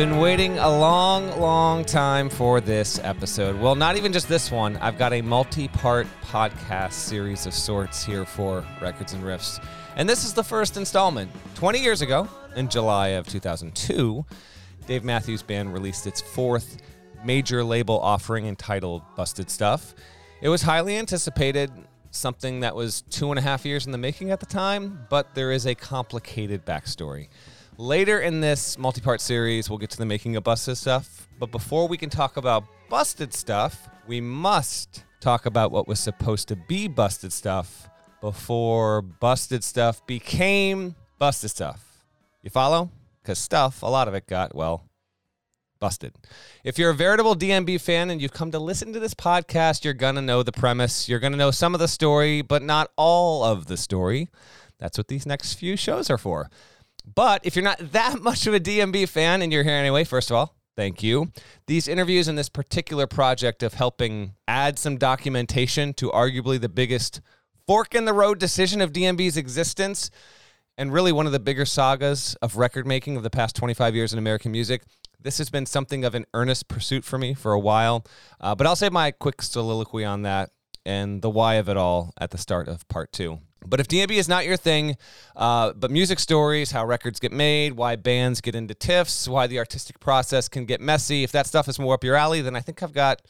been 0.00 0.18
waiting 0.18 0.58
a 0.58 0.78
long, 0.78 1.38
long 1.38 1.84
time 1.84 2.30
for 2.30 2.58
this 2.58 2.98
episode. 3.00 3.54
Well, 3.60 3.74
not 3.74 3.98
even 3.98 4.14
just 4.14 4.30
this 4.30 4.50
one. 4.50 4.78
I've 4.78 4.96
got 4.96 5.12
a 5.12 5.20
multi 5.20 5.68
part 5.68 6.06
podcast 6.24 6.94
series 6.94 7.44
of 7.44 7.52
sorts 7.52 8.02
here 8.02 8.24
for 8.24 8.64
Records 8.80 9.12
and 9.12 9.22
Riffs. 9.22 9.62
And 9.96 10.08
this 10.08 10.24
is 10.24 10.32
the 10.32 10.42
first 10.42 10.78
installment. 10.78 11.30
20 11.56 11.80
years 11.80 12.00
ago, 12.00 12.26
in 12.56 12.70
July 12.70 13.08
of 13.08 13.26
2002, 13.26 14.24
Dave 14.86 15.04
Matthews 15.04 15.42
Band 15.42 15.74
released 15.74 16.06
its 16.06 16.22
fourth 16.22 16.78
major 17.22 17.62
label 17.62 18.00
offering 18.00 18.46
entitled 18.46 19.02
Busted 19.16 19.50
Stuff. 19.50 19.94
It 20.40 20.48
was 20.48 20.62
highly 20.62 20.96
anticipated, 20.96 21.70
something 22.10 22.60
that 22.60 22.74
was 22.74 23.02
two 23.10 23.28
and 23.28 23.38
a 23.38 23.42
half 23.42 23.66
years 23.66 23.84
in 23.84 23.92
the 23.92 23.98
making 23.98 24.30
at 24.30 24.40
the 24.40 24.46
time, 24.46 25.06
but 25.10 25.34
there 25.34 25.52
is 25.52 25.66
a 25.66 25.74
complicated 25.74 26.64
backstory. 26.64 27.28
Later 27.80 28.20
in 28.20 28.42
this 28.42 28.76
multi 28.76 29.00
part 29.00 29.22
series, 29.22 29.70
we'll 29.70 29.78
get 29.78 29.88
to 29.88 29.96
the 29.96 30.04
making 30.04 30.36
of 30.36 30.44
Busted 30.44 30.76
Stuff. 30.76 31.26
But 31.38 31.50
before 31.50 31.88
we 31.88 31.96
can 31.96 32.10
talk 32.10 32.36
about 32.36 32.64
Busted 32.90 33.32
Stuff, 33.32 33.88
we 34.06 34.20
must 34.20 35.04
talk 35.22 35.46
about 35.46 35.70
what 35.70 35.88
was 35.88 35.98
supposed 35.98 36.46
to 36.48 36.56
be 36.56 36.88
Busted 36.88 37.32
Stuff 37.32 37.88
before 38.20 39.00
Busted 39.00 39.64
Stuff 39.64 40.06
became 40.06 40.94
Busted 41.18 41.52
Stuff. 41.52 42.04
You 42.42 42.50
follow? 42.50 42.90
Because 43.22 43.38
stuff, 43.38 43.82
a 43.82 43.86
lot 43.86 44.08
of 44.08 44.14
it 44.14 44.26
got, 44.26 44.54
well, 44.54 44.84
busted. 45.78 46.12
If 46.62 46.78
you're 46.78 46.90
a 46.90 46.94
veritable 46.94 47.34
DMB 47.34 47.80
fan 47.80 48.10
and 48.10 48.20
you've 48.20 48.34
come 48.34 48.50
to 48.50 48.58
listen 48.58 48.92
to 48.92 49.00
this 49.00 49.14
podcast, 49.14 49.84
you're 49.84 49.94
going 49.94 50.16
to 50.16 50.20
know 50.20 50.42
the 50.42 50.52
premise. 50.52 51.08
You're 51.08 51.18
going 51.18 51.32
to 51.32 51.38
know 51.38 51.50
some 51.50 51.72
of 51.72 51.80
the 51.80 51.88
story, 51.88 52.42
but 52.42 52.62
not 52.62 52.90
all 52.96 53.42
of 53.42 53.68
the 53.68 53.78
story. 53.78 54.28
That's 54.78 54.98
what 54.98 55.08
these 55.08 55.24
next 55.24 55.54
few 55.54 55.76
shows 55.76 56.10
are 56.10 56.18
for. 56.18 56.50
But 57.04 57.40
if 57.44 57.56
you're 57.56 57.64
not 57.64 57.92
that 57.92 58.20
much 58.22 58.46
of 58.46 58.54
a 58.54 58.60
DMB 58.60 59.08
fan 59.08 59.42
and 59.42 59.52
you're 59.52 59.64
here 59.64 59.74
anyway, 59.74 60.04
first 60.04 60.30
of 60.30 60.36
all, 60.36 60.56
thank 60.76 61.02
you. 61.02 61.32
These 61.66 61.88
interviews 61.88 62.28
and 62.28 62.38
this 62.38 62.48
particular 62.48 63.06
project 63.06 63.62
of 63.62 63.74
helping 63.74 64.34
add 64.48 64.78
some 64.78 64.96
documentation 64.96 65.94
to 65.94 66.10
arguably 66.10 66.60
the 66.60 66.68
biggest 66.68 67.20
fork 67.66 67.94
in 67.94 68.04
the 68.04 68.12
road 68.12 68.38
decision 68.38 68.80
of 68.80 68.92
DMB's 68.92 69.36
existence 69.36 70.10
and 70.76 70.92
really 70.92 71.12
one 71.12 71.26
of 71.26 71.32
the 71.32 71.38
bigger 71.38 71.66
sagas 71.66 72.34
of 72.40 72.56
record 72.56 72.86
making 72.86 73.16
of 73.16 73.22
the 73.22 73.30
past 73.30 73.54
25 73.54 73.94
years 73.94 74.12
in 74.12 74.18
American 74.18 74.50
music. 74.50 74.82
This 75.22 75.38
has 75.38 75.50
been 75.50 75.66
something 75.66 76.04
of 76.04 76.14
an 76.14 76.24
earnest 76.32 76.68
pursuit 76.68 77.04
for 77.04 77.18
me 77.18 77.34
for 77.34 77.52
a 77.52 77.60
while, 77.60 78.04
uh, 78.40 78.54
but 78.54 78.66
I'll 78.66 78.76
say 78.76 78.88
my 78.88 79.10
quick 79.10 79.42
soliloquy 79.42 80.04
on 80.04 80.22
that 80.22 80.50
and 80.86 81.20
the 81.20 81.28
why 81.28 81.56
of 81.56 81.68
it 81.68 81.76
all 81.76 82.14
at 82.18 82.30
the 82.30 82.38
start 82.38 82.68
of 82.68 82.88
part 82.88 83.12
two. 83.12 83.40
But 83.66 83.80
if 83.80 83.88
DMB 83.88 84.12
is 84.12 84.28
not 84.28 84.46
your 84.46 84.56
thing, 84.56 84.96
uh, 85.36 85.72
but 85.74 85.90
music 85.90 86.18
stories, 86.18 86.70
how 86.70 86.84
records 86.86 87.20
get 87.20 87.32
made, 87.32 87.74
why 87.74 87.96
bands 87.96 88.40
get 88.40 88.54
into 88.54 88.74
tiffs, 88.74 89.28
why 89.28 89.46
the 89.46 89.58
artistic 89.58 90.00
process 90.00 90.48
can 90.48 90.64
get 90.64 90.80
messy, 90.80 91.24
if 91.24 91.32
that 91.32 91.46
stuff 91.46 91.68
is 91.68 91.78
more 91.78 91.94
up 91.94 92.04
your 92.04 92.16
alley, 92.16 92.40
then 92.40 92.56
I 92.56 92.60
think 92.60 92.82
I've 92.82 92.92
got 92.94 93.22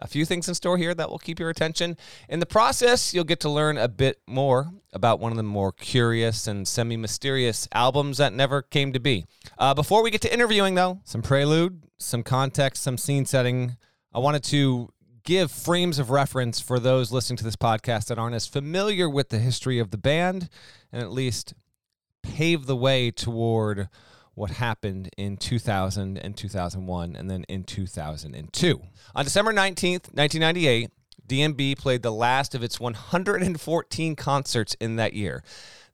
a 0.00 0.06
few 0.06 0.24
things 0.24 0.48
in 0.48 0.54
store 0.54 0.78
here 0.78 0.94
that 0.94 1.10
will 1.10 1.18
keep 1.18 1.38
your 1.38 1.50
attention. 1.50 1.96
In 2.28 2.40
the 2.40 2.46
process, 2.46 3.12
you'll 3.12 3.24
get 3.24 3.40
to 3.40 3.50
learn 3.50 3.76
a 3.76 3.88
bit 3.88 4.20
more 4.26 4.70
about 4.92 5.20
one 5.20 5.30
of 5.30 5.36
the 5.36 5.42
more 5.42 5.72
curious 5.72 6.46
and 6.46 6.66
semi 6.66 6.96
mysterious 6.96 7.68
albums 7.72 8.18
that 8.18 8.32
never 8.32 8.62
came 8.62 8.92
to 8.92 9.00
be. 9.00 9.26
Uh, 9.58 9.74
before 9.74 10.02
we 10.02 10.10
get 10.10 10.22
to 10.22 10.32
interviewing, 10.32 10.74
though, 10.74 11.00
some 11.04 11.22
prelude, 11.22 11.82
some 11.98 12.22
context, 12.22 12.82
some 12.82 12.98
scene 12.98 13.26
setting. 13.26 13.76
I 14.12 14.18
wanted 14.18 14.42
to 14.44 14.88
give 15.24 15.50
frames 15.50 15.98
of 15.98 16.10
reference 16.10 16.60
for 16.60 16.78
those 16.78 17.12
listening 17.12 17.36
to 17.38 17.44
this 17.44 17.56
podcast 17.56 18.06
that 18.06 18.18
aren't 18.18 18.34
as 18.34 18.46
familiar 18.46 19.08
with 19.08 19.28
the 19.28 19.38
history 19.38 19.78
of 19.78 19.90
the 19.90 19.98
band 19.98 20.48
and 20.92 21.02
at 21.02 21.10
least 21.10 21.54
pave 22.22 22.66
the 22.66 22.76
way 22.76 23.10
toward 23.10 23.88
what 24.34 24.52
happened 24.52 25.10
in 25.16 25.36
2000 25.36 26.16
and 26.16 26.36
2001 26.36 27.16
and 27.16 27.30
then 27.30 27.44
in 27.48 27.64
2002. 27.64 28.82
On 29.14 29.24
December 29.24 29.52
19th, 29.52 30.14
1998, 30.14 30.90
DMB 31.26 31.78
played 31.78 32.02
the 32.02 32.12
last 32.12 32.54
of 32.54 32.62
its 32.62 32.80
114 32.80 34.16
concerts 34.16 34.76
in 34.80 34.96
that 34.96 35.12
year. 35.12 35.42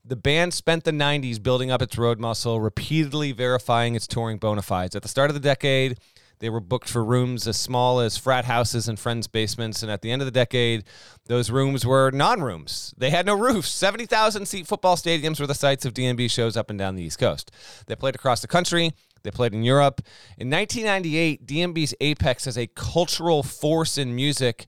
The 0.05 0.17
band 0.17 0.55
spent 0.55 0.85
the 0.85 0.93
90s 0.93 1.43
building 1.43 1.71
up 1.71 1.83
its 1.83 1.99
road 1.99 2.21
muscle, 2.21 2.61
repeatedly 2.61 3.33
verifying 3.33 3.97
its 3.97 4.07
touring 4.07 4.39
bona 4.39 4.63
fides. 4.63 4.95
At 4.95 5.03
the 5.03 5.09
start 5.09 5.31
of 5.31 5.35
the 5.35 5.41
decade, 5.41 5.99
they 6.39 6.51
were 6.51 6.61
booked 6.61 6.89
for 6.89 7.05
rooms 7.05 7.47
as 7.49 7.57
small 7.57 8.01
as 8.01 8.19
frat 8.19 8.45
houses 8.45 8.89
and 8.89 8.99
friends' 8.99 9.27
basements. 9.27 9.83
And 9.83 9.91
at 9.91 10.03
the 10.03 10.11
end 10.11 10.23
of 10.23 10.27
the 10.27 10.33
decade, 10.33 10.85
those 11.27 11.51
rooms 11.51 11.87
were 11.87 12.11
non 12.11 12.43
rooms. 12.43 12.95
They 12.97 13.11
had 13.11 13.27
no 13.27 13.35
roofs. 13.35 13.71
70,000 13.71 14.47
seat 14.47 14.67
football 14.67 14.97
stadiums 14.97 15.41
were 15.41 15.47
the 15.47 15.55
sites 15.55 15.85
of 15.85 15.95
DMB 15.95 16.31
shows 16.31 16.57
up 16.57 16.71
and 16.71 16.79
down 16.79 16.95
the 16.95 17.03
East 17.03 17.19
Coast. 17.19 17.51
They 17.87 17.97
played 17.97 18.15
across 18.15 18.41
the 18.41 18.49
country. 18.49 18.93
They 19.23 19.31
played 19.31 19.55
in 19.55 19.63
Europe. 19.63 20.03
In 20.39 20.51
1998, 20.51 21.47
DMB's 21.47 21.95
apex 22.01 22.47
as 22.47 22.57
a 22.57 22.69
cultural 22.69 23.43
force 23.43 23.99
in 23.99 24.15
music 24.15 24.67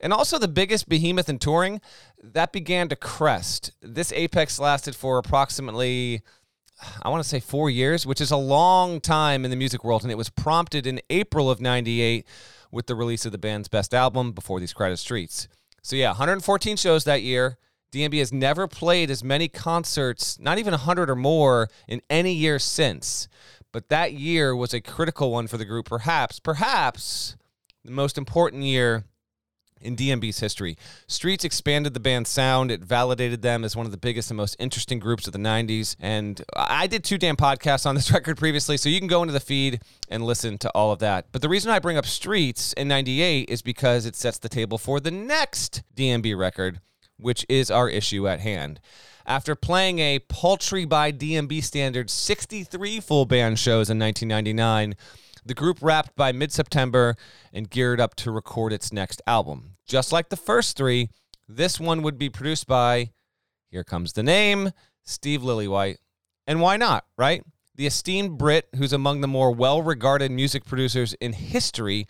and 0.00 0.12
also 0.12 0.38
the 0.38 0.48
biggest 0.48 0.88
behemoth 0.88 1.28
in 1.28 1.38
touring, 1.38 1.80
that 2.22 2.52
began 2.52 2.88
to 2.88 2.96
crest. 2.96 3.72
This 3.80 4.12
apex 4.12 4.58
lasted 4.58 4.94
for 4.94 5.18
approximately 5.18 6.22
I 7.02 7.08
want 7.08 7.22
to 7.22 7.28
say 7.28 7.40
four 7.40 7.70
years, 7.70 8.06
which 8.06 8.20
is 8.20 8.30
a 8.30 8.36
long 8.36 9.00
time 9.00 9.44
in 9.44 9.50
the 9.50 9.56
music 9.56 9.84
world. 9.84 10.02
And 10.02 10.10
it 10.10 10.18
was 10.18 10.30
prompted 10.30 10.86
in 10.86 11.00
April 11.10 11.50
of 11.50 11.60
98 11.60 12.26
with 12.70 12.86
the 12.86 12.94
release 12.94 13.24
of 13.24 13.32
the 13.32 13.38
band's 13.38 13.68
best 13.68 13.94
album, 13.94 14.32
Before 14.32 14.60
These 14.60 14.72
Crowded 14.72 14.98
Streets. 14.98 15.48
So, 15.82 15.96
yeah, 15.96 16.08
114 16.08 16.76
shows 16.76 17.04
that 17.04 17.22
year. 17.22 17.56
DMB 17.92 18.18
has 18.18 18.32
never 18.32 18.66
played 18.66 19.10
as 19.10 19.24
many 19.24 19.48
concerts, 19.48 20.38
not 20.38 20.58
even 20.58 20.72
100 20.72 21.08
or 21.08 21.16
more, 21.16 21.68
in 21.88 22.02
any 22.10 22.32
year 22.32 22.58
since. 22.58 23.28
But 23.72 23.88
that 23.88 24.12
year 24.12 24.54
was 24.54 24.74
a 24.74 24.80
critical 24.80 25.30
one 25.30 25.46
for 25.46 25.56
the 25.56 25.64
group, 25.64 25.86
perhaps, 25.86 26.40
perhaps 26.40 27.36
the 27.84 27.92
most 27.92 28.18
important 28.18 28.64
year 28.64 29.04
in 29.80 29.96
DMB's 29.96 30.40
history. 30.40 30.76
Streets 31.06 31.44
expanded 31.44 31.94
the 31.94 32.00
band's 32.00 32.30
sound. 32.30 32.70
It 32.70 32.82
validated 32.82 33.42
them 33.42 33.64
as 33.64 33.76
one 33.76 33.86
of 33.86 33.92
the 33.92 33.98
biggest 33.98 34.30
and 34.30 34.36
most 34.36 34.56
interesting 34.58 34.98
groups 34.98 35.26
of 35.26 35.32
the 35.32 35.38
90s. 35.38 35.96
And 36.00 36.42
I 36.54 36.86
did 36.86 37.04
two 37.04 37.18
damn 37.18 37.36
podcasts 37.36 37.86
on 37.86 37.94
this 37.94 38.10
record 38.12 38.36
previously, 38.38 38.76
so 38.76 38.88
you 38.88 38.98
can 38.98 39.08
go 39.08 39.22
into 39.22 39.32
the 39.32 39.40
feed 39.40 39.82
and 40.08 40.24
listen 40.24 40.58
to 40.58 40.70
all 40.70 40.92
of 40.92 40.98
that. 41.00 41.26
But 41.32 41.42
the 41.42 41.48
reason 41.48 41.70
I 41.70 41.78
bring 41.78 41.96
up 41.96 42.06
Streets 42.06 42.72
in 42.72 42.88
98 42.88 43.48
is 43.50 43.62
because 43.62 44.06
it 44.06 44.16
sets 44.16 44.38
the 44.38 44.48
table 44.48 44.78
for 44.78 45.00
the 45.00 45.10
next 45.10 45.82
DMB 45.94 46.36
record, 46.36 46.80
which 47.18 47.44
is 47.48 47.70
our 47.70 47.88
issue 47.88 48.26
at 48.28 48.40
hand. 48.40 48.80
After 49.28 49.56
playing 49.56 49.98
a 49.98 50.20
paltry 50.20 50.84
by 50.84 51.10
DMB 51.10 51.62
standards 51.64 52.12
63 52.12 53.00
full 53.00 53.26
band 53.26 53.58
shows 53.58 53.90
in 53.90 53.98
1999, 53.98 54.94
the 55.46 55.54
group 55.54 55.78
wrapped 55.80 56.16
by 56.16 56.32
mid 56.32 56.52
September 56.52 57.16
and 57.52 57.70
geared 57.70 58.00
up 58.00 58.14
to 58.16 58.30
record 58.30 58.72
its 58.72 58.92
next 58.92 59.22
album. 59.26 59.72
Just 59.86 60.12
like 60.12 60.28
the 60.28 60.36
first 60.36 60.76
three, 60.76 61.10
this 61.48 61.78
one 61.78 62.02
would 62.02 62.18
be 62.18 62.28
produced 62.28 62.66
by, 62.66 63.10
here 63.70 63.84
comes 63.84 64.12
the 64.12 64.22
name, 64.22 64.72
Steve 65.04 65.42
Lillywhite. 65.42 65.98
And 66.46 66.60
why 66.60 66.76
not, 66.76 67.04
right? 67.16 67.44
The 67.76 67.86
esteemed 67.86 68.38
Brit, 68.38 68.68
who's 68.76 68.92
among 68.92 69.20
the 69.20 69.28
more 69.28 69.52
well 69.52 69.82
regarded 69.82 70.30
music 70.30 70.64
producers 70.64 71.14
in 71.14 71.34
history, 71.34 72.06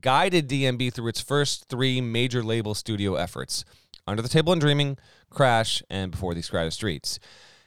guided 0.00 0.48
DMB 0.48 0.92
through 0.92 1.08
its 1.08 1.20
first 1.20 1.68
three 1.68 2.00
major 2.00 2.42
label 2.42 2.74
studio 2.74 3.14
efforts 3.14 3.64
Under 4.06 4.22
the 4.22 4.28
Table 4.28 4.52
and 4.52 4.60
Dreaming, 4.60 4.96
Crash, 5.28 5.82
and 5.90 6.10
Before 6.10 6.34
These 6.34 6.50
Crowded 6.50 6.72
Streets. 6.72 7.20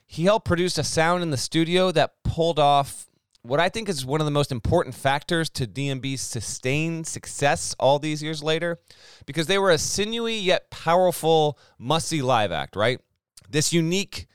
He 0.05 0.25
helped 0.25 0.45
produce 0.45 0.77
a 0.77 0.83
sound 0.83 1.23
in 1.23 1.29
the 1.29 1.37
studio 1.37 1.91
that 1.91 2.15
pulled 2.23 2.59
off 2.59 3.07
what 3.43 3.59
I 3.59 3.67
think 3.67 3.89
is 3.89 4.05
one 4.05 4.21
of 4.21 4.25
the 4.25 4.31
most 4.31 4.51
important 4.51 4.95
factors 4.95 5.49
to 5.51 5.67
DMB's 5.67 6.21
sustained 6.21 7.05
success 7.05 7.75
all 7.77 7.99
these 7.99 8.23
years 8.23 8.41
later, 8.41 8.79
because 9.25 9.47
they 9.47 9.57
were 9.57 9.69
a 9.69 9.77
sinewy 9.77 10.35
yet 10.35 10.71
powerful, 10.71 11.59
musty 11.77 12.21
live 12.21 12.53
act, 12.53 12.77
right? 12.77 12.99
This 13.49 13.73
unique 13.73 14.27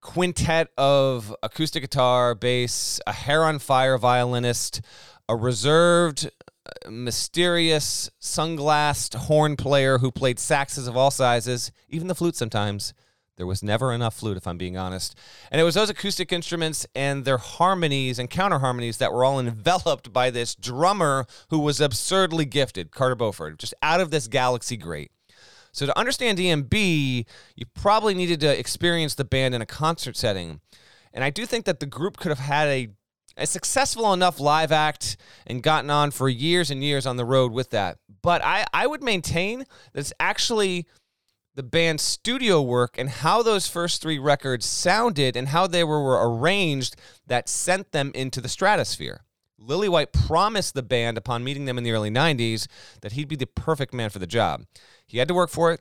quintet 0.00 0.68
of 0.78 1.34
acoustic 1.42 1.82
guitar, 1.82 2.36
bass, 2.36 3.00
a 3.06 3.12
hair 3.12 3.42
on 3.42 3.58
fire 3.58 3.98
violinist, 3.98 4.80
a 5.28 5.34
reserved, 5.34 6.30
uh, 6.64 6.90
mysterious, 6.90 8.08
sunglassed 8.20 9.16
horn 9.16 9.56
player 9.56 9.98
who 9.98 10.12
played 10.12 10.38
saxes 10.38 10.86
of 10.86 10.96
all 10.96 11.10
sizes, 11.10 11.72
even 11.88 12.06
the 12.06 12.14
flute 12.14 12.36
sometimes, 12.36 12.94
there 13.36 13.46
was 13.46 13.62
never 13.62 13.92
enough 13.92 14.16
flute, 14.16 14.36
if 14.36 14.46
I'm 14.46 14.56
being 14.56 14.76
honest. 14.76 15.16
And 15.50 15.60
it 15.60 15.64
was 15.64 15.74
those 15.74 15.90
acoustic 15.90 16.32
instruments 16.32 16.86
and 16.94 17.24
their 17.24 17.38
harmonies 17.38 18.18
and 18.18 18.30
counter 18.30 18.60
harmonies 18.60 18.98
that 18.98 19.12
were 19.12 19.24
all 19.24 19.38
enveloped 19.46 20.12
by 20.12 20.30
this 20.30 20.54
drummer 20.54 21.26
who 21.50 21.58
was 21.58 21.80
absurdly 21.80 22.44
gifted, 22.44 22.90
Carter 22.90 23.14
Beauford, 23.14 23.58
just 23.58 23.74
out 23.82 24.00
of 24.00 24.10
this 24.10 24.26
galaxy 24.26 24.76
great. 24.76 25.10
So 25.72 25.84
to 25.84 25.98
understand 25.98 26.38
DMB, 26.38 27.26
you 27.54 27.66
probably 27.74 28.14
needed 28.14 28.40
to 28.40 28.58
experience 28.58 29.14
the 29.14 29.26
band 29.26 29.54
in 29.54 29.60
a 29.60 29.66
concert 29.66 30.16
setting. 30.16 30.60
And 31.12 31.22
I 31.22 31.28
do 31.28 31.44
think 31.44 31.66
that 31.66 31.80
the 31.80 31.86
group 31.86 32.16
could 32.16 32.30
have 32.30 32.38
had 32.38 32.68
a, 32.68 32.88
a 33.36 33.46
successful 33.46 34.14
enough 34.14 34.40
live 34.40 34.72
act 34.72 35.18
and 35.46 35.62
gotten 35.62 35.90
on 35.90 36.12
for 36.12 36.30
years 36.30 36.70
and 36.70 36.82
years 36.82 37.04
on 37.04 37.18
the 37.18 37.26
road 37.26 37.52
with 37.52 37.70
that. 37.70 37.98
But 38.22 38.42
I, 38.42 38.64
I 38.72 38.86
would 38.86 39.02
maintain 39.02 39.60
that 39.92 40.00
it's 40.00 40.14
actually 40.18 40.86
the 41.56 41.62
band's 41.62 42.02
studio 42.02 42.60
work 42.60 42.98
and 42.98 43.08
how 43.08 43.42
those 43.42 43.66
first 43.66 44.02
three 44.02 44.18
records 44.18 44.66
sounded 44.66 45.36
and 45.36 45.48
how 45.48 45.66
they 45.66 45.82
were, 45.82 46.02
were 46.02 46.30
arranged 46.30 46.96
that 47.26 47.48
sent 47.48 47.92
them 47.92 48.12
into 48.14 48.42
the 48.42 48.48
stratosphere. 48.48 49.22
Lillywhite 49.58 50.12
promised 50.12 50.74
the 50.74 50.82
band 50.82 51.16
upon 51.16 51.42
meeting 51.42 51.64
them 51.64 51.78
in 51.78 51.82
the 51.82 51.92
early 51.92 52.10
90s 52.10 52.68
that 53.00 53.12
he'd 53.12 53.26
be 53.26 53.36
the 53.36 53.46
perfect 53.46 53.94
man 53.94 54.10
for 54.10 54.18
the 54.18 54.26
job. 54.26 54.64
He 55.06 55.16
had 55.16 55.28
to 55.28 55.34
work 55.34 55.48
for 55.48 55.72
it. 55.72 55.80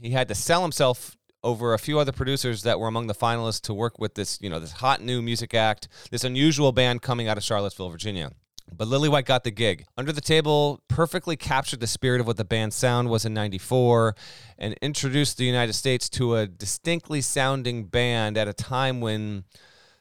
He 0.00 0.10
had 0.10 0.26
to 0.28 0.34
sell 0.34 0.62
himself 0.62 1.18
over 1.44 1.74
a 1.74 1.78
few 1.78 1.98
other 1.98 2.12
producers 2.12 2.62
that 2.62 2.80
were 2.80 2.88
among 2.88 3.06
the 3.06 3.14
finalists 3.14 3.60
to 3.62 3.74
work 3.74 3.98
with 3.98 4.14
this, 4.14 4.38
you 4.40 4.48
know, 4.48 4.58
this 4.58 4.72
hot 4.72 5.02
new 5.02 5.20
music 5.20 5.52
act, 5.52 5.86
this 6.10 6.24
unusual 6.24 6.72
band 6.72 7.02
coming 7.02 7.28
out 7.28 7.36
of 7.36 7.44
Charlottesville, 7.44 7.90
Virginia. 7.90 8.32
But 8.76 8.88
Lillywhite 8.88 9.24
got 9.24 9.44
the 9.44 9.50
gig. 9.50 9.84
Under 9.96 10.12
the 10.12 10.20
Table 10.20 10.82
perfectly 10.88 11.36
captured 11.36 11.80
the 11.80 11.86
spirit 11.86 12.20
of 12.20 12.26
what 12.26 12.36
the 12.36 12.44
band's 12.44 12.76
sound 12.76 13.08
was 13.08 13.24
in 13.24 13.34
94 13.34 14.14
and 14.58 14.74
introduced 14.80 15.36
the 15.36 15.44
United 15.44 15.74
States 15.74 16.08
to 16.10 16.36
a 16.36 16.46
distinctly 16.46 17.20
sounding 17.20 17.84
band 17.84 18.36
at 18.36 18.48
a 18.48 18.52
time 18.52 19.00
when, 19.00 19.44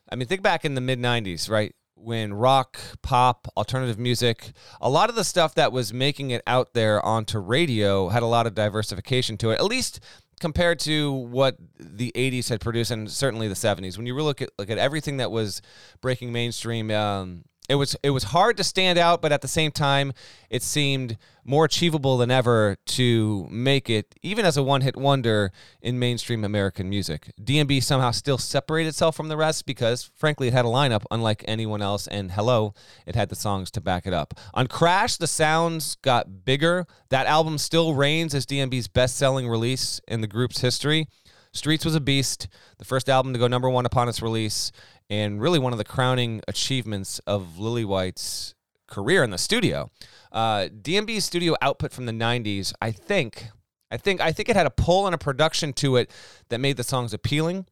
I 0.09 0.15
mean, 0.15 0.27
think 0.27 0.41
back 0.41 0.65
in 0.65 0.75
the 0.75 0.81
mid 0.81 0.99
90s, 0.99 1.49
right? 1.49 1.75
When 1.95 2.33
rock, 2.33 2.79
pop, 3.01 3.47
alternative 3.57 3.99
music, 3.99 4.51
a 4.79 4.89
lot 4.89 5.09
of 5.09 5.15
the 5.15 5.25
stuff 5.25 5.55
that 5.55 5.73
was 5.73 5.93
making 5.93 6.31
it 6.31 6.41
out 6.47 6.73
there 6.73 7.05
onto 7.05 7.39
radio 7.39 8.07
had 8.07 8.23
a 8.23 8.27
lot 8.27 8.47
of 8.47 8.55
diversification 8.55 9.37
to 9.37 9.49
it. 9.49 9.55
At 9.55 9.65
least 9.65 9.99
compared 10.39 10.79
to 10.79 11.11
what 11.11 11.57
the 11.77 12.11
80s 12.15 12.49
had 12.49 12.61
produced 12.61 12.91
and 12.91 13.11
certainly 13.11 13.47
the 13.47 13.55
70s 13.55 13.97
when 13.97 14.05
you 14.05 14.15
look 14.15 14.41
at 14.41 14.49
look 14.57 14.69
at 14.69 14.77
everything 14.77 15.17
that 15.17 15.31
was 15.31 15.61
breaking 16.01 16.31
mainstream 16.31 16.89
um, 16.91 17.43
it 17.69 17.75
was 17.75 17.95
it 18.01 18.09
was 18.09 18.23
hard 18.25 18.57
to 18.57 18.63
stand 18.63 18.97
out, 18.97 19.21
but 19.21 19.31
at 19.31 19.41
the 19.41 19.47
same 19.47 19.71
time, 19.71 20.11
it 20.49 20.63
seemed 20.63 21.17
more 21.45 21.65
achievable 21.65 22.17
than 22.17 22.31
ever 22.31 22.77
to 22.85 23.47
make 23.49 23.89
it, 23.89 24.15
even 24.23 24.43
as 24.45 24.57
a 24.57 24.63
one-hit 24.63 24.97
wonder 24.97 25.51
in 25.81 25.97
mainstream 25.99 26.43
American 26.43 26.89
music. 26.89 27.31
DMB 27.41 27.81
somehow 27.83 28.11
still 28.11 28.37
separated 28.37 28.89
itself 28.89 29.15
from 29.15 29.29
the 29.29 29.37
rest 29.37 29.65
because, 29.65 30.09
frankly, 30.15 30.47
it 30.47 30.53
had 30.53 30.65
a 30.65 30.69
lineup 30.69 31.03
unlike 31.11 31.45
anyone 31.47 31.81
else, 31.81 32.07
and 32.07 32.31
hello, 32.31 32.73
it 33.05 33.15
had 33.15 33.29
the 33.29 33.35
songs 33.35 33.69
to 33.71 33.81
back 33.81 34.07
it 34.07 34.13
up. 34.13 34.33
On 34.53 34.67
Crash, 34.67 35.17
the 35.17 35.27
sounds 35.27 35.95
got 36.01 36.43
bigger. 36.45 36.85
That 37.09 37.27
album 37.27 37.57
still 37.59 37.93
reigns 37.93 38.33
as 38.33 38.45
DMB's 38.45 38.87
best-selling 38.87 39.47
release 39.47 40.01
in 40.07 40.21
the 40.21 40.27
group's 40.27 40.61
history. 40.61 41.07
Streets 41.51 41.83
was 41.83 41.95
a 41.95 42.01
beast, 42.01 42.47
the 42.77 42.85
first 42.85 43.09
album 43.09 43.33
to 43.33 43.39
go 43.39 43.47
number 43.47 43.69
one 43.69 43.85
upon 43.85 44.07
its 44.07 44.21
release, 44.21 44.71
and 45.09 45.41
really 45.41 45.59
one 45.59 45.71
of 45.71 45.77
the 45.77 45.85
crowning 45.85 46.41
achievements 46.47 47.19
of 47.19 47.55
Lillywhite's 47.57 48.53
career 48.87 49.23
in 49.23 49.31
the 49.31 49.37
studio. 49.37 49.89
Uh, 50.31 50.67
DMB's 50.69 51.25
studio 51.25 51.55
output 51.61 51.91
from 51.91 52.05
the 52.05 52.11
'90s, 52.11 52.73
I 52.81 52.91
think, 52.91 53.49
I 53.91 53.97
think, 53.97 54.21
I 54.21 54.31
think 54.31 54.49
it 54.49 54.55
had 54.55 54.65
a 54.65 54.71
pull 54.71 55.05
and 55.05 55.15
a 55.15 55.17
production 55.17 55.73
to 55.73 55.95
it 55.95 56.11
that 56.49 56.59
made 56.59 56.77
the 56.77 56.83
songs 56.83 57.13
appealing. 57.13 57.65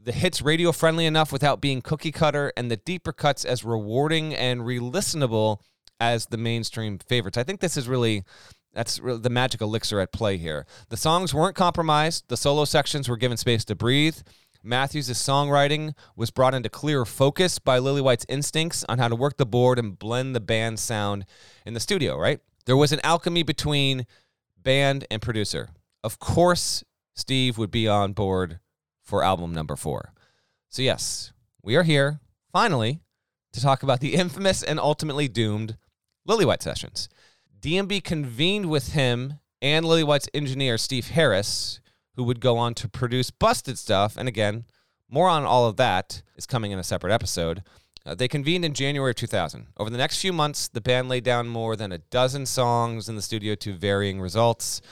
The 0.00 0.12
hits 0.12 0.42
radio 0.42 0.70
friendly 0.70 1.06
enough 1.06 1.32
without 1.32 1.60
being 1.60 1.80
cookie 1.80 2.12
cutter, 2.12 2.52
and 2.56 2.70
the 2.70 2.76
deeper 2.76 3.12
cuts 3.12 3.44
as 3.44 3.64
rewarding 3.64 4.34
and 4.34 4.66
re-listenable 4.66 5.60
as 5.98 6.26
the 6.26 6.36
mainstream 6.36 6.98
favorites. 6.98 7.38
I 7.38 7.42
think 7.42 7.60
this 7.60 7.76
is 7.76 7.88
really 7.88 8.24
that's 8.74 9.00
the 9.02 9.30
magic 9.30 9.60
elixir 9.60 10.00
at 10.00 10.12
play 10.12 10.36
here. 10.36 10.66
The 10.88 10.96
songs 10.96 11.32
weren't 11.32 11.56
compromised. 11.56 12.24
The 12.28 12.36
solo 12.36 12.64
sections 12.64 13.08
were 13.08 13.16
given 13.16 13.36
space 13.36 13.64
to 13.66 13.74
breathe. 13.74 14.18
Matthews' 14.64 15.10
songwriting 15.10 15.94
was 16.16 16.30
brought 16.30 16.54
into 16.54 16.70
clearer 16.70 17.04
focus 17.04 17.58
by 17.58 17.78
Lillywhite's 17.78 18.24
instincts 18.30 18.82
on 18.88 18.98
how 18.98 19.08
to 19.08 19.14
work 19.14 19.36
the 19.36 19.44
board 19.44 19.78
and 19.78 19.98
blend 19.98 20.34
the 20.34 20.40
band 20.40 20.80
sound 20.80 21.26
in 21.66 21.74
the 21.74 21.80
studio, 21.80 22.16
right? 22.16 22.40
There 22.64 22.76
was 22.76 22.90
an 22.90 23.00
alchemy 23.04 23.42
between 23.42 24.06
band 24.56 25.06
and 25.10 25.20
producer. 25.20 25.68
Of 26.02 26.18
course, 26.18 26.82
Steve 27.14 27.58
would 27.58 27.70
be 27.70 27.86
on 27.86 28.14
board 28.14 28.58
for 29.02 29.22
album 29.22 29.52
number 29.52 29.76
four. 29.76 30.14
So, 30.70 30.80
yes, 30.80 31.32
we 31.62 31.76
are 31.76 31.82
here, 31.82 32.20
finally, 32.50 33.00
to 33.52 33.60
talk 33.60 33.82
about 33.82 34.00
the 34.00 34.14
infamous 34.14 34.62
and 34.62 34.80
ultimately 34.80 35.28
doomed 35.28 35.76
Lillywhite 36.26 36.62
sessions. 36.62 37.10
DMB 37.60 38.02
convened 38.02 38.70
with 38.70 38.92
him 38.94 39.40
and 39.60 39.84
Lillywhite's 39.84 40.28
engineer, 40.32 40.78
Steve 40.78 41.08
Harris, 41.08 41.80
who 42.16 42.24
would 42.24 42.40
go 42.40 42.56
on 42.56 42.74
to 42.74 42.88
produce 42.88 43.30
Busted 43.30 43.78
Stuff. 43.78 44.16
And 44.16 44.28
again, 44.28 44.64
more 45.08 45.28
on 45.28 45.44
all 45.44 45.66
of 45.66 45.76
that 45.76 46.22
is 46.36 46.46
coming 46.46 46.72
in 46.72 46.78
a 46.78 46.84
separate 46.84 47.12
episode. 47.12 47.62
Uh, 48.06 48.14
they 48.14 48.28
convened 48.28 48.64
in 48.64 48.74
January 48.74 49.12
of 49.12 49.16
2000. 49.16 49.68
Over 49.78 49.88
the 49.88 49.96
next 49.96 50.20
few 50.20 50.32
months, 50.32 50.68
the 50.68 50.80
band 50.80 51.08
laid 51.08 51.24
down 51.24 51.48
more 51.48 51.74
than 51.74 51.90
a 51.90 51.98
dozen 51.98 52.44
songs 52.44 53.08
in 53.08 53.16
the 53.16 53.22
studio 53.22 53.54
to 53.56 53.72
varying 53.72 54.20
results. 54.20 54.82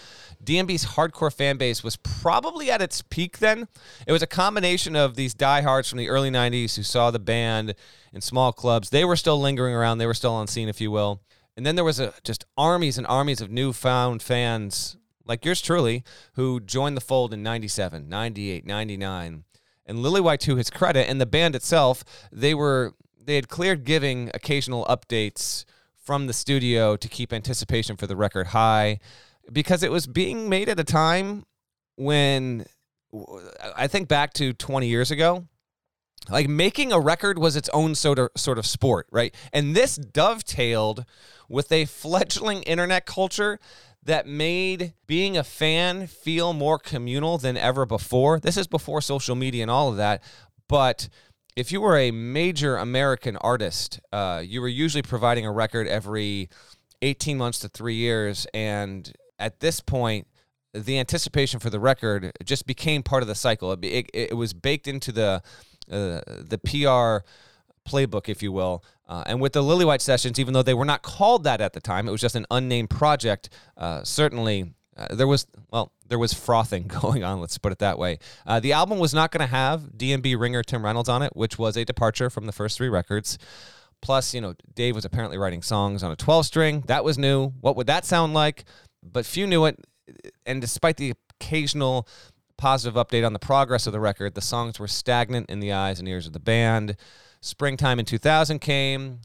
DMB's 0.43 0.87
hardcore 0.87 1.33
fan 1.33 1.59
base 1.59 1.85
was 1.85 1.97
probably 1.97 2.71
at 2.71 2.81
its 2.81 3.03
peak 3.03 3.39
then. 3.39 3.69
It 4.07 4.13
was 4.13 4.23
a 4.23 4.27
combination 4.27 4.97
of 4.97 5.15
these 5.15 5.35
diehards 5.35 5.89
from 5.89 5.99
the 5.99 6.09
early 6.09 6.31
90s 6.31 6.77
who 6.77 6.83
saw 6.83 7.11
the 7.11 7.19
band 7.19 7.75
in 8.15 8.23
small 8.23 8.53
clubs. 8.53 8.91
They 8.91 9.05
were 9.05 9.17
still 9.17 9.39
lingering 9.39 9.75
around, 9.75 9.99
they 9.99 10.07
were 10.07 10.15
still 10.15 10.35
on 10.35 10.47
scene, 10.47 10.69
if 10.69 10.81
you 10.81 10.91
will. 10.91 11.21
And 11.57 11.67
then 11.67 11.75
there 11.75 11.85
was 11.85 12.01
a, 12.01 12.15
just 12.25 12.47
armies 12.57 12.97
and 12.97 13.07
armies 13.07 13.43
of 13.43 13.51
newfound 13.51 14.23
fans 14.23 14.97
like 15.27 15.45
yours 15.45 15.61
truly, 15.61 16.05
who 16.35 16.61
joined 16.61 16.97
the 16.97 17.01
fold 17.01 17.33
in 17.33 17.43
97, 17.43 18.09
98, 18.09 18.67
99. 18.67 19.45
And 19.85 19.99
Lillywhite, 19.99 20.41
to 20.41 20.57
his 20.57 20.71
credit, 20.71 21.09
and 21.09 21.21
the 21.21 21.27
band 21.27 21.55
itself, 21.55 22.05
they 22.31 22.55
were 22.55 22.95
they 23.25 23.37
had 23.37 23.49
cleared 23.49 23.85
giving 23.85 24.31
occasional 24.35 24.85
updates 24.87 25.65
from 25.97 26.27
the 26.27 26.33
studio 26.33 26.97
to 26.97 27.09
keep 27.09 27.33
anticipation 27.33 27.97
for 27.97 28.07
the 28.07 28.17
record 28.17 28.49
high 28.49 28.99
because 29.53 29.83
it 29.83 29.93
was 29.93 30.07
being 30.07 30.49
made 30.49 30.69
at 30.69 30.81
a 30.81 30.85
time 30.85 31.45
when 31.97 32.67
I 33.77 33.87
think 33.87 34.09
back 34.09 34.33
to 34.35 34.53
20 34.53 34.89
years 34.89 35.13
ago 35.13 35.47
like 36.31 36.49
making 36.49 36.93
a 36.93 37.01
record 37.01 37.39
was 37.39 37.57
its 37.57 37.69
own 37.71 37.95
sort 37.95 38.19
of 38.19 38.31
sort 38.37 38.59
of 38.59 38.67
sport, 38.67 39.07
right? 39.11 39.35
And 39.53 39.75
this 39.75 39.97
dovetailed 39.97 41.05
with 41.49 41.73
a 41.73 41.85
fledgling 41.87 42.63
internet 42.63 43.07
culture 43.07 43.59
that 44.05 44.27
made 44.27 44.95
being 45.07 45.37
a 45.37 45.45
fan 45.45 46.07
feel 46.07 46.53
more 46.53 46.79
communal 46.79 47.39
than 47.39 47.57
ever 47.57 47.87
before. 47.87 48.41
This 48.41 48.57
is 48.57 48.67
before 48.67 49.01
social 49.01 49.37
media 49.37 49.63
and 49.63 49.71
all 49.71 49.91
of 49.91 49.97
that. 49.97 50.23
But 50.69 51.09
if 51.57 51.71
you 51.71 51.81
were 51.81 51.97
a 51.97 52.11
major 52.11 52.77
American 52.77 53.37
artist, 53.37 54.01
uh, 54.13 54.43
you 54.45 54.61
were 54.61 54.69
usually 54.69 55.03
providing 55.03 55.47
a 55.47 55.53
record 55.53 55.87
every 55.87 56.49
18 57.03 57.37
months 57.39 57.61
to 57.61 57.69
three 57.69 57.95
years. 57.95 58.47
And 58.55 59.13
at 59.39 59.61
this 59.61 59.81
point, 59.81 60.27
the 60.73 60.99
anticipation 60.99 61.61
for 61.61 61.71
the 61.71 61.81
record 61.81 62.33
just 62.45 62.67
became 62.67 63.03
part 63.03 63.23
of 63.23 63.29
the 63.29 63.35
cycle. 63.35 63.73
It, 63.73 63.85
it, 63.85 64.11
it 64.15 64.37
was 64.37 64.53
baked 64.53 64.89
into 64.89 65.13
the 65.13 65.43
uh, 65.91 66.21
the 66.27 66.59
PR 66.65 67.27
playbook, 67.89 68.29
if 68.29 68.43
you 68.43 68.53
will. 68.53 68.85
Uh, 69.09 69.25
and 69.27 69.41
with 69.41 69.53
the 69.53 69.63
Lillywhite 69.63 70.01
sessions, 70.01 70.39
even 70.39 70.55
though 70.55 70.63
they 70.63 70.75
were 70.75 70.85
not 70.85 71.03
called 71.03 71.45
that 71.45 71.61
at 71.61 71.73
the 71.73 71.81
time, 71.81 72.09
it 72.09 72.13
was 72.13 72.21
just 72.21 72.35
an 72.35 72.47
unnamed 72.51 72.91
project. 72.91 73.51
Uh, 73.77 74.03
certainly, 74.03 74.73
uh, 74.97 75.15
there 75.15 75.27
was 75.27 75.47
well, 75.71 75.93
there 76.09 76.19
was 76.19 76.33
frothing 76.33 76.87
going 77.01 77.25
on. 77.25 77.41
Let's 77.41 77.59
put 77.59 77.73
it 77.73 77.79
that 77.79 77.99
way. 77.99 78.19
Uh, 78.47 78.61
the 78.61 78.73
album 78.73 78.99
was 78.99 79.15
not 79.15 79.31
going 79.31 79.47
to 79.47 79.55
have 79.55 79.83
DMB 79.97 80.39
ringer 80.39 80.63
Tim 80.63 80.85
Reynolds 80.85 81.09
on 81.09 81.23
it, 81.23 81.35
which 81.35 81.59
was 81.59 81.77
a 81.77 81.85
departure 81.85 82.31
from 82.31 82.47
the 82.47 82.53
first 82.53 82.77
three 82.77 82.89
records. 82.89 83.39
Plus, 84.01 84.35
you 84.35 84.41
know, 84.41 84.55
Dave 84.75 84.95
was 84.95 85.05
apparently 85.05 85.39
writing 85.39 85.63
songs 85.63 86.03
on 86.03 86.11
a 86.11 86.17
12 86.17 86.45
string. 86.45 86.85
That 86.87 87.05
was 87.05 87.17
new. 87.17 87.51
What 87.61 87.77
would 87.77 87.87
that 87.87 88.05
sound 88.05 88.35
like? 88.35 88.65
But 89.03 89.25
few 89.25 89.47
knew 89.47 89.65
it. 89.65 89.79
And 90.45 90.61
despite 90.61 90.97
the 90.97 91.15
occasional 91.41 92.09
positive 92.57 92.95
update 92.95 93.25
on 93.25 93.33
the 93.33 93.39
progress 93.39 93.87
of 93.87 93.93
the 93.93 94.01
record, 94.01 94.35
the 94.35 94.41
songs 94.41 94.79
were 94.79 94.89
stagnant 94.89 95.49
in 95.49 95.61
the 95.61 95.73
eyes 95.73 95.99
and 95.99 96.09
ears 96.09 96.27
of 96.27 96.33
the 96.33 96.41
band. 96.41 96.97
Springtime 97.45 97.99
in 97.99 98.05
2000 98.05 98.61
came. 98.61 99.19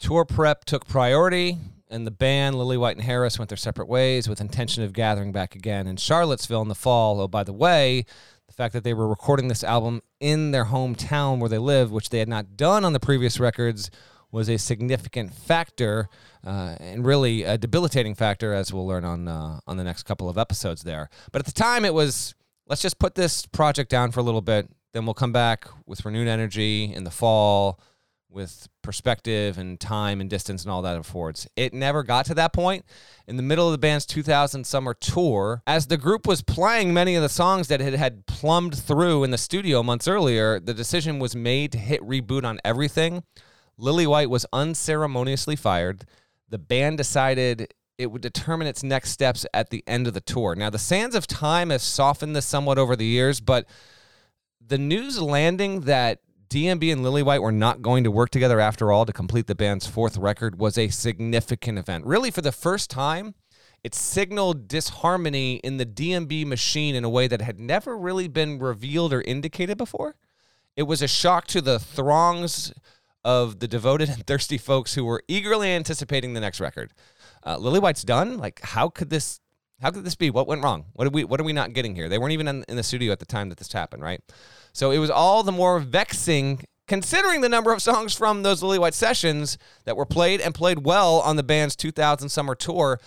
Tour 0.00 0.24
prep 0.24 0.64
took 0.64 0.84
priority, 0.84 1.58
and 1.88 2.04
the 2.04 2.10
band, 2.10 2.56
Lillywhite 2.56 2.94
and 2.94 3.02
Harris, 3.02 3.38
went 3.38 3.50
their 3.50 3.56
separate 3.56 3.86
ways 3.86 4.28
with 4.28 4.40
intention 4.40 4.82
of 4.82 4.92
gathering 4.92 5.30
back 5.30 5.54
again 5.54 5.86
in 5.86 5.96
Charlottesville 5.96 6.62
in 6.62 6.66
the 6.66 6.74
fall. 6.74 7.20
Oh, 7.20 7.28
by 7.28 7.44
the 7.44 7.52
way, 7.52 8.04
the 8.48 8.52
fact 8.52 8.72
that 8.72 8.82
they 8.82 8.92
were 8.92 9.06
recording 9.06 9.46
this 9.46 9.62
album 9.62 10.02
in 10.18 10.50
their 10.50 10.64
hometown 10.64 11.38
where 11.38 11.48
they 11.48 11.58
live, 11.58 11.92
which 11.92 12.10
they 12.10 12.18
had 12.18 12.28
not 12.28 12.56
done 12.56 12.84
on 12.84 12.94
the 12.94 13.00
previous 13.00 13.38
records, 13.38 13.92
was 14.32 14.48
a 14.48 14.56
significant 14.56 15.32
factor 15.32 16.08
uh, 16.44 16.74
and 16.80 17.06
really 17.06 17.44
a 17.44 17.56
debilitating 17.56 18.16
factor, 18.16 18.52
as 18.52 18.72
we'll 18.72 18.88
learn 18.88 19.04
on 19.04 19.28
uh, 19.28 19.60
on 19.68 19.76
the 19.76 19.84
next 19.84 20.02
couple 20.02 20.28
of 20.28 20.36
episodes 20.36 20.82
there. 20.82 21.08
But 21.30 21.38
at 21.38 21.46
the 21.46 21.52
time, 21.52 21.84
it 21.84 21.94
was 21.94 22.34
let's 22.66 22.82
just 22.82 22.98
put 22.98 23.14
this 23.14 23.46
project 23.46 23.88
down 23.88 24.10
for 24.10 24.18
a 24.18 24.24
little 24.24 24.40
bit, 24.40 24.68
then 24.92 25.04
we'll 25.06 25.14
come 25.14 25.32
back 25.32 25.66
with 25.86 26.04
renewed 26.04 26.28
energy 26.28 26.92
in 26.92 27.04
the 27.04 27.10
fall 27.10 27.80
with 28.32 28.68
perspective 28.82 29.58
and 29.58 29.78
time 29.78 30.20
and 30.20 30.30
distance 30.30 30.62
and 30.64 30.72
all 30.72 30.82
that 30.82 30.96
affords. 30.96 31.46
It 31.54 31.74
never 31.74 32.02
got 32.02 32.24
to 32.26 32.34
that 32.34 32.52
point. 32.52 32.84
In 33.26 33.36
the 33.36 33.42
middle 33.42 33.66
of 33.66 33.72
the 33.72 33.78
band's 33.78 34.06
2000 34.06 34.64
summer 34.66 34.94
tour, 34.94 35.62
as 35.66 35.86
the 35.86 35.98
group 35.98 36.26
was 36.26 36.42
playing 36.42 36.94
many 36.94 37.14
of 37.14 37.22
the 37.22 37.28
songs 37.28 37.68
that 37.68 37.80
it 37.80 37.94
had 37.94 38.26
plumbed 38.26 38.76
through 38.76 39.24
in 39.24 39.30
the 39.30 39.38
studio 39.38 39.82
months 39.82 40.08
earlier, 40.08 40.58
the 40.58 40.74
decision 40.74 41.18
was 41.18 41.36
made 41.36 41.72
to 41.72 41.78
hit 41.78 42.00
reboot 42.00 42.44
on 42.44 42.58
everything. 42.64 43.22
Lillywhite 43.78 44.28
was 44.28 44.46
unceremoniously 44.52 45.56
fired. 45.56 46.04
The 46.48 46.58
band 46.58 46.98
decided 46.98 47.72
it 47.98 48.10
would 48.10 48.22
determine 48.22 48.66
its 48.66 48.82
next 48.82 49.10
steps 49.10 49.46
at 49.54 49.70
the 49.70 49.84
end 49.86 50.06
of 50.06 50.14
the 50.14 50.20
tour. 50.20 50.54
Now, 50.54 50.70
the 50.70 50.78
sands 50.78 51.14
of 51.14 51.26
time 51.26 51.70
have 51.70 51.82
softened 51.82 52.34
this 52.34 52.46
somewhat 52.46 52.78
over 52.78 52.96
the 52.96 53.04
years, 53.04 53.40
but 53.40 53.66
the 54.72 54.78
news 54.78 55.20
landing 55.20 55.82
that 55.82 56.20
DMB 56.48 56.90
and 56.90 57.04
Lillywhite 57.04 57.42
were 57.42 57.52
not 57.52 57.82
going 57.82 58.04
to 58.04 58.10
work 58.10 58.30
together 58.30 58.58
after 58.58 58.90
all 58.90 59.04
to 59.04 59.12
complete 59.12 59.46
the 59.46 59.54
band's 59.54 59.86
fourth 59.86 60.16
record 60.16 60.58
was 60.58 60.78
a 60.78 60.88
significant 60.88 61.78
event. 61.78 62.06
Really, 62.06 62.30
for 62.30 62.40
the 62.40 62.52
first 62.52 62.88
time, 62.88 63.34
it 63.84 63.94
signaled 63.94 64.68
disharmony 64.68 65.56
in 65.56 65.76
the 65.76 65.84
DMB 65.84 66.46
machine 66.46 66.94
in 66.94 67.04
a 67.04 67.10
way 67.10 67.28
that 67.28 67.42
had 67.42 67.60
never 67.60 67.98
really 67.98 68.28
been 68.28 68.58
revealed 68.58 69.12
or 69.12 69.20
indicated 69.20 69.76
before. 69.76 70.16
It 70.74 70.84
was 70.84 71.02
a 71.02 71.08
shock 71.08 71.46
to 71.48 71.60
the 71.60 71.78
throngs 71.78 72.72
of 73.22 73.58
the 73.58 73.68
devoted 73.68 74.08
and 74.08 74.26
thirsty 74.26 74.56
folks 74.56 74.94
who 74.94 75.04
were 75.04 75.22
eagerly 75.28 75.68
anticipating 75.70 76.32
the 76.32 76.40
next 76.40 76.60
record. 76.60 76.94
Uh, 77.42 77.58
Lillywhite's 77.58 78.04
done. 78.04 78.38
Like, 78.38 78.62
how 78.62 78.88
could 78.88 79.10
this? 79.10 79.38
How 79.82 79.90
could 79.90 80.04
this 80.04 80.14
be? 80.14 80.30
What 80.30 80.46
went 80.46 80.62
wrong? 80.62 80.86
What 80.94 81.04
did 81.04 81.14
we? 81.14 81.24
What 81.24 81.40
are 81.40 81.44
we 81.44 81.52
not 81.52 81.72
getting 81.72 81.94
here? 81.94 82.08
They 82.08 82.18
weren't 82.18 82.32
even 82.32 82.48
in, 82.48 82.64
in 82.68 82.76
the 82.76 82.82
studio 82.82 83.12
at 83.12 83.18
the 83.18 83.26
time 83.26 83.48
that 83.48 83.58
this 83.58 83.72
happened, 83.72 84.02
right? 84.02 84.20
So 84.72 84.90
it 84.90 84.98
was 84.98 85.10
all 85.10 85.42
the 85.42 85.52
more 85.52 85.80
vexing 85.80 86.64
considering 86.88 87.40
the 87.40 87.48
number 87.48 87.72
of 87.72 87.82
songs 87.82 88.14
from 88.14 88.42
those 88.42 88.62
Lillywhite 88.62 88.94
sessions 88.94 89.58
that 89.84 89.96
were 89.96 90.06
played 90.06 90.40
and 90.40 90.54
played 90.54 90.84
well 90.84 91.20
on 91.20 91.36
the 91.36 91.42
band's 91.42 91.76
2000 91.76 92.28
summer 92.28 92.54
tour 92.54 93.00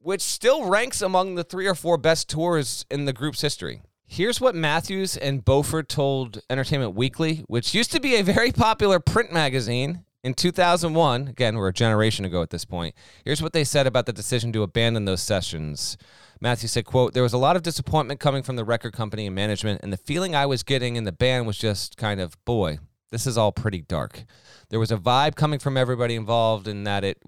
which 0.00 0.22
still 0.22 0.64
ranks 0.64 1.02
among 1.02 1.34
the 1.34 1.44
three 1.44 1.66
or 1.66 1.74
four 1.74 1.98
best 1.98 2.28
tours 2.28 2.86
in 2.90 3.04
the 3.04 3.12
group's 3.12 3.40
history. 3.40 3.82
Here's 4.06 4.40
what 4.40 4.54
Matthews 4.54 5.16
and 5.16 5.44
Beauford 5.44 5.88
told 5.88 6.40
Entertainment 6.48 6.94
Weekly, 6.94 7.44
which 7.46 7.74
used 7.74 7.92
to 7.92 8.00
be 8.00 8.16
a 8.16 8.22
very 8.22 8.52
popular 8.52 9.00
print 9.00 9.32
magazine 9.32 10.04
in 10.22 10.34
2001. 10.34 11.28
Again, 11.28 11.56
we're 11.56 11.68
a 11.68 11.72
generation 11.72 12.24
ago 12.24 12.42
at 12.42 12.50
this 12.50 12.64
point. 12.64 12.94
Here's 13.24 13.42
what 13.42 13.52
they 13.52 13.64
said 13.64 13.86
about 13.86 14.06
the 14.06 14.12
decision 14.12 14.52
to 14.52 14.62
abandon 14.62 15.04
those 15.04 15.22
sessions. 15.22 15.96
Matthew 16.40 16.68
said, 16.68 16.84
quote, 16.84 17.14
There 17.14 17.22
was 17.22 17.32
a 17.32 17.38
lot 17.38 17.56
of 17.56 17.62
disappointment 17.62 18.20
coming 18.20 18.42
from 18.42 18.56
the 18.56 18.64
record 18.64 18.92
company 18.92 19.26
and 19.26 19.34
management, 19.34 19.80
and 19.82 19.92
the 19.92 19.96
feeling 19.96 20.34
I 20.34 20.46
was 20.46 20.62
getting 20.62 20.96
in 20.96 21.04
the 21.04 21.12
band 21.12 21.46
was 21.46 21.58
just 21.58 21.96
kind 21.96 22.20
of, 22.20 22.42
boy, 22.44 22.78
this 23.10 23.26
is 23.26 23.38
all 23.38 23.52
pretty 23.52 23.80
dark. 23.80 24.24
There 24.70 24.80
was 24.80 24.92
a 24.92 24.96
vibe 24.96 25.34
coming 25.34 25.58
from 25.58 25.76
everybody 25.76 26.14
involved 26.14 26.68
in 26.68 26.84
that 26.84 27.04
it 27.04 27.22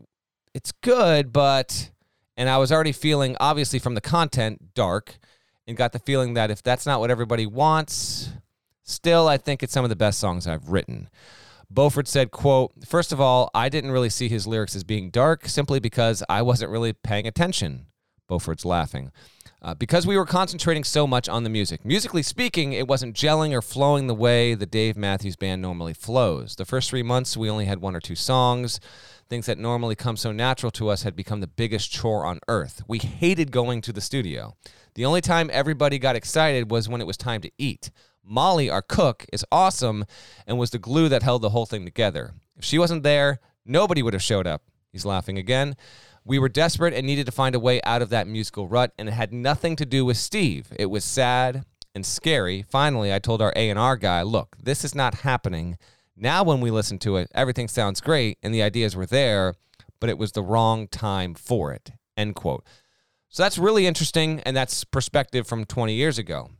it's 0.52 0.72
good, 0.72 1.32
but 1.32 1.90
and 2.36 2.48
I 2.48 2.58
was 2.58 2.72
already 2.72 2.92
feeling, 2.92 3.36
obviously, 3.40 3.78
from 3.78 3.94
the 3.94 4.00
content, 4.00 4.74
dark, 4.74 5.18
and 5.66 5.76
got 5.76 5.92
the 5.92 5.98
feeling 5.98 6.34
that 6.34 6.50
if 6.50 6.62
that's 6.62 6.86
not 6.86 7.00
what 7.00 7.10
everybody 7.10 7.46
wants, 7.46 8.30
still, 8.82 9.28
I 9.28 9.36
think 9.36 9.62
it's 9.62 9.72
some 9.72 9.84
of 9.84 9.90
the 9.90 9.96
best 9.96 10.18
songs 10.18 10.46
I've 10.46 10.68
written. 10.68 11.08
Beauford 11.70 12.08
said, 12.08 12.30
quote, 12.30 12.72
First 12.84 13.12
of 13.12 13.20
all, 13.20 13.50
I 13.54 13.68
didn't 13.68 13.92
really 13.92 14.10
see 14.10 14.28
his 14.28 14.46
lyrics 14.46 14.74
as 14.74 14.82
being 14.82 15.10
dark 15.10 15.46
simply 15.46 15.78
because 15.78 16.22
I 16.28 16.42
wasn't 16.42 16.72
really 16.72 16.92
paying 16.92 17.26
attention. 17.26 17.86
Beauford's 18.26 18.64
laughing. 18.64 19.10
Uh, 19.62 19.74
because 19.74 20.06
we 20.06 20.16
were 20.16 20.24
concentrating 20.24 20.84
so 20.84 21.06
much 21.06 21.28
on 21.28 21.44
the 21.44 21.50
music. 21.50 21.84
Musically 21.84 22.22
speaking, 22.22 22.72
it 22.72 22.88
wasn't 22.88 23.14
gelling 23.14 23.52
or 23.52 23.60
flowing 23.60 24.06
the 24.06 24.14
way 24.14 24.54
the 24.54 24.64
Dave 24.64 24.96
Matthews 24.96 25.36
Band 25.36 25.60
normally 25.60 25.92
flows. 25.92 26.56
The 26.56 26.64
first 26.64 26.88
three 26.88 27.02
months, 27.02 27.36
we 27.36 27.50
only 27.50 27.66
had 27.66 27.80
one 27.80 27.94
or 27.94 28.00
two 28.00 28.14
songs. 28.14 28.80
Things 29.28 29.46
that 29.46 29.58
normally 29.58 29.94
come 29.94 30.16
so 30.16 30.32
natural 30.32 30.70
to 30.72 30.88
us 30.88 31.02
had 31.02 31.14
become 31.14 31.40
the 31.40 31.46
biggest 31.46 31.92
chore 31.92 32.24
on 32.24 32.40
earth. 32.48 32.82
We 32.88 32.98
hated 32.98 33.52
going 33.52 33.82
to 33.82 33.92
the 33.92 34.00
studio. 34.00 34.56
The 34.94 35.04
only 35.04 35.20
time 35.20 35.50
everybody 35.52 35.98
got 35.98 36.16
excited 36.16 36.70
was 36.70 36.88
when 36.88 37.02
it 37.02 37.06
was 37.06 37.16
time 37.18 37.42
to 37.42 37.50
eat. 37.58 37.90
Molly, 38.24 38.70
our 38.70 38.82
cook, 38.82 39.26
is 39.32 39.44
awesome 39.50 40.04
and 40.46 40.58
was 40.58 40.70
the 40.70 40.78
glue 40.78 41.08
that 41.08 41.22
held 41.22 41.42
the 41.42 41.50
whole 41.50 41.66
thing 41.66 41.84
together. 41.84 42.34
If 42.56 42.64
she 42.64 42.78
wasn't 42.78 43.02
there, 43.02 43.40
nobody 43.64 44.02
would 44.02 44.14
have 44.14 44.22
showed 44.22 44.46
up. 44.46 44.62
He's 44.92 45.04
laughing 45.04 45.38
again. 45.38 45.76
We 46.24 46.38
were 46.38 46.48
desperate 46.48 46.94
and 46.94 47.06
needed 47.06 47.26
to 47.26 47.32
find 47.32 47.54
a 47.54 47.60
way 47.60 47.80
out 47.82 48.02
of 48.02 48.10
that 48.10 48.26
musical 48.26 48.68
rut, 48.68 48.92
and 48.98 49.08
it 49.08 49.12
had 49.12 49.32
nothing 49.32 49.74
to 49.76 49.86
do 49.86 50.04
with 50.04 50.16
Steve. 50.16 50.72
It 50.78 50.86
was 50.86 51.04
sad 51.04 51.64
and 51.94 52.04
scary. 52.04 52.62
Finally, 52.68 53.12
I 53.12 53.18
told 53.18 53.40
our 53.40 53.52
A&R 53.56 53.96
guy, 53.96 54.22
"Look, 54.22 54.56
this 54.62 54.84
is 54.84 54.94
not 54.94 55.20
happening." 55.20 55.78
Now 56.14 56.44
when 56.44 56.60
we 56.60 56.70
listen 56.70 56.98
to 57.00 57.16
it, 57.16 57.30
everything 57.34 57.68
sounds 57.68 58.00
great 58.00 58.38
and 58.42 58.54
the 58.54 58.62
ideas 58.62 58.94
were 58.94 59.06
there, 59.06 59.54
but 59.98 60.10
it 60.10 60.18
was 60.18 60.32
the 60.32 60.42
wrong 60.42 60.86
time 60.86 61.34
for 61.34 61.72
it. 61.72 61.92
End 62.16 62.34
quote. 62.34 62.64
So 63.28 63.42
that's 63.42 63.58
really 63.58 63.86
interesting, 63.86 64.40
and 64.40 64.56
that's 64.56 64.84
perspective 64.84 65.46
from 65.46 65.64
20 65.64 65.94
years 65.94 66.18
ago. 66.18 66.50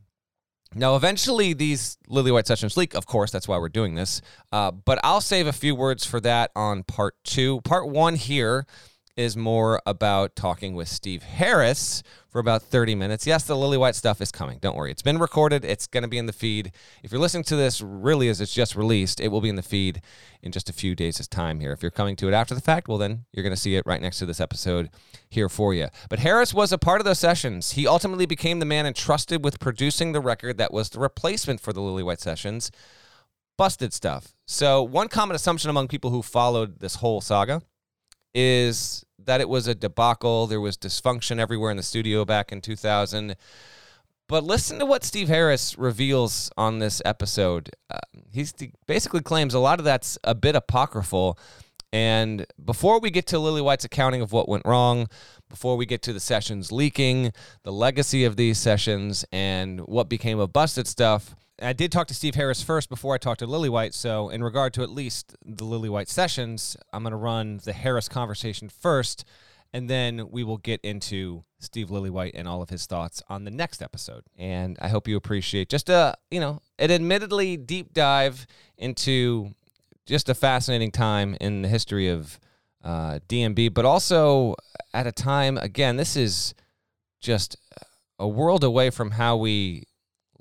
Now, 0.73 0.95
eventually, 0.95 1.53
these 1.53 1.97
Lillywhite 2.09 2.45
sessions 2.45 2.77
leak. 2.77 2.93
Of 2.93 3.05
course, 3.05 3.29
that's 3.29 3.47
why 3.47 3.57
we're 3.57 3.69
doing 3.69 3.95
this. 3.95 4.21
Uh, 4.53 4.71
but 4.71 4.99
I'll 5.03 5.19
save 5.19 5.47
a 5.47 5.53
few 5.53 5.75
words 5.75 6.05
for 6.05 6.21
that 6.21 6.51
on 6.55 6.83
part 6.83 7.15
two. 7.23 7.59
Part 7.61 7.89
one 7.89 8.15
here 8.15 8.65
is 9.15 9.35
more 9.35 9.81
about 9.85 10.35
talking 10.35 10.73
with 10.73 10.87
Steve 10.87 11.23
Harris 11.23 12.01
for 12.29 12.39
about 12.39 12.61
30 12.61 12.95
minutes. 12.95 13.27
Yes, 13.27 13.43
the 13.43 13.55
Lillywhite 13.55 13.95
stuff 13.95 14.21
is 14.21 14.31
coming. 14.31 14.57
Don't 14.59 14.75
worry. 14.75 14.89
It's 14.89 15.01
been 15.01 15.17
recorded. 15.17 15.65
It's 15.65 15.85
going 15.85 16.03
to 16.03 16.07
be 16.07 16.17
in 16.17 16.27
the 16.27 16.33
feed. 16.33 16.71
If 17.03 17.11
you're 17.11 17.19
listening 17.19 17.43
to 17.45 17.57
this 17.57 17.81
really 17.81 18.29
as 18.29 18.39
it's 18.39 18.53
just 18.53 18.75
released, 18.75 19.19
it 19.19 19.27
will 19.27 19.41
be 19.41 19.49
in 19.49 19.57
the 19.57 19.61
feed 19.61 20.01
in 20.41 20.53
just 20.53 20.69
a 20.69 20.73
few 20.73 20.95
days' 20.95 21.27
time 21.27 21.59
here. 21.59 21.73
If 21.73 21.81
you're 21.81 21.91
coming 21.91 22.15
to 22.17 22.29
it 22.29 22.33
after 22.33 22.55
the 22.55 22.61
fact, 22.61 22.87
well, 22.87 22.97
then 22.97 23.25
you're 23.33 23.43
going 23.43 23.55
to 23.55 23.61
see 23.61 23.75
it 23.75 23.85
right 23.85 24.01
next 24.01 24.19
to 24.19 24.25
this 24.25 24.39
episode 24.39 24.89
here 25.29 25.49
for 25.49 25.73
you. 25.73 25.89
But 26.09 26.19
Harris 26.19 26.53
was 26.53 26.71
a 26.71 26.77
part 26.77 27.01
of 27.01 27.05
those 27.05 27.19
sessions. 27.19 27.73
He 27.73 27.85
ultimately 27.85 28.25
became 28.25 28.59
the 28.59 28.65
man 28.65 28.85
entrusted 28.85 29.43
with 29.43 29.59
producing 29.59 30.13
the 30.13 30.21
record 30.21 30.57
that 30.57 30.73
was 30.73 30.89
the 30.89 30.99
replacement 30.99 31.59
for 31.59 31.73
the 31.73 31.81
Lillywhite 31.81 32.19
sessions. 32.19 32.71
Busted 33.57 33.93
stuff. 33.93 34.33
So, 34.47 34.81
one 34.81 35.09
common 35.09 35.35
assumption 35.35 35.69
among 35.69 35.89
people 35.89 36.09
who 36.09 36.21
followed 36.21 36.79
this 36.79 36.95
whole 36.95 37.21
saga 37.21 37.61
is 38.33 39.05
that 39.19 39.41
it 39.41 39.49
was 39.49 39.67
a 39.67 39.75
debacle. 39.75 40.47
There 40.47 40.61
was 40.61 40.77
dysfunction 40.77 41.39
everywhere 41.39 41.71
in 41.71 41.77
the 41.77 41.83
studio 41.83 42.25
back 42.25 42.51
in 42.51 42.61
2000. 42.61 43.35
But 44.27 44.43
listen 44.43 44.79
to 44.79 44.85
what 44.85 45.03
Steve 45.03 45.27
Harris 45.27 45.77
reveals 45.77 46.49
on 46.55 46.79
this 46.79 47.01
episode. 47.03 47.71
Uh, 47.89 47.99
he 48.31 48.45
basically 48.87 49.21
claims 49.21 49.53
a 49.53 49.59
lot 49.59 49.79
of 49.79 49.85
that's 49.85 50.17
a 50.23 50.33
bit 50.33 50.55
apocryphal. 50.55 51.37
And 51.93 52.45
before 52.63 53.01
we 53.01 53.11
get 53.11 53.27
to 53.27 53.35
Lillywhite's 53.35 53.83
accounting 53.83 54.21
of 54.21 54.31
what 54.31 54.47
went 54.47 54.65
wrong, 54.65 55.07
before 55.49 55.75
we 55.75 55.85
get 55.85 56.01
to 56.03 56.13
the 56.13 56.21
sessions 56.21 56.71
leaking, 56.71 57.33
the 57.63 57.73
legacy 57.73 58.23
of 58.23 58.37
these 58.37 58.57
sessions, 58.57 59.25
and 59.33 59.81
what 59.81 60.07
became 60.07 60.39
of 60.39 60.53
busted 60.53 60.87
stuff, 60.87 61.35
I 61.61 61.73
did 61.73 61.91
talk 61.91 62.07
to 62.07 62.13
Steve 62.13 62.35
Harris 62.35 62.63
first 62.63 62.89
before 62.89 63.13
I 63.13 63.17
talked 63.19 63.39
to 63.39 63.47
Lillywhite. 63.47 63.93
So, 63.93 64.29
in 64.29 64.43
regard 64.43 64.73
to 64.73 64.83
at 64.83 64.89
least 64.89 65.35
the 65.45 65.63
Lillywhite 65.63 66.07
sessions, 66.07 66.75
I'm 66.91 67.03
going 67.03 67.11
to 67.11 67.17
run 67.17 67.59
the 67.63 67.73
Harris 67.73 68.09
conversation 68.09 68.67
first, 68.67 69.25
and 69.71 69.87
then 69.89 70.29
we 70.31 70.43
will 70.43 70.57
get 70.57 70.81
into 70.81 71.43
Steve 71.59 71.89
Lillywhite 71.89 72.31
and 72.33 72.47
all 72.47 72.63
of 72.63 72.69
his 72.69 72.87
thoughts 72.87 73.21
on 73.29 73.43
the 73.43 73.51
next 73.51 73.83
episode. 73.83 74.23
And 74.37 74.77
I 74.81 74.87
hope 74.87 75.07
you 75.07 75.15
appreciate 75.15 75.69
just 75.69 75.89
a, 75.89 76.15
you 76.31 76.39
know, 76.39 76.61
an 76.79 76.89
admittedly 76.89 77.57
deep 77.57 77.93
dive 77.93 78.47
into 78.77 79.53
just 80.07 80.29
a 80.29 80.33
fascinating 80.33 80.91
time 80.91 81.37
in 81.39 81.61
the 81.61 81.67
history 81.67 82.09
of 82.09 82.39
uh, 82.83 83.19
DMB, 83.29 83.73
but 83.73 83.85
also 83.85 84.55
at 84.93 85.05
a 85.05 85.11
time, 85.11 85.57
again, 85.57 85.97
this 85.97 86.15
is 86.15 86.55
just 87.21 87.55
a 88.17 88.27
world 88.27 88.63
away 88.63 88.89
from 88.89 89.11
how 89.11 89.37
we 89.37 89.83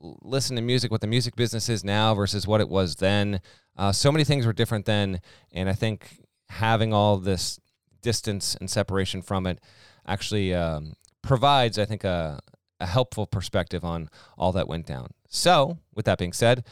listen 0.00 0.56
to 0.56 0.62
music, 0.62 0.90
what 0.90 1.00
the 1.00 1.06
music 1.06 1.36
business 1.36 1.68
is 1.68 1.84
now 1.84 2.14
versus 2.14 2.46
what 2.46 2.60
it 2.60 2.68
was 2.68 2.96
then. 2.96 3.40
Uh, 3.76 3.92
so 3.92 4.10
many 4.10 4.24
things 4.24 4.46
were 4.46 4.52
different 4.52 4.86
then, 4.86 5.20
and 5.52 5.68
I 5.68 5.72
think 5.72 6.22
having 6.48 6.92
all 6.92 7.18
this 7.18 7.60
distance 8.02 8.56
and 8.56 8.70
separation 8.70 9.22
from 9.22 9.46
it 9.46 9.60
actually 10.06 10.54
um, 10.54 10.94
provides, 11.22 11.78
I 11.78 11.84
think, 11.84 12.04
a, 12.04 12.40
a 12.80 12.86
helpful 12.86 13.26
perspective 13.26 13.84
on 13.84 14.08
all 14.36 14.52
that 14.52 14.68
went 14.68 14.86
down. 14.86 15.08
So, 15.28 15.78
with 15.94 16.06
that 16.06 16.18
being 16.18 16.32
said, 16.32 16.64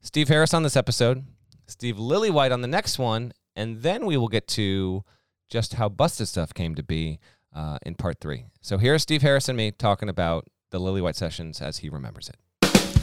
Steve 0.00 0.28
Harris 0.28 0.54
on 0.54 0.62
this 0.62 0.76
episode, 0.76 1.24
Steve 1.66 1.96
Lillywhite 1.96 2.52
on 2.52 2.62
the 2.62 2.68
next 2.68 2.98
one, 2.98 3.32
and 3.54 3.82
then 3.82 4.06
we 4.06 4.16
will 4.16 4.28
get 4.28 4.46
to 4.48 5.04
just 5.48 5.74
how 5.74 5.88
busted 5.88 6.28
stuff 6.28 6.54
came 6.54 6.74
to 6.74 6.82
be 6.82 7.18
uh, 7.54 7.78
in 7.84 7.94
part 7.94 8.20
three. 8.20 8.44
So 8.60 8.78
here's 8.78 9.02
Steve 9.02 9.22
Harris 9.22 9.48
and 9.48 9.56
me 9.56 9.70
talking 9.70 10.08
about 10.08 10.46
the 10.70 10.80
Lillywhite 10.80 11.16
sessions 11.16 11.60
as 11.60 11.78
he 11.78 11.88
remembers 11.88 12.28
it. 12.28 12.36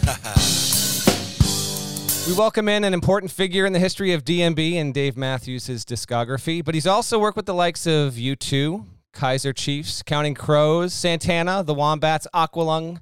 we 2.28 2.34
welcome 2.34 2.68
in 2.68 2.84
an 2.84 2.94
important 2.94 3.32
figure 3.32 3.66
in 3.66 3.72
the 3.72 3.80
history 3.80 4.12
of 4.12 4.26
DMB 4.26 4.74
and 4.74 4.94
Dave 4.94 5.16
Matthews' 5.16 5.86
discography, 5.86 6.62
but 6.62 6.76
he's 6.76 6.86
also 6.86 7.18
worked 7.18 7.38
with 7.38 7.46
the 7.46 7.54
likes 7.54 7.88
of 7.88 8.16
U2, 8.16 8.86
Kaiser 9.14 9.54
Chiefs, 9.54 10.04
Counting 10.04 10.34
Crows, 10.34 10.94
Santana, 10.94 11.64
the 11.64 11.74
Wombats, 11.74 12.28
Aqualung, 12.34 13.02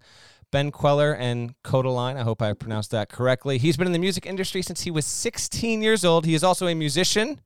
Ben 0.52 0.70
Kweller, 0.70 1.16
and 1.16 1.56
Kodaline. 1.64 2.18
I 2.18 2.22
hope 2.22 2.40
I 2.40 2.54
pronounced 2.54 2.92
that 2.92 3.10
correctly. 3.10 3.58
He's 3.58 3.78
been 3.78 3.88
in 3.88 3.94
the 3.94 4.00
music 4.00 4.28
industry 4.28 4.62
since 4.62 4.82
he 4.82 4.92
was 4.92 5.08
16 5.08 5.82
years 5.82 6.06
old. 6.06 6.26
He 6.26 6.36
is 6.36 6.44
also 6.44 6.68
a 6.68 6.76
musician 6.76 7.42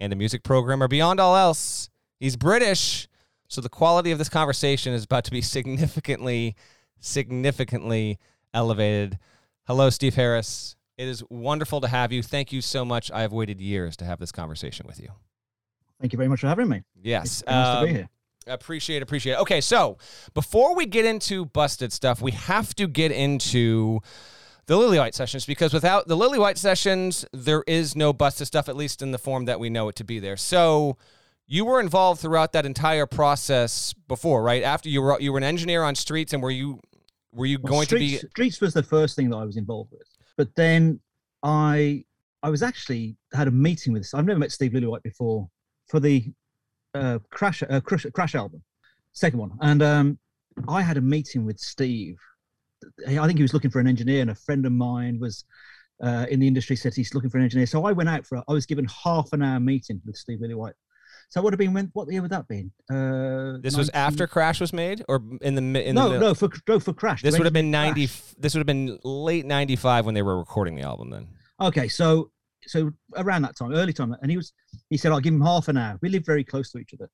and 0.00 0.12
a 0.12 0.16
music 0.16 0.42
programmer. 0.42 0.88
Beyond 0.88 1.20
all 1.20 1.36
else, 1.36 1.90
he's 2.18 2.34
British. 2.34 3.06
So 3.46 3.60
the 3.60 3.68
quality 3.68 4.10
of 4.10 4.18
this 4.18 4.28
conversation 4.28 4.94
is 4.94 5.04
about 5.04 5.22
to 5.26 5.30
be 5.30 5.42
significantly, 5.42 6.56
significantly 6.98 8.18
elevated. 8.54 9.18
Hello, 9.66 9.90
Steve 9.90 10.14
Harris. 10.14 10.76
It 10.96 11.08
is 11.08 11.24
wonderful 11.30 11.80
to 11.80 11.88
have 11.88 12.12
you. 12.12 12.22
Thank 12.22 12.52
you 12.52 12.60
so 12.60 12.84
much. 12.84 13.10
I 13.10 13.22
have 13.22 13.32
waited 13.32 13.60
years 13.60 13.96
to 13.98 14.04
have 14.04 14.18
this 14.18 14.32
conversation 14.32 14.86
with 14.86 15.00
you. 15.00 15.08
Thank 16.00 16.12
you 16.12 16.16
very 16.16 16.28
much 16.28 16.40
for 16.40 16.48
having 16.48 16.68
me. 16.68 16.82
Yes. 17.02 17.40
It's 17.40 17.46
nice 17.46 17.66
um, 17.66 17.76
to 17.76 17.86
be 17.86 17.90
um, 17.90 17.96
here. 17.96 18.08
Appreciate, 18.46 19.02
appreciate. 19.02 19.34
It. 19.34 19.40
Okay, 19.40 19.60
so 19.60 19.98
before 20.34 20.74
we 20.74 20.86
get 20.86 21.04
into 21.04 21.44
busted 21.44 21.92
stuff, 21.92 22.20
we 22.22 22.32
have 22.32 22.74
to 22.76 22.86
get 22.86 23.12
into 23.12 24.00
the 24.66 24.76
Lillywhite 24.76 25.14
sessions 25.14 25.44
because 25.44 25.74
without 25.74 26.08
the 26.08 26.16
Lillywhite 26.16 26.56
sessions, 26.56 27.26
there 27.32 27.62
is 27.66 27.94
no 27.94 28.12
busted 28.12 28.46
stuff, 28.46 28.68
at 28.68 28.76
least 28.76 29.02
in 29.02 29.10
the 29.10 29.18
form 29.18 29.44
that 29.44 29.60
we 29.60 29.68
know 29.68 29.88
it 29.88 29.96
to 29.96 30.04
be 30.04 30.18
there. 30.18 30.36
So 30.36 30.96
you 31.46 31.64
were 31.64 31.80
involved 31.80 32.20
throughout 32.20 32.52
that 32.52 32.64
entire 32.64 33.06
process 33.06 33.92
before, 34.06 34.42
right? 34.42 34.62
After 34.62 34.88
you 34.88 35.02
were 35.02 35.20
you 35.20 35.32
were 35.32 35.38
an 35.38 35.44
engineer 35.44 35.82
on 35.82 35.94
streets, 35.96 36.32
and 36.32 36.42
were 36.42 36.50
you 36.50 36.80
were 37.32 37.46
you 37.46 37.58
Well, 37.62 37.72
going 37.72 37.86
streets, 37.86 38.20
to 38.20 38.26
be? 38.26 38.30
Streets 38.30 38.60
was 38.60 38.74
the 38.74 38.82
first 38.82 39.16
thing 39.16 39.30
that 39.30 39.36
I 39.36 39.44
was 39.44 39.56
involved 39.56 39.92
with, 39.92 40.06
but 40.36 40.54
then 40.56 41.00
I 41.42 42.04
I 42.42 42.50
was 42.50 42.62
actually 42.62 43.16
had 43.32 43.48
a 43.48 43.50
meeting 43.50 43.92
with. 43.92 44.08
I've 44.14 44.26
never 44.26 44.38
met 44.38 44.52
Steve 44.52 44.72
Lillywhite 44.72 45.02
before 45.02 45.48
for 45.88 46.00
the 46.00 46.24
uh, 46.94 47.18
Crash 47.30 47.62
uh, 47.62 47.80
Crash, 47.80 48.06
Crash 48.14 48.34
album, 48.34 48.62
second 49.12 49.38
one, 49.38 49.52
and 49.60 49.82
um, 49.82 50.18
I 50.68 50.82
had 50.82 50.96
a 50.96 51.00
meeting 51.00 51.44
with 51.44 51.58
Steve. 51.58 52.16
I 53.06 53.26
think 53.26 53.38
he 53.38 53.42
was 53.42 53.52
looking 53.54 53.70
for 53.70 53.80
an 53.80 53.86
engineer, 53.86 54.22
and 54.22 54.30
a 54.30 54.34
friend 54.34 54.64
of 54.64 54.72
mine 54.72 55.18
was 55.20 55.44
uh, 56.02 56.26
in 56.30 56.40
the 56.40 56.46
industry 56.48 56.76
said 56.76 56.94
he's 56.94 57.14
looking 57.14 57.30
for 57.30 57.38
an 57.38 57.44
engineer. 57.44 57.66
So 57.66 57.84
I 57.84 57.92
went 57.92 58.08
out 58.08 58.26
for. 58.26 58.36
A, 58.36 58.44
I 58.48 58.52
was 58.52 58.66
given 58.66 58.86
half 58.86 59.32
an 59.32 59.42
hour 59.42 59.60
meeting 59.60 60.00
with 60.06 60.16
Steve 60.16 60.38
Lillywhite. 60.40 60.72
So 61.30 61.40
it 61.40 61.44
would 61.44 61.52
have 61.52 61.58
been 61.58 61.72
when? 61.72 61.90
What 61.92 62.10
year 62.10 62.22
would 62.22 62.32
that 62.32 62.48
been? 62.48 62.72
Uh, 62.90 63.58
This 63.62 63.76
was 63.76 63.88
after 63.90 64.26
Crash 64.26 64.60
was 64.60 64.72
made, 64.72 65.04
or 65.08 65.22
in 65.40 65.54
the 65.54 65.88
in 65.88 65.94
no, 65.94 66.08
the 66.10 66.18
no, 66.18 66.34
for 66.34 66.50
no 66.66 66.80
for 66.80 66.92
Crash. 66.92 67.22
This 67.22 67.38
would 67.38 67.46
have 67.46 67.52
been 67.52 67.70
ninety. 67.70 68.08
Crash. 68.08 68.34
This 68.36 68.52
would 68.52 68.58
have 68.58 68.66
been 68.66 68.98
late 69.04 69.46
ninety 69.46 69.76
five 69.76 70.04
when 70.04 70.14
they 70.14 70.22
were 70.22 70.36
recording 70.36 70.74
the 70.74 70.82
album. 70.82 71.10
Then 71.10 71.28
Okay, 71.60 71.86
so 71.86 72.32
so 72.66 72.90
around 73.16 73.42
that 73.42 73.56
time, 73.56 73.72
early 73.72 73.92
time, 73.92 74.16
and 74.20 74.30
he 74.30 74.36
was 74.36 74.52
he 74.88 74.96
said 74.96 75.12
I'll 75.12 75.20
give 75.20 75.32
him 75.32 75.40
half 75.40 75.68
an 75.68 75.76
hour. 75.76 75.98
We 76.02 76.08
live 76.08 76.26
very 76.26 76.42
close 76.42 76.72
to 76.72 76.78
each 76.78 76.94
other, 76.94 77.08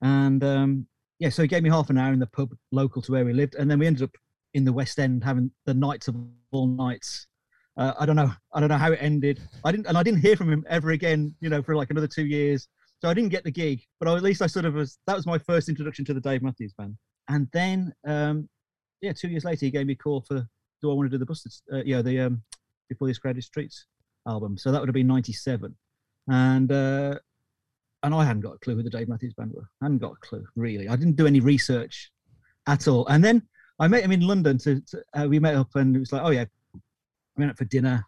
and 0.00 0.42
um, 0.42 0.86
yeah, 1.20 1.28
so 1.28 1.42
he 1.42 1.48
gave 1.48 1.62
me 1.62 1.70
half 1.70 1.88
an 1.88 1.98
hour 1.98 2.12
in 2.12 2.18
the 2.18 2.26
pub 2.26 2.50
local 2.72 3.00
to 3.02 3.12
where 3.12 3.24
we 3.24 3.32
lived, 3.32 3.54
and 3.54 3.70
then 3.70 3.78
we 3.78 3.86
ended 3.86 4.02
up 4.02 4.10
in 4.54 4.64
the 4.64 4.72
West 4.72 4.98
End 4.98 5.22
having 5.22 5.52
the 5.66 5.74
nights 5.74 6.08
of 6.08 6.16
all 6.50 6.66
nights. 6.66 7.28
Uh, 7.76 7.92
I 7.98 8.06
don't 8.06 8.16
know, 8.16 8.32
I 8.52 8.58
don't 8.58 8.70
know 8.70 8.76
how 8.76 8.90
it 8.90 8.98
ended. 9.00 9.40
I 9.64 9.70
didn't, 9.70 9.86
and 9.86 9.96
I 9.96 10.02
didn't 10.02 10.20
hear 10.20 10.36
from 10.36 10.52
him 10.52 10.64
ever 10.68 10.90
again. 10.90 11.32
You 11.40 11.48
know, 11.48 11.62
for 11.62 11.76
like 11.76 11.90
another 11.90 12.08
two 12.08 12.26
years. 12.26 12.66
So 13.02 13.08
I 13.08 13.14
didn't 13.14 13.30
get 13.30 13.42
the 13.42 13.50
gig, 13.50 13.82
but 13.98 14.08
at 14.08 14.22
least 14.22 14.42
I 14.42 14.46
sort 14.46 14.64
of 14.64 14.74
was. 14.74 14.98
That 15.08 15.16
was 15.16 15.26
my 15.26 15.36
first 15.36 15.68
introduction 15.68 16.04
to 16.04 16.14
the 16.14 16.20
Dave 16.20 16.40
Matthews 16.40 16.72
Band, 16.72 16.96
and 17.28 17.48
then 17.52 17.92
um, 18.06 18.48
yeah, 19.00 19.12
two 19.12 19.26
years 19.26 19.44
later 19.44 19.66
he 19.66 19.72
gave 19.72 19.86
me 19.86 19.94
a 19.94 19.96
call 19.96 20.20
for 20.20 20.46
do 20.80 20.90
I 20.90 20.94
want 20.94 21.10
to 21.10 21.10
do 21.10 21.18
the 21.18 21.26
Busted, 21.26 21.52
uh, 21.72 21.82
yeah, 21.84 22.00
the 22.00 22.20
um, 22.20 22.42
before 22.88 23.08
these 23.08 23.18
crowded 23.18 23.42
streets 23.42 23.86
album. 24.28 24.56
So 24.56 24.70
that 24.70 24.78
would 24.78 24.88
have 24.88 24.94
been 24.94 25.08
'97, 25.08 25.74
and 26.28 26.70
uh, 26.70 27.18
and 28.04 28.14
I 28.14 28.24
hadn't 28.24 28.42
got 28.42 28.54
a 28.54 28.58
clue 28.58 28.76
who 28.76 28.84
the 28.84 28.90
Dave 28.90 29.08
Matthews 29.08 29.34
Band 29.34 29.50
were. 29.52 29.68
I 29.80 29.86
hadn't 29.86 29.98
got 29.98 30.12
a 30.12 30.26
clue 30.26 30.46
really. 30.54 30.88
I 30.88 30.94
didn't 30.94 31.16
do 31.16 31.26
any 31.26 31.40
research 31.40 32.12
at 32.68 32.86
all. 32.86 33.04
And 33.08 33.24
then 33.24 33.42
I 33.80 33.88
met 33.88 34.04
him 34.04 34.12
in 34.12 34.20
London. 34.20 34.58
To, 34.58 34.80
to 34.80 35.02
uh, 35.16 35.26
we 35.26 35.40
met 35.40 35.56
up, 35.56 35.74
and 35.74 35.96
it 35.96 35.98
was 35.98 36.12
like, 36.12 36.22
oh 36.22 36.30
yeah, 36.30 36.44
I 36.74 36.78
went 37.36 37.50
out 37.50 37.58
for 37.58 37.64
dinner. 37.64 38.04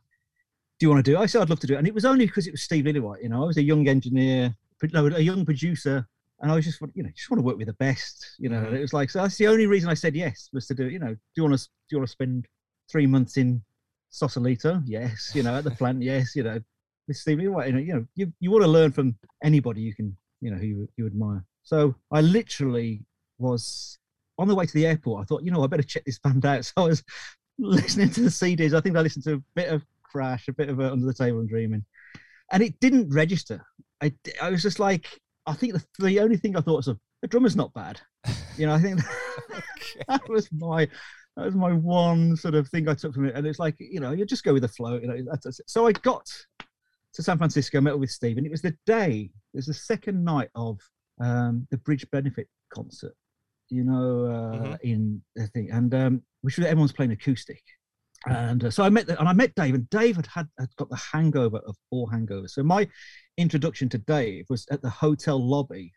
Do 0.79 0.87
you 0.87 0.91
want 0.91 1.05
to 1.05 1.11
do? 1.11 1.17
it? 1.17 1.21
I 1.21 1.27
said 1.27 1.43
I'd 1.43 1.51
love 1.51 1.59
to 1.61 1.67
do 1.67 1.75
it, 1.75 1.79
and 1.79 1.89
it 1.89 1.95
was 1.95 2.05
only 2.05 2.27
because 2.27 2.47
it 2.47 2.53
was 2.53 2.63
Steve 2.63 2.85
Lillywhite. 2.85 3.25
You 3.25 3.31
know, 3.31 3.43
I 3.43 3.47
was 3.47 3.57
a 3.57 3.63
young 3.63 3.89
engineer, 3.89 4.55
no, 4.93 5.07
a 5.07 5.21
young 5.21 5.45
producer. 5.45 6.07
And 6.41 6.51
I 6.51 6.57
was 6.57 6.65
just, 6.65 6.81
you 6.95 7.03
know, 7.03 7.11
just 7.15 7.31
want 7.31 7.39
to 7.39 7.45
work 7.45 7.57
with 7.57 7.69
the 7.69 7.75
best, 7.75 8.37
you 8.39 8.49
know. 8.49 8.59
And 8.59 8.77
it 8.77 8.81
was 8.81 8.93
like, 8.93 9.09
so 9.09 9.23
that's 9.23 9.37
the 9.37 9.47
only 9.47 9.67
reason 9.67 9.89
I 9.89 9.95
said 9.95 10.15
yes 10.15 10.51
was 10.53 10.67
to 10.67 10.75
do, 10.75 10.89
you 10.89 10.99
know, 10.99 11.15
do 11.15 11.21
you 11.37 11.45
want 11.45 11.59
to, 11.59 11.65
do 11.65 11.71
you 11.91 11.99
want 11.99 12.09
to 12.09 12.13
spend 12.13 12.47
three 12.91 13.07
months 13.07 13.37
in 13.37 13.63
Sausalito, 14.11 14.83
yes. 14.87 15.33
You 15.35 15.43
know, 15.43 15.57
at 15.57 15.65
the 15.65 15.71
plant, 15.79 16.03
yes. 16.03 16.37
You 16.37 16.45
know, 16.45 16.61
with 17.09 17.17
Steve, 17.17 17.41
you 17.41 17.51
know, 17.51 17.65
you 17.65 17.73
know, 17.73 17.79
you 17.79 18.09
you, 18.15 18.33
you 18.41 18.51
want 18.51 18.65
to 18.65 18.71
learn 18.71 18.93
from 18.93 19.17
anybody 19.43 19.81
you 19.81 19.95
can, 19.95 20.17
you 20.41 20.51
know, 20.51 20.57
who 20.57 20.67
you, 20.67 20.89
you 20.97 21.07
admire. 21.07 21.45
So 21.63 21.95
I 22.11 22.21
literally 22.21 23.05
was 23.39 23.99
on 24.39 24.49
the 24.49 24.55
way 24.55 24.67
to 24.67 24.73
the 24.73 24.87
airport. 24.87 25.23
I 25.23 25.25
thought, 25.25 25.43
you 25.43 25.51
know, 25.51 25.65
I 25.65 25.67
better 25.67 25.83
check 25.83 26.05
this 26.05 26.19
band 26.19 26.45
out. 26.47 26.65
So 26.77 26.85
I 26.85 26.89
was 26.89 27.05
listening 27.59 28.11
to 28.11 28.21
the 28.21 28.29
CDs. 28.29 28.75
I 28.75 28.81
think 28.81 28.97
I 28.97 29.01
listened 29.01 29.25
to 29.25 29.35
a 29.35 29.43
bit 29.55 29.69
of 29.69 29.85
Crash, 30.03 30.49
a 30.49 30.53
bit 30.53 30.69
of 30.69 30.81
uh, 30.81 30.93
Under 30.93 31.07
the 31.07 31.15
Table 31.15 31.41
and 31.41 31.49
Dreaming, 31.49 31.85
and 32.53 32.63
it 32.63 32.79
didn't 32.81 33.13
register. 33.13 33.65
I, 34.03 34.13
I 34.41 34.51
was 34.51 34.63
just 34.63 34.79
like, 34.81 35.07
I 35.47 35.53
think 35.55 35.75
the, 35.75 35.85
the 36.05 36.21
only 36.21 36.37
thing 36.37 36.57
I 36.57 36.61
thought 36.61 36.87
was, 36.87 36.87
the 37.23 37.29
drummer's 37.29 37.57
not 37.57 37.73
bad. 37.75 38.01
You 38.57 38.67
know, 38.67 38.75
I 38.75 38.79
think 38.81 39.01
that 40.09 40.29
was 40.29 40.51
my 40.53 40.89
that 41.37 41.47
was 41.47 41.55
my 41.55 41.73
one 41.73 42.37
sort 42.37 42.55
of 42.55 42.69
thing 42.69 42.89
I 42.89 42.95
took 42.95 43.15
from 43.15 43.27
it. 43.27 43.35
And 43.35 43.47
it's 43.47 43.59
like, 43.59 43.75
you 43.79 43.99
know, 44.01 44.13
you 44.13 44.25
just 44.25 44.45
go 44.45 44.53
with 44.53 44.63
the 44.63 44.69
flow. 44.69 44.99
You 44.99 45.09
know, 45.09 45.17
that's, 45.31 45.45
that's 45.45 45.61
it. 45.61 45.69
So 45.69 45.87
I 45.87 45.93
got 45.93 46.25
to 47.15 47.23
San 47.23 47.39
Francisco, 47.39 47.81
met 47.81 47.99
with 47.99 48.11
Steve, 48.11 48.37
and 48.39 48.47
it 48.47 48.51
was 48.51 48.63
the 48.63 48.77
day, 48.87 49.31
it 49.53 49.57
was 49.57 49.67
the 49.67 49.75
second 49.75 50.25
night 50.25 50.51
of 50.55 50.79
um, 51.21 51.67
the 51.71 51.79
Bridge 51.79 52.07
Benefit 52.11 52.49
concert, 52.73 53.15
you 53.69 53.85
know, 53.85 54.27
uh, 54.27 54.57
Mhm. 54.57 54.79
in 54.83 55.23
the 55.37 55.47
thing, 55.49 55.71
and 55.71 55.95
um, 55.95 56.23
which 56.43 56.57
was 56.57 56.67
everyone's 56.67 56.93
playing 56.93 57.13
acoustic. 57.13 57.63
And 58.27 58.65
uh, 58.65 58.71
so 58.71 58.83
I 58.83 58.89
met 58.89 59.09
and 59.09 59.29
I 59.29 59.33
met 59.33 59.55
Dave, 59.55 59.75
and 59.75 59.89
Dave 59.91 60.17
had, 60.17 60.27
had 60.27 60.49
had 60.59 60.75
got 60.77 60.89
the 60.89 60.97
hangover 60.97 61.59
of 61.59 61.77
all 61.91 62.09
hangovers. 62.09 62.51
So 62.51 62.63
my 62.63 62.89
introduction 63.37 63.89
to 63.91 63.99
Dave 63.99 64.47
was 64.49 64.67
at 64.71 64.81
the 64.83 64.91
hotel 64.91 65.39
lobby, 65.39 65.93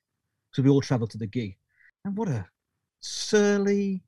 so 0.53 0.61
we 0.61 0.69
all 0.69 0.81
travelled 0.81 1.11
to 1.11 1.17
the 1.17 1.27
gig, 1.27 1.55
and 2.03 2.17
what 2.17 2.27
a 2.27 2.45
surly, 2.99 4.03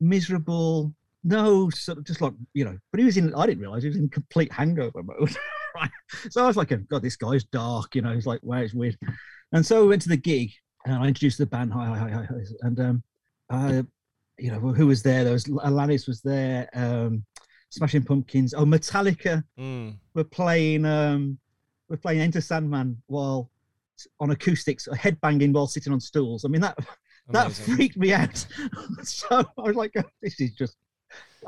miserable, 0.00 0.94
no, 1.24 1.70
sort 1.70 1.98
of 1.98 2.04
just 2.04 2.20
like 2.20 2.34
you 2.52 2.64
know. 2.64 2.76
But 2.90 3.00
he 3.00 3.06
was 3.06 3.16
in. 3.16 3.34
I 3.34 3.46
didn't 3.46 3.60
realize 3.60 3.82
he 3.82 3.88
was 3.88 3.98
in 3.98 4.08
complete 4.08 4.52
hangover 4.52 5.02
mode. 5.02 5.34
right. 5.74 5.90
So 6.30 6.44
I 6.44 6.46
was 6.46 6.56
like, 6.56 6.72
God, 6.88 7.02
this 7.02 7.16
guy's 7.16 7.44
dark. 7.44 7.94
You 7.94 8.02
know, 8.02 8.12
he's 8.12 8.26
like, 8.26 8.40
wow, 8.42 8.58
it's 8.58 8.74
weird. 8.74 8.98
And 9.52 9.64
so 9.64 9.82
we 9.82 9.88
went 9.88 10.02
to 10.02 10.08
the 10.08 10.16
gig, 10.16 10.50
and 10.84 10.96
I 10.96 11.06
introduced 11.06 11.38
the 11.38 11.46
band. 11.46 11.72
Hi, 11.72 11.86
hi, 11.86 11.98
hi, 11.98 12.10
hi, 12.10 12.26
hi. 12.28 12.40
And 12.62 12.80
um, 12.80 13.02
I, 13.50 13.84
you 14.38 14.50
know, 14.50 14.58
who 14.58 14.86
was 14.86 15.02
there? 15.02 15.24
There 15.24 15.32
was 15.32 15.44
Alanis 15.44 16.06
was 16.06 16.20
there. 16.22 16.68
Um, 16.74 17.24
Smashing 17.72 18.02
Pumpkins. 18.04 18.52
Oh, 18.52 18.64
Metallica 18.66 19.42
Mm. 19.58 19.96
were 20.14 20.24
playing. 20.24 20.84
Um, 20.84 21.38
we're 21.88 21.96
playing 21.96 22.20
Enter 22.20 22.40
Sandman 22.42 23.00
while 23.06 23.50
on 24.20 24.30
acoustics, 24.30 24.88
headbanging 24.92 25.52
while 25.52 25.66
sitting 25.66 25.92
on 25.92 26.00
stools. 26.00 26.44
I 26.44 26.48
mean 26.48 26.60
that 26.60 26.78
that 27.30 27.50
freaked 27.52 27.96
me 27.96 28.12
out. 28.12 28.36
so 29.02 29.26
I 29.30 29.44
was 29.62 29.76
like, 29.76 29.92
"Oh, 29.96 30.02
this 30.20 30.38
is 30.40 30.52
just 30.52 30.76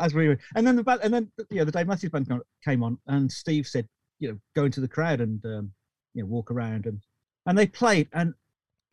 as 0.00 0.14
we 0.14 0.28
were. 0.28 0.38
And 0.56 0.66
then 0.66 0.76
the 0.76 0.82
band, 0.84 1.00
and 1.02 1.12
then 1.12 1.30
you 1.50 1.58
know, 1.58 1.64
the 1.64 1.72
Dave 1.72 1.86
Matthews 1.88 2.10
band 2.10 2.30
came 2.64 2.82
on, 2.82 2.98
and 3.06 3.30
Steve 3.30 3.66
said, 3.66 3.86
you 4.18 4.28
know, 4.30 4.38
go 4.54 4.64
into 4.64 4.80
the 4.80 4.88
crowd 4.88 5.20
and 5.20 5.44
um, 5.44 5.72
you 6.14 6.22
know 6.22 6.26
walk 6.26 6.50
around, 6.50 6.86
and 6.86 7.00
and 7.46 7.58
they 7.58 7.66
played, 7.66 8.08
and 8.14 8.32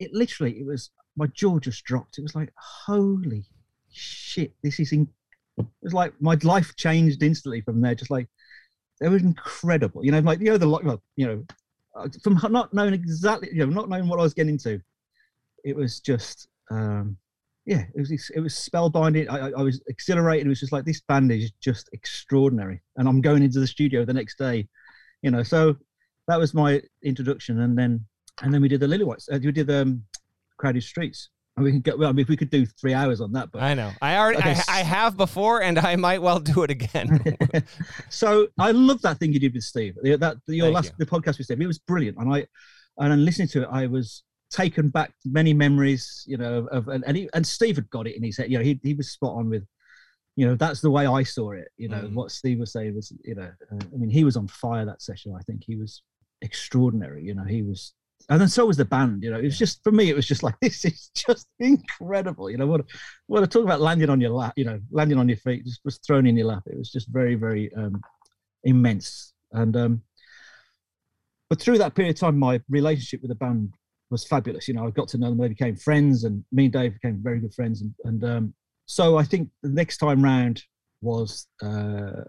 it 0.00 0.12
literally 0.12 0.58
it 0.60 0.66
was 0.66 0.90
my 1.16 1.26
jaw 1.28 1.58
just 1.58 1.82
dropped. 1.84 2.18
It 2.18 2.22
was 2.22 2.34
like, 2.34 2.52
holy 2.58 3.44
shit, 3.90 4.52
this 4.62 4.78
is 4.80 4.92
in. 4.92 5.08
It 5.58 5.66
was 5.82 5.94
like 5.94 6.12
my 6.20 6.36
life 6.42 6.74
changed 6.76 7.22
instantly 7.22 7.60
from 7.60 7.80
there. 7.80 7.94
Just 7.94 8.10
like 8.10 8.28
it 9.00 9.08
was 9.08 9.22
incredible. 9.22 10.04
You 10.04 10.12
know, 10.12 10.20
like 10.20 10.40
you 10.40 10.46
know 10.46 10.58
the 10.58 10.68
well, 10.68 11.02
you 11.16 11.26
know, 11.26 11.44
uh, 11.96 12.08
from 12.22 12.40
not 12.50 12.72
knowing 12.72 12.94
exactly, 12.94 13.48
you 13.52 13.66
know, 13.66 13.72
not 13.72 13.88
knowing 13.88 14.08
what 14.08 14.18
I 14.18 14.22
was 14.22 14.34
getting 14.34 14.54
into, 14.54 14.80
it 15.64 15.76
was 15.76 16.00
just 16.00 16.48
um 16.70 17.16
yeah 17.66 17.84
it 17.94 18.00
was 18.00 18.10
it 18.34 18.40
was 18.40 18.54
spellbinding 18.54 19.28
I, 19.28 19.48
I, 19.48 19.50
I 19.58 19.62
was 19.62 19.80
exhilarated 19.88 20.46
it 20.46 20.48
was 20.48 20.60
just 20.60 20.72
like 20.72 20.84
this 20.84 21.00
band 21.02 21.30
is 21.30 21.52
just 21.60 21.88
extraordinary 21.92 22.80
and 22.96 23.08
i'm 23.08 23.20
going 23.20 23.42
into 23.42 23.60
the 23.60 23.66
studio 23.66 24.04
the 24.04 24.12
next 24.12 24.38
day 24.38 24.68
you 25.22 25.30
know 25.30 25.42
so 25.42 25.76
that 26.28 26.38
was 26.38 26.54
my 26.54 26.82
introduction 27.02 27.60
and 27.60 27.76
then 27.76 28.04
and 28.42 28.52
then 28.52 28.62
we 28.62 28.68
did 28.68 28.80
the 28.80 28.88
lily 28.88 29.04
whites 29.04 29.28
uh, 29.32 29.38
we 29.42 29.52
did 29.52 29.70
um 29.70 30.02
crowded 30.56 30.82
streets 30.82 31.28
and 31.56 31.64
we 31.64 31.70
can 31.70 31.80
get 31.80 31.98
well 31.98 32.08
I 32.08 32.12
mean, 32.12 32.22
if 32.22 32.28
we 32.28 32.36
could 32.36 32.50
do 32.50 32.64
three 32.64 32.94
hours 32.94 33.20
on 33.20 33.32
that 33.32 33.50
but 33.52 33.62
I 33.62 33.74
know. 33.74 33.90
I 34.00 34.16
already. 34.16 34.38
Okay, 34.38 34.58
I, 34.68 34.80
I 34.80 34.82
have 34.82 35.16
before, 35.16 35.62
and 35.62 35.78
I 35.78 35.96
might 35.96 36.22
well 36.22 36.40
do 36.40 36.62
it 36.62 36.70
again. 36.70 37.22
so 38.10 38.48
I 38.58 38.70
love 38.72 39.02
that 39.02 39.18
thing 39.18 39.32
you 39.32 39.40
did 39.40 39.54
with 39.54 39.62
Steve. 39.64 39.94
That 40.02 40.38
your 40.46 40.66
Thank 40.66 40.74
last 40.74 40.92
you. 40.98 41.04
the 41.04 41.06
podcast 41.06 41.38
with 41.38 41.44
Steve. 41.46 41.60
It 41.60 41.66
was 41.66 41.78
brilliant, 41.78 42.18
and 42.18 42.32
I 42.34 42.46
and 42.98 43.24
listening 43.24 43.48
to 43.48 43.62
it, 43.62 43.68
I 43.70 43.86
was 43.86 44.22
taken 44.50 44.88
back 44.88 45.12
many 45.24 45.52
memories. 45.54 46.24
You 46.26 46.36
know, 46.38 46.66
of 46.70 46.88
and 46.88 47.04
and, 47.06 47.16
he, 47.16 47.28
and 47.34 47.46
Steve 47.46 47.76
had 47.76 47.88
got 47.90 48.06
it 48.06 48.16
in 48.16 48.22
his 48.22 48.36
head. 48.38 48.50
You 48.50 48.58
know, 48.58 48.64
he 48.64 48.80
he 48.82 48.94
was 48.94 49.10
spot 49.10 49.34
on 49.36 49.48
with. 49.50 49.64
You 50.34 50.46
know, 50.46 50.54
that's 50.54 50.80
the 50.80 50.90
way 50.90 51.06
I 51.06 51.24
saw 51.24 51.52
it. 51.52 51.68
You 51.76 51.90
know, 51.90 51.98
Mm. 52.04 52.14
what 52.14 52.30
Steve 52.30 52.58
was 52.58 52.72
saying 52.72 52.94
was, 52.94 53.12
you 53.22 53.34
know, 53.34 53.50
uh, 53.70 53.76
I 53.92 53.96
mean, 53.98 54.08
he 54.08 54.24
was 54.24 54.34
on 54.38 54.48
fire 54.48 54.86
that 54.86 55.02
session. 55.02 55.34
I 55.38 55.42
think 55.42 55.62
he 55.62 55.76
was 55.76 56.02
extraordinary. 56.40 57.22
You 57.22 57.34
know, 57.34 57.44
he 57.44 57.62
was, 57.62 57.92
and 58.28 58.40
then 58.40 58.48
so 58.48 58.66
was 58.66 58.76
the 58.76 58.84
band. 58.84 59.22
You 59.22 59.30
know, 59.30 59.38
it 59.38 59.44
was 59.44 59.58
just 59.58 59.82
for 59.82 59.92
me, 59.92 60.08
it 60.08 60.16
was 60.16 60.26
just 60.26 60.42
like 60.42 60.54
this 60.62 60.84
is 60.84 61.10
just 61.14 61.48
incredible. 61.58 62.50
You 62.50 62.58
know, 62.58 62.66
what 62.66 62.82
what 63.26 63.42
I 63.42 63.46
talk 63.46 63.64
about 63.64 63.80
landing 63.80 64.10
on 64.10 64.20
your 64.20 64.30
lap. 64.30 64.54
You 64.56 64.64
know, 64.64 64.80
landing 64.90 65.18
on 65.18 65.28
your 65.28 65.38
feet, 65.38 65.64
just 65.64 65.80
was 65.84 65.98
thrown 65.98 66.26
in 66.26 66.36
your 66.36 66.46
lap. 66.46 66.62
It 66.66 66.78
was 66.78 66.90
just 66.90 67.08
very, 67.08 67.34
very 67.34 67.72
um, 67.74 68.00
immense. 68.64 69.32
And 69.52 69.76
um, 69.76 70.02
but 71.48 71.60
through 71.60 71.78
that 71.78 71.94
period 71.94 72.16
of 72.16 72.20
time, 72.20 72.38
my 72.38 72.60
relationship 72.68 73.20
with 73.20 73.28
the 73.30 73.34
band 73.34 73.74
was 74.10 74.24
fabulous. 74.24 74.68
You 74.68 74.74
know, 74.74 74.86
I 74.86 74.90
got 74.90 75.08
to 75.08 75.18
know 75.18 75.30
them; 75.30 75.38
they 75.38 75.48
became 75.48 75.76
friends, 75.76 76.24
and 76.24 76.44
me 76.52 76.64
and 76.64 76.72
Dave 76.72 76.94
became 76.94 77.20
very 77.22 77.40
good 77.40 77.54
friends. 77.54 77.82
And, 77.82 77.94
and 78.04 78.24
um, 78.24 78.54
so 78.86 79.16
I 79.16 79.24
think 79.24 79.50
the 79.62 79.68
next 79.68 79.98
time 79.98 80.22
round 80.22 80.62
was 81.00 81.46
uh, 81.62 82.24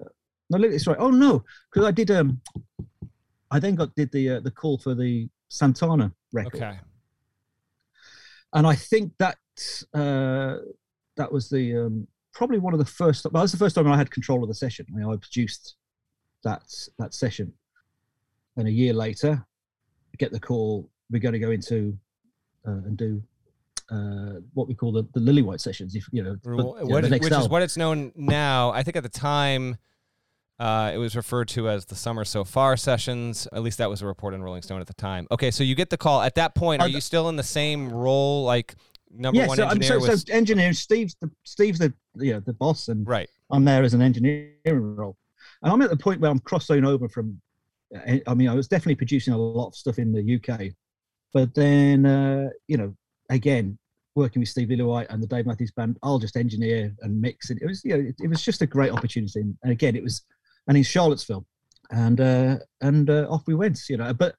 no, 0.50 0.58
look, 0.58 0.72
it's 0.72 0.88
right. 0.88 0.98
Oh 1.00 1.12
no, 1.12 1.44
because 1.72 1.88
I 1.88 1.92
did. 1.92 2.12
Um, 2.12 2.42
I 3.52 3.60
then 3.60 3.76
got 3.76 3.96
did 3.96 4.12
the 4.12 4.30
uh, 4.30 4.40
the 4.40 4.52
call 4.52 4.78
for 4.78 4.96
the 4.96 5.30
Santana 5.54 6.12
record, 6.32 6.56
okay. 6.56 6.80
and 8.54 8.66
I 8.66 8.74
think 8.74 9.14
that 9.20 9.38
uh, 9.94 10.58
that 11.16 11.32
was 11.32 11.48
the 11.48 11.78
um, 11.78 12.08
probably 12.34 12.58
one 12.58 12.74
of 12.74 12.80
the 12.80 12.86
first. 12.86 13.28
Well, 13.32 13.44
that's 13.44 13.52
the 13.52 13.60
first 13.60 13.76
time 13.76 13.88
I 13.88 13.96
had 13.96 14.10
control 14.10 14.42
of 14.42 14.48
the 14.48 14.56
session. 14.56 14.88
I, 14.90 14.98
mean, 14.98 15.06
I 15.08 15.16
produced 15.16 15.76
that 16.44 16.64
that 16.98 17.14
session, 17.14 17.54
and 18.58 18.68
a 18.68 18.72
year 18.72 18.94
later, 18.94 19.46
I 20.12 20.16
get 20.18 20.32
the 20.32 20.40
call. 20.40 20.90
We're 21.12 21.20
going 21.20 21.34
to 21.34 21.40
go 21.40 21.52
into 21.52 21.96
uh, 22.68 22.72
and 22.72 22.98
do 22.98 23.22
uh, 23.92 24.40
what 24.56 24.68
we 24.68 24.74
call 24.74 24.92
the, 24.92 25.08
the 25.14 25.20
Lillywhite 25.20 25.62
sessions. 25.62 25.94
If 25.94 26.08
you 26.12 26.24
know, 26.24 26.36
but, 26.44 26.52
you 26.52 26.88
know, 26.88 27.18
which 27.20 27.32
is 27.32 27.48
what 27.48 27.62
it's 27.62 27.78
known 27.78 28.12
now. 28.16 28.72
I 28.72 28.82
think 28.82 28.98
at 28.98 29.04
the 29.04 29.10
time, 29.10 29.78
uh, 30.60 30.92
it 30.94 30.98
was 30.98 31.16
referred 31.16 31.48
to 31.50 31.70
as 31.70 31.86
the 31.86 31.96
Summer 31.96 32.26
So 32.26 32.44
Far 32.44 32.78
sessions. 32.78 33.48
At 33.54 33.64
least 33.64 33.78
that 33.80 33.90
was 33.90 34.02
a 34.02 34.06
report 34.06 34.34
in 34.34 34.44
Rolling 34.44 34.62
Stone 34.62 34.82
at 34.82 34.88
the 34.88 34.94
time. 34.94 35.28
Okay, 35.32 35.52
so 35.52 35.64
you 35.64 35.76
get 35.76 35.90
the 35.90 35.98
call. 35.98 36.22
At 36.22 36.36
that 36.36 36.56
point, 36.56 36.82
are 36.82 36.86
Uh, 36.86 36.90
you 36.90 37.02
still 37.02 37.30
in 37.30 37.36
the 37.36 37.44
same 37.44 37.92
role, 37.92 38.44
like 38.44 38.76
number 39.12 39.40
yeah, 39.40 39.48
one 39.48 39.58
so, 39.58 39.64
I'm 39.66 39.72
engineer? 39.72 40.00
so, 40.00 40.08
was, 40.12 40.22
so 40.22 40.34
engineer. 40.34 40.74
Steve's 40.74 41.16
the 41.22 41.30
Steve's 41.44 41.80
the 41.80 41.94
you 42.16 42.34
know 42.34 42.40
the 42.40 42.54
boss, 42.54 42.88
and 42.88 43.08
right. 43.08 43.30
I'm 43.52 43.66
there 43.66 43.84
as 43.84 43.94
an 43.94 44.02
engineering 44.02 44.96
role. 44.96 45.18
And 45.62 45.72
I'm 45.72 45.82
at 45.82 45.90
the 45.90 45.98
point 45.98 46.22
where 46.22 46.32
I'm 46.32 46.40
crossing 46.40 46.86
over 46.86 47.10
from. 47.10 47.40
I 48.28 48.34
mean, 48.34 48.50
I 48.50 48.56
was 48.56 48.68
definitely 48.68 48.96
producing 48.96 49.34
a 49.34 49.38
lot 49.38 49.68
of 49.68 49.76
stuff 49.76 50.00
in 50.00 50.12
the 50.12 50.36
UK, 50.36 50.74
but 51.32 51.54
then 51.54 52.06
uh, 52.06 52.50
you 52.68 52.78
know, 52.78 52.96
again, 53.30 53.78
working 54.16 54.40
with 54.40 54.50
Steve 54.50 54.70
Lillywhite 54.70 55.08
and 55.10 55.22
the 55.22 55.28
Dave 55.28 55.46
Matthews 55.46 55.72
Band, 55.72 55.98
I'll 56.04 56.20
just 56.20 56.38
engineer 56.38 56.94
and 57.02 57.20
mix. 57.20 57.50
And 57.50 57.62
it 57.62 57.66
was, 57.66 57.84
you 57.84 57.98
know, 57.98 58.10
it, 58.10 58.16
it 58.20 58.28
was 58.28 58.42
just 58.42 58.62
a 58.62 58.68
great 58.68 58.92
opportunity. 58.92 59.42
And 59.42 59.72
again, 59.72 59.96
it 59.96 60.04
was, 60.04 60.24
and 60.68 60.78
in 60.78 60.84
Charlottesville, 60.84 61.46
and 61.92 62.20
uh, 62.20 62.58
and 62.82 63.10
uh, 63.10 63.28
off 63.30 63.44
we 63.48 63.56
went. 63.56 63.80
You 63.90 63.98
know, 63.98 64.14
but 64.14 64.36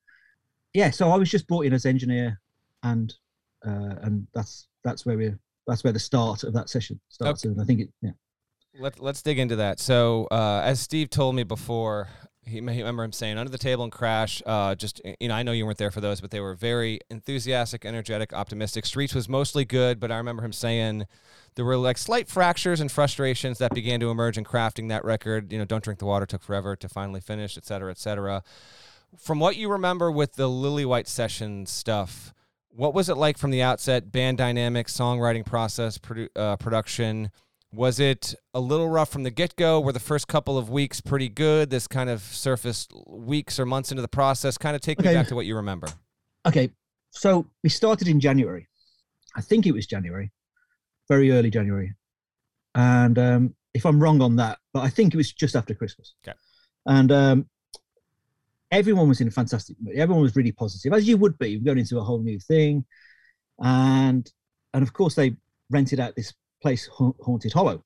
yeah, 0.72 0.90
so 0.90 1.10
I 1.10 1.16
was 1.16 1.30
just 1.30 1.46
brought 1.46 1.66
in 1.66 1.72
as 1.72 1.87
engineer, 1.87 2.40
and 2.82 3.12
uh, 3.66 3.94
and 4.02 4.26
that's 4.34 4.68
that's 4.82 5.06
where 5.06 5.16
we 5.16 5.32
that's 5.66 5.84
where 5.84 5.92
the 5.92 5.98
start 5.98 6.44
of 6.44 6.52
that 6.54 6.68
session 6.68 7.00
starts. 7.08 7.44
And 7.44 7.60
I 7.60 7.64
think 7.64 7.80
it, 7.80 7.88
yeah. 8.02 8.10
Let, 8.78 8.98
let's 8.98 9.22
dig 9.22 9.38
into 9.38 9.56
that. 9.56 9.78
So, 9.78 10.26
uh, 10.32 10.60
as 10.64 10.80
Steve 10.80 11.08
told 11.08 11.37
me 11.37 11.44
before, 11.44 12.08
he, 12.46 12.61
remember 12.61 13.04
him 13.04 13.12
saying, 13.12 13.38
Under 13.38 13.50
the 13.50 13.59
Table 13.59 13.85
and 13.85 13.92
Crash, 13.92 14.42
uh, 14.46 14.74
just, 14.74 15.00
you 15.20 15.28
know, 15.28 15.35
I 15.35 15.42
know 15.42 15.52
you 15.52 15.66
weren't 15.66 15.78
there 15.78 15.90
for 15.90 16.00
those, 16.00 16.20
but 16.20 16.30
they 16.30 16.40
were 16.40 16.54
very 16.54 17.00
enthusiastic, 17.11 17.85
energetic, 17.85 18.33
optimistic. 18.33 18.87
Streets 18.87 19.14
was 19.14 19.28
mostly 19.28 19.64
good, 19.64 20.00
but 20.00 20.11
I 20.11 20.16
remember 20.16 20.44
him 20.44 20.52
saying 20.52 21.07
there 21.54 21.64
were 21.64 21.76
like 21.76 21.98
slight 21.98 22.28
fractures 22.28 22.80
and 22.80 22.90
frustrations 22.90 23.59
that 23.59 23.74
began 23.74 24.00
to 24.00 24.11
emerge 24.11 24.38
in 24.38 24.44
crafting 24.44 24.88
that 24.88 25.04
record. 25.04 25.52
You 25.52 25.59
know, 25.59 25.64
Don't 25.64 25.85
Drink 25.85 25.98
the 25.98 26.07
Water 26.07 26.26
took 26.26 26.42
forever 26.42 26.76
to 26.76 26.88
finally 26.88 27.20
finish, 27.20 27.57
et 27.57 27.64
cetera, 27.64 27.90
et 27.90 27.98
cetera. 27.98 28.42
From 29.16 29.38
what 29.38 29.57
you 29.57 29.70
remember 29.70 30.11
with 30.11 30.35
the 30.35 30.48
Lillywhite 30.48 31.07
session 31.07 31.66
stuff, 31.66 32.35
what 32.70 32.94
was 32.94 33.09
it 33.09 33.16
like 33.16 33.38
from 33.38 33.52
the 33.52 33.62
outset? 33.62 34.11
Band 34.11 34.38
dynamics, 34.38 34.96
songwriting 34.96 35.46
process, 35.46 35.98
produ- 35.98 36.28
uh, 36.35 36.57
production. 36.57 37.30
Was 37.74 37.98
it 37.98 38.37
a 38.52 38.60
little 38.60 38.88
rough 38.88 39.10
from 39.10 39.24
the 39.24 39.30
get 39.32 39.56
go? 39.56 39.80
Were 39.80 39.92
the 39.92 39.98
first 39.98 40.28
couple 40.28 40.56
of 40.56 40.70
weeks 40.70 41.00
pretty 41.00 41.28
good? 41.28 41.70
This 41.70 41.88
kind 41.88 42.08
of 42.08 42.22
surfaced 42.22 42.92
weeks 43.08 43.58
or 43.58 43.66
months 43.66 43.90
into 43.90 44.00
the 44.00 44.08
process. 44.08 44.56
Kind 44.56 44.76
of 44.76 44.80
take 44.80 45.00
me 45.00 45.12
back 45.12 45.26
to 45.28 45.34
what 45.34 45.44
you 45.44 45.56
remember. 45.56 45.88
Okay, 46.46 46.70
so 47.10 47.46
we 47.64 47.70
started 47.70 48.06
in 48.06 48.20
January. 48.20 48.68
I 49.37 49.40
think 49.40 49.66
it 49.66 49.72
was 49.72 49.87
January, 49.87 50.30
very 51.08 51.32
early 51.32 51.50
January. 51.50 51.92
And 52.76 53.18
um, 53.18 53.54
if 53.72 53.84
I'm 53.84 54.00
wrong 54.00 54.20
on 54.22 54.37
that, 54.37 54.58
but 54.72 54.80
I 54.80 54.88
think 54.88 55.12
it 55.12 55.16
was 55.16 55.32
just 55.32 55.56
after 55.56 55.74
Christmas. 55.74 56.14
Okay. 56.26 56.37
And 56.87 57.10
um, 57.10 57.46
everyone 58.70 59.08
was 59.08 59.20
in 59.20 59.26
a 59.26 59.32
fantastic 59.32 59.76
mood. 59.80 59.96
Everyone 59.96 60.22
was 60.22 60.37
really 60.37 60.52
positive, 60.52 60.92
as 60.92 61.08
you 61.08 61.16
would 61.16 61.37
be 61.38 61.58
going 61.58 61.78
into 61.78 61.98
a 61.98 62.04
whole 62.04 62.20
new 62.20 62.38
thing. 62.38 62.84
And 63.60 64.30
and 64.72 64.82
of 64.82 64.92
course 64.92 65.16
they 65.16 65.37
rented 65.70 65.98
out 65.98 66.14
this 66.14 66.34
place, 66.64 66.87
Ha- 66.87 67.12
Haunted 67.20 67.53
Hollow, 67.53 67.85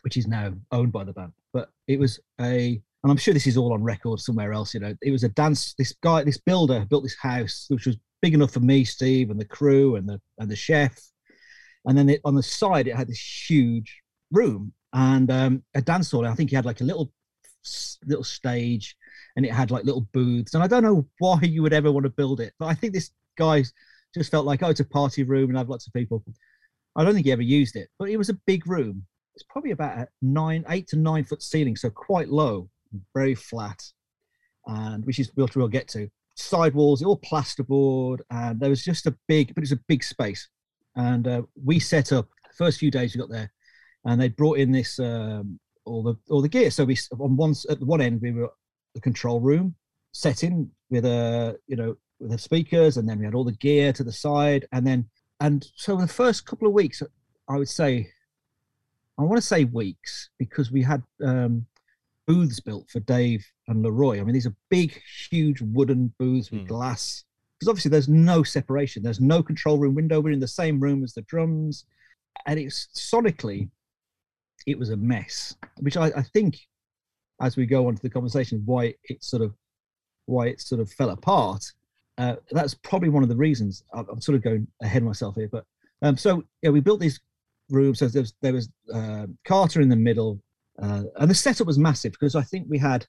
which 0.00 0.16
is 0.16 0.26
now 0.26 0.54
owned 0.72 0.92
by 0.92 1.04
the 1.04 1.12
band. 1.12 1.32
But 1.52 1.68
it 1.86 1.98
was 1.98 2.18
a 2.40 2.80
and 3.02 3.10
I'm 3.10 3.18
sure 3.18 3.34
this 3.34 3.46
is 3.46 3.58
all 3.58 3.74
on 3.74 3.82
record 3.82 4.20
somewhere 4.20 4.52
else. 4.52 4.72
You 4.72 4.80
know, 4.80 4.94
it 5.02 5.10
was 5.10 5.24
a 5.24 5.28
dance. 5.28 5.74
This 5.76 5.92
guy, 6.02 6.24
this 6.24 6.38
builder, 6.38 6.86
built 6.88 7.02
this 7.02 7.18
house 7.20 7.66
which 7.68 7.86
was 7.86 7.96
big 8.22 8.32
enough 8.32 8.52
for 8.52 8.60
me, 8.60 8.84
Steve, 8.84 9.30
and 9.30 9.38
the 9.38 9.44
crew, 9.44 9.96
and 9.96 10.08
the 10.08 10.18
and 10.38 10.50
the 10.50 10.56
chef. 10.56 10.98
And 11.84 11.98
then 11.98 12.08
it, 12.08 12.20
on 12.24 12.34
the 12.34 12.42
side, 12.42 12.86
it 12.86 12.96
had 12.96 13.08
this 13.08 13.50
huge 13.50 14.00
room 14.30 14.72
and 14.94 15.30
um, 15.30 15.62
a 15.74 15.82
dance 15.82 16.10
hall. 16.10 16.26
I 16.26 16.34
think 16.34 16.48
he 16.50 16.56
had 16.56 16.64
like 16.64 16.80
a 16.80 16.84
little 16.84 17.12
little 18.06 18.24
stage, 18.24 18.96
and 19.36 19.44
it 19.44 19.52
had 19.52 19.70
like 19.70 19.84
little 19.84 20.06
booths. 20.12 20.54
And 20.54 20.62
I 20.64 20.66
don't 20.66 20.82
know 20.88 21.06
why 21.18 21.40
you 21.42 21.60
would 21.62 21.74
ever 21.74 21.92
want 21.92 22.04
to 22.04 22.18
build 22.20 22.40
it, 22.40 22.54
but 22.58 22.66
I 22.66 22.74
think 22.74 22.94
this 22.94 23.10
guy 23.36 23.64
just 24.14 24.30
felt 24.30 24.46
like, 24.46 24.62
oh, 24.62 24.70
it's 24.70 24.80
a 24.80 24.84
party 24.84 25.22
room 25.22 25.48
and 25.48 25.58
I 25.58 25.60
have 25.60 25.68
lots 25.68 25.86
of 25.86 25.92
people. 25.92 26.22
I 26.96 27.04
don't 27.04 27.14
think 27.14 27.26
he 27.26 27.32
ever 27.32 27.42
used 27.42 27.76
it, 27.76 27.88
but 27.98 28.08
it 28.08 28.16
was 28.16 28.28
a 28.28 28.38
big 28.46 28.66
room. 28.66 29.06
It's 29.34 29.44
probably 29.48 29.70
about 29.70 29.98
a 29.98 30.08
nine, 30.20 30.64
eight 30.68 30.88
to 30.88 30.96
nine 30.96 31.24
foot 31.24 31.42
ceiling, 31.42 31.76
so 31.76 31.88
quite 31.90 32.28
low, 32.28 32.68
very 33.14 33.34
flat, 33.34 33.82
and 34.66 35.04
which 35.04 35.18
is 35.18 35.30
what 35.34 35.56
we'll 35.56 35.68
get 35.68 35.88
to. 35.88 36.08
Side 36.36 36.74
walls, 36.74 37.02
all 37.02 37.18
plasterboard, 37.18 38.18
and 38.30 38.60
there 38.60 38.70
was 38.70 38.84
just 38.84 39.06
a 39.06 39.16
big, 39.28 39.54
but 39.54 39.62
it's 39.62 39.72
a 39.72 39.80
big 39.88 40.04
space. 40.04 40.48
And 40.96 41.26
uh, 41.26 41.42
we 41.62 41.78
set 41.78 42.12
up 42.12 42.28
first 42.56 42.78
few 42.78 42.90
days 42.90 43.14
we 43.14 43.20
got 43.20 43.30
there, 43.30 43.50
and 44.04 44.20
they 44.20 44.28
brought 44.28 44.58
in 44.58 44.72
this 44.72 44.98
um, 44.98 45.58
all 45.86 46.02
the 46.02 46.16
all 46.28 46.42
the 46.42 46.48
gear. 46.48 46.70
So 46.70 46.84
we 46.84 46.98
on 47.18 47.36
one 47.36 47.54
at 47.70 47.80
one 47.80 48.00
end 48.00 48.20
we 48.20 48.32
were 48.32 48.50
the 48.94 49.00
control 49.00 49.40
room 49.40 49.74
setting 50.12 50.70
with 50.90 51.06
a 51.06 51.58
you 51.66 51.76
know 51.76 51.96
with 52.20 52.30
the 52.30 52.38
speakers, 52.38 52.98
and 52.98 53.08
then 53.08 53.18
we 53.18 53.24
had 53.24 53.34
all 53.34 53.44
the 53.44 53.52
gear 53.52 53.92
to 53.94 54.04
the 54.04 54.12
side, 54.12 54.66
and 54.72 54.86
then 54.86 55.08
and 55.44 55.66
so 55.76 55.96
the 55.96 56.06
first 56.06 56.46
couple 56.46 56.66
of 56.68 56.72
weeks, 56.74 57.02
I 57.48 57.56
would 57.56 57.68
say, 57.68 58.08
I 59.18 59.22
want 59.22 59.36
to 59.36 59.46
say 59.46 59.64
weeks 59.64 60.30
because 60.38 60.70
we 60.72 60.82
had 60.82 61.02
um, 61.22 61.66
booths 62.26 62.60
built 62.60 62.88
for 62.90 63.00
Dave 63.00 63.44
and 63.68 63.82
Leroy. 63.82 64.20
I 64.20 64.24
mean, 64.24 64.32
these 64.34 64.46
are 64.46 64.54
big, 64.70 65.00
huge 65.30 65.60
wooden 65.60 66.14
booths 66.18 66.50
with 66.50 66.60
Hmm. 66.62 66.66
glass. 66.66 67.24
Because 67.58 67.68
obviously 67.68 67.90
there's 67.90 68.08
no 68.08 68.42
separation. 68.42 69.02
There's 69.02 69.20
no 69.20 69.42
control 69.42 69.78
room 69.78 69.94
window. 69.94 70.20
We're 70.20 70.32
in 70.32 70.40
the 70.40 70.48
same 70.48 70.80
room 70.80 71.04
as 71.04 71.12
the 71.14 71.22
drums, 71.22 71.84
and 72.46 72.58
it's 72.58 72.88
sonically, 72.94 73.70
it 74.66 74.78
was 74.78 74.90
a 74.90 74.96
mess. 74.96 75.54
Which 75.78 75.96
I, 75.96 76.06
I 76.06 76.22
think, 76.22 76.58
as 77.40 77.56
we 77.56 77.66
go 77.66 77.86
on 77.86 77.94
to 77.94 78.02
the 78.02 78.10
conversation, 78.10 78.62
why 78.64 78.94
it 79.04 79.22
sort 79.22 79.42
of, 79.42 79.54
why 80.26 80.46
it 80.48 80.60
sort 80.60 80.80
of 80.80 80.90
fell 80.90 81.10
apart. 81.10 81.64
Uh, 82.18 82.36
that's 82.50 82.74
probably 82.74 83.08
one 83.08 83.22
of 83.22 83.28
the 83.28 83.36
reasons. 83.36 83.84
I'm, 83.94 84.06
I'm 84.10 84.20
sort 84.20 84.36
of 84.36 84.42
going 84.42 84.66
ahead 84.82 85.02
of 85.02 85.06
myself 85.08 85.34
here, 85.34 85.48
but 85.50 85.64
um, 86.02 86.16
so 86.16 86.42
yeah, 86.62 86.70
we 86.70 86.80
built 86.80 87.00
these 87.00 87.20
rooms. 87.70 87.98
So 88.00 88.08
there 88.08 88.22
was 88.22 88.34
there 88.42 88.52
was 88.52 88.68
uh, 88.92 89.26
Carter 89.46 89.80
in 89.80 89.88
the 89.88 89.96
middle, 89.96 90.40
uh, 90.82 91.04
and 91.16 91.30
the 91.30 91.34
setup 91.34 91.66
was 91.66 91.78
massive 91.78 92.12
because 92.12 92.34
I 92.36 92.42
think 92.42 92.66
we 92.68 92.78
had 92.78 93.06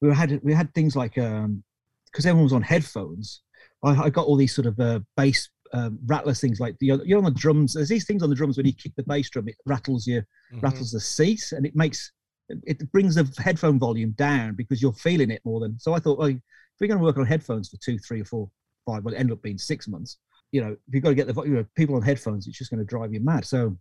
we 0.00 0.14
had 0.14 0.40
we 0.44 0.54
had 0.54 0.72
things 0.74 0.94
like 0.94 1.18
um 1.18 1.62
because 2.06 2.26
everyone 2.26 2.44
was 2.44 2.52
on 2.52 2.62
headphones. 2.62 3.42
I, 3.84 4.04
I 4.04 4.10
got 4.10 4.26
all 4.26 4.36
these 4.36 4.54
sort 4.54 4.66
of 4.66 4.78
uh, 4.80 5.00
bass 5.16 5.48
um, 5.72 5.98
rattlers 6.06 6.40
things 6.40 6.60
like 6.60 6.76
you 6.80 6.96
know, 6.96 7.02
you 7.04 7.14
know 7.14 7.18
on 7.18 7.24
the 7.24 7.30
drums. 7.38 7.74
There's 7.74 7.88
these 7.88 8.06
things 8.06 8.22
on 8.22 8.30
the 8.30 8.36
drums 8.36 8.56
when 8.56 8.66
you 8.66 8.72
kick 8.72 8.92
the 8.96 9.02
bass 9.02 9.28
drum, 9.30 9.48
it 9.48 9.56
rattles 9.66 10.06
you 10.06 10.22
Mhm. 10.52 10.62
rattles 10.62 10.92
the 10.92 11.00
seat, 11.00 11.52
and 11.52 11.66
it 11.66 11.76
makes 11.76 12.12
it 12.48 12.90
brings 12.92 13.14
the 13.16 13.30
headphone 13.42 13.78
volume 13.78 14.12
down 14.12 14.54
because 14.54 14.80
you're 14.80 14.94
feeling 14.94 15.30
it 15.30 15.42
more 15.44 15.60
than. 15.60 15.78
So 15.78 15.92
I 15.92 15.98
thought, 15.98 16.18
well, 16.18 16.34
if 16.78 16.82
we're 16.82 16.86
going 16.86 17.00
to 17.00 17.04
work 17.04 17.18
on 17.18 17.26
headphones 17.26 17.68
for 17.68 17.76
two, 17.78 17.98
three, 17.98 18.20
or 18.20 18.24
four, 18.24 18.48
five, 18.86 19.02
well, 19.02 19.12
it 19.12 19.18
ended 19.18 19.36
up 19.36 19.42
being 19.42 19.58
six 19.58 19.88
months. 19.88 20.18
You 20.52 20.60
know, 20.60 20.76
if 20.86 20.94
you've 20.94 21.02
got 21.02 21.08
to 21.08 21.16
get 21.16 21.26
the 21.26 21.42
you 21.42 21.54
know, 21.54 21.66
people 21.74 21.96
on 21.96 22.02
headphones, 22.02 22.46
it's 22.46 22.56
just 22.56 22.70
going 22.70 22.78
to 22.78 22.86
drive 22.86 23.12
you 23.12 23.18
mad. 23.18 23.44
So 23.44 23.76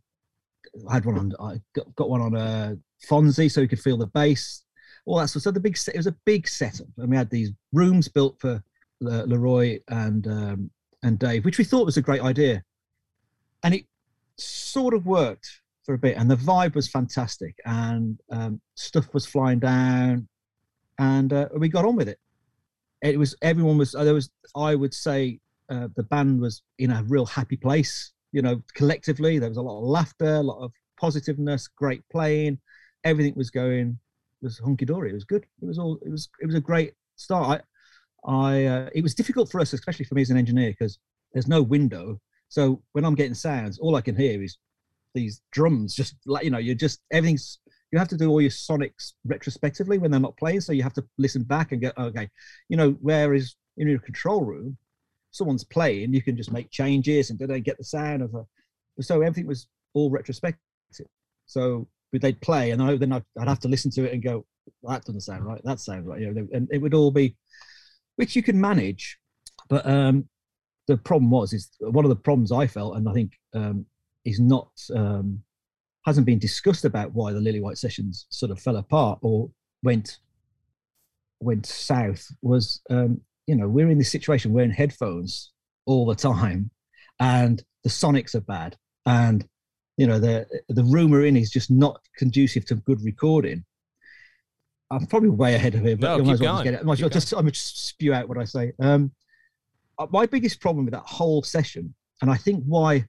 I 0.90 0.96
had 0.96 1.06
one 1.06 1.20
on, 1.20 1.34
I 1.40 1.62
got, 1.76 1.96
got 1.96 2.10
one 2.10 2.22
on 2.22 2.36
a 2.36 2.76
Fonzie 3.08 3.52
so 3.52 3.62
you 3.62 3.68
could 3.68 3.80
feel 3.80 3.98
the 3.98 4.08
bass, 4.08 4.64
all 5.06 5.20
that 5.20 5.28
stuff. 5.28 5.44
So 5.44 5.52
the 5.52 5.60
big, 5.60 5.78
it 5.78 5.96
was 5.96 6.08
a 6.08 6.16
big 6.26 6.48
setup, 6.48 6.88
and 6.98 7.12
we 7.12 7.16
had 7.16 7.30
these 7.30 7.52
rooms 7.72 8.08
built 8.08 8.40
for 8.40 8.64
uh, 9.06 9.24
Leroy 9.24 9.80
and 9.90 10.28
um, 10.28 10.72
and 11.04 11.20
Dave, 11.20 11.46
which 11.46 11.60
we 11.60 11.64
thought 11.64 11.86
was 11.86 11.98
a 11.98 12.02
great 12.02 12.22
idea, 12.22 12.64
and 13.64 13.76
it 13.76 13.86
sort 14.38 14.96
of 14.96 15.06
worked 15.06 15.62
for 15.86 15.94
a 15.94 16.00
bit, 16.00 16.18
and 16.18 16.32
the 16.32 16.36
vibe 16.36 16.74
was 16.74 16.88
fantastic, 16.88 17.56
and 17.64 18.20
um, 18.32 18.60
stuff 18.74 19.14
was 19.14 19.28
flying 19.28 19.60
down, 19.60 20.28
and 20.98 21.32
uh, 21.32 21.48
we 21.56 21.70
got 21.70 21.86
on 21.86 21.96
with 21.96 22.10
it. 22.10 22.20
It 23.02 23.18
was 23.18 23.36
everyone 23.42 23.78
was 23.78 23.92
there 23.92 24.14
was 24.14 24.30
I 24.56 24.76
would 24.76 24.94
say 24.94 25.40
uh, 25.70 25.88
the 25.96 26.04
band 26.04 26.42
was 26.42 26.62
in 26.80 26.92
a 26.92 27.04
real 27.04 27.26
happy 27.26 27.58
place. 27.58 28.14
You 28.32 28.42
know, 28.42 28.62
collectively 28.74 29.40
there 29.40 29.50
was 29.50 29.58
a 29.58 29.62
lot 29.62 29.80
of 29.80 29.86
laughter, 29.86 30.36
a 30.36 30.42
lot 30.42 30.64
of 30.64 30.72
positiveness, 31.00 31.68
great 31.68 32.02
playing, 32.12 32.60
everything 33.04 33.34
was 33.36 33.50
going 33.50 34.00
was 34.42 34.60
hunky 34.60 34.86
dory. 34.86 35.10
It 35.10 35.14
was 35.14 35.24
good. 35.24 35.46
It 35.62 35.66
was 35.66 35.80
all. 35.80 35.98
It 36.06 36.10
was. 36.10 36.30
It 36.42 36.46
was 36.46 36.56
a 36.56 36.62
great 36.62 36.94
start. 37.16 37.64
I, 38.26 38.32
I. 38.32 38.66
Uh, 38.66 38.90
it 38.94 39.04
was 39.04 39.16
difficult 39.16 39.52
for 39.52 39.60
us, 39.60 39.74
especially 39.74 40.06
for 40.06 40.16
me 40.16 40.22
as 40.22 40.30
an 40.30 40.38
engineer, 40.38 40.72
because 40.72 41.00
there's 41.34 41.48
no 41.48 41.62
window. 41.62 42.20
So 42.50 42.82
when 42.94 43.06
I'm 43.06 43.16
getting 43.16 43.34
sounds, 43.34 43.80
all 43.80 43.96
I 43.96 44.02
can 44.02 44.16
hear 44.16 44.42
is 44.42 44.58
these 45.14 45.42
drums. 45.52 45.96
Just 45.96 46.16
like 46.26 46.44
you 46.44 46.52
know, 46.52 46.58
you're 46.60 46.76
just 46.76 47.00
everything's. 47.12 47.60
You 47.92 48.00
have 48.00 48.10
to 48.10 48.18
do 48.18 48.30
all 48.30 48.42
your 48.42 48.52
sonics 48.52 49.14
retrospectively 49.26 49.98
when 49.98 50.12
they're 50.12 50.20
not 50.20 50.38
playing. 50.38 50.62
So 50.62 50.74
you 50.74 50.84
have 50.84 50.94
to 50.94 51.06
listen 51.18 51.44
back 51.44 51.72
and 51.72 51.82
go, 51.82 51.92
okay, 51.98 52.30
you 52.70 52.78
know. 52.78 52.92
where 53.02 53.34
is 53.34 53.56
in 53.78 53.88
your 53.88 54.00
control 54.00 54.44
room, 54.44 54.78
someone's 55.32 55.64
playing, 55.64 56.14
you 56.14 56.22
can 56.22 56.36
just 56.36 56.52
make 56.52 56.70
changes 56.72 57.30
and 57.30 57.40
they 57.40 57.62
get 57.62 57.78
the 57.78 57.84
sound 57.84 58.22
of 58.22 58.34
a. 58.34 58.44
So 59.02 59.22
everything 59.22 59.48
was 59.48 59.68
all 59.94 60.10
retrospective. 60.10 60.60
So 61.46 61.88
they'd 62.12 62.42
play, 62.42 62.72
and 62.72 62.82
I, 62.82 62.98
then 62.98 63.14
I'd, 63.14 63.24
I'd 63.40 63.48
have 63.48 63.60
to 63.62 63.68
listen 63.68 63.92
to 63.92 64.06
it 64.06 64.14
and 64.14 64.24
go, 64.24 64.46
that 64.84 65.06
doesn't 65.06 65.22
sound 65.22 65.46
right. 65.46 65.62
That 65.64 65.80
sounds 65.80 66.06
right. 66.06 66.20
You 66.20 66.34
know, 66.34 66.48
and 66.52 66.68
it 66.72 66.80
would 66.80 66.94
all 66.94 67.12
be, 67.12 67.36
which 68.16 68.36
you 68.36 68.44
can 68.44 68.60
manage, 68.60 69.18
but 69.70 69.86
um, 69.86 70.28
the 70.88 70.98
problem 70.98 71.30
was 71.30 71.54
is 71.54 71.70
one 71.80 72.06
of 72.06 72.10
the 72.10 72.16
problems 72.16 72.52
I 72.52 72.68
felt, 72.68 72.98
and 72.98 73.08
I 73.08 73.14
think 73.14 73.34
um, 73.54 73.86
is 74.26 74.40
not 74.40 74.72
um, 74.96 75.44
hasn't 76.08 76.26
been 76.26 76.40
discussed 76.40 76.86
about 76.86 77.14
why 77.14 77.34
the 77.34 77.40
Lillywhite 77.40 77.78
sessions 77.78 78.28
sort 78.30 78.50
of 78.50 78.60
fell 78.62 78.78
apart 78.78 79.20
or 79.22 79.52
went 79.84 80.20
went 81.42 81.66
south 81.66 82.26
was 82.42 82.82
um, 82.90 83.20
you 83.46 83.56
know 83.56 83.68
we're 83.68 83.90
in 83.90 83.98
this 83.98 84.10
situation 84.10 84.54
we're 84.54 84.64
in 84.64 84.72
headphones 84.72 85.52
all 85.86 86.06
the 86.06 86.16
time 86.16 86.72
and 87.20 87.62
the 87.84 87.90
sonics 87.90 88.36
are 88.36 88.42
bad 88.42 88.78
and 89.06 89.46
you 89.98 90.08
know 90.08 90.18
the 90.18 90.48
the 90.70 90.84
room 90.86 91.12
we're 91.12 91.26
in 91.26 91.36
is 91.36 91.52
just 91.52 91.70
not 91.70 92.00
conducive 92.16 92.66
to 92.66 92.76
good 92.76 93.02
recording 93.04 93.64
i'm 94.92 95.06
probably 95.08 95.30
way 95.30 95.56
ahead 95.56 95.76
of 95.76 95.86
it 95.86 96.00
but 96.00 96.18
no, 96.18 96.24
keep 96.24 96.40
going. 96.40 96.68
It. 96.68 96.80
I 96.80 96.84
might 96.84 96.98
just 96.98 97.34
i'm 97.34 97.48
just 97.52 97.86
spew 97.86 98.14
out 98.14 98.30
what 98.30 98.38
i 98.38 98.46
say 98.46 98.72
um, 98.80 99.12
uh, 100.00 100.08
my 100.10 100.26
biggest 100.26 100.62
problem 100.62 100.86
with 100.86 100.94
that 100.94 101.04
whole 101.06 101.44
session 101.44 101.94
and 102.22 102.32
i 102.32 102.38
think 102.38 102.64
why 102.66 103.06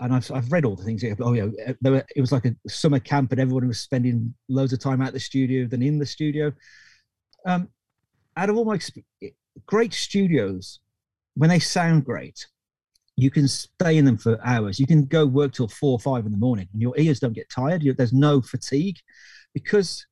and 0.00 0.14
I've, 0.14 0.30
I've 0.32 0.50
read 0.50 0.64
all 0.64 0.76
the 0.76 0.84
things. 0.84 1.04
Oh 1.20 1.32
yeah, 1.32 1.48
were, 1.82 2.04
it 2.16 2.20
was 2.20 2.32
like 2.32 2.46
a 2.46 2.54
summer 2.68 2.98
camp, 2.98 3.32
and 3.32 3.40
everyone 3.40 3.66
was 3.68 3.78
spending 3.78 4.34
loads 4.48 4.72
of 4.72 4.80
time 4.80 5.00
out 5.00 5.12
the 5.12 5.20
studio 5.20 5.66
than 5.66 5.82
in 5.82 5.98
the 5.98 6.06
studio. 6.06 6.52
Um, 7.46 7.68
out 8.36 8.50
of 8.50 8.56
all 8.56 8.64
my 8.64 8.78
great 9.66 9.92
studios, 9.92 10.80
when 11.34 11.50
they 11.50 11.58
sound 11.58 12.04
great, 12.04 12.46
you 13.16 13.30
can 13.30 13.46
stay 13.46 13.98
in 13.98 14.04
them 14.04 14.16
for 14.16 14.40
hours. 14.44 14.80
You 14.80 14.86
can 14.86 15.04
go 15.04 15.26
work 15.26 15.52
till 15.52 15.68
four 15.68 15.92
or 15.92 16.00
five 16.00 16.24
in 16.26 16.32
the 16.32 16.38
morning, 16.38 16.68
and 16.72 16.80
your 16.80 16.98
ears 16.98 17.20
don't 17.20 17.34
get 17.34 17.50
tired. 17.50 17.82
You, 17.82 17.92
there's 17.92 18.12
no 18.12 18.40
fatigue 18.40 18.96
because 19.52 20.06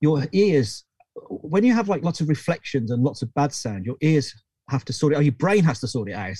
your 0.00 0.26
ears, 0.32 0.84
when 1.28 1.64
you 1.64 1.74
have 1.74 1.88
like 1.88 2.02
lots 2.02 2.20
of 2.20 2.28
reflections 2.28 2.90
and 2.90 3.02
lots 3.02 3.22
of 3.22 3.32
bad 3.34 3.52
sound, 3.52 3.84
your 3.84 3.96
ears 4.00 4.34
have 4.70 4.84
to 4.86 4.92
sort 4.92 5.12
it. 5.12 5.16
Or 5.16 5.22
your 5.22 5.32
brain 5.32 5.64
has 5.64 5.80
to 5.80 5.88
sort 5.88 6.08
it 6.08 6.14
out 6.14 6.36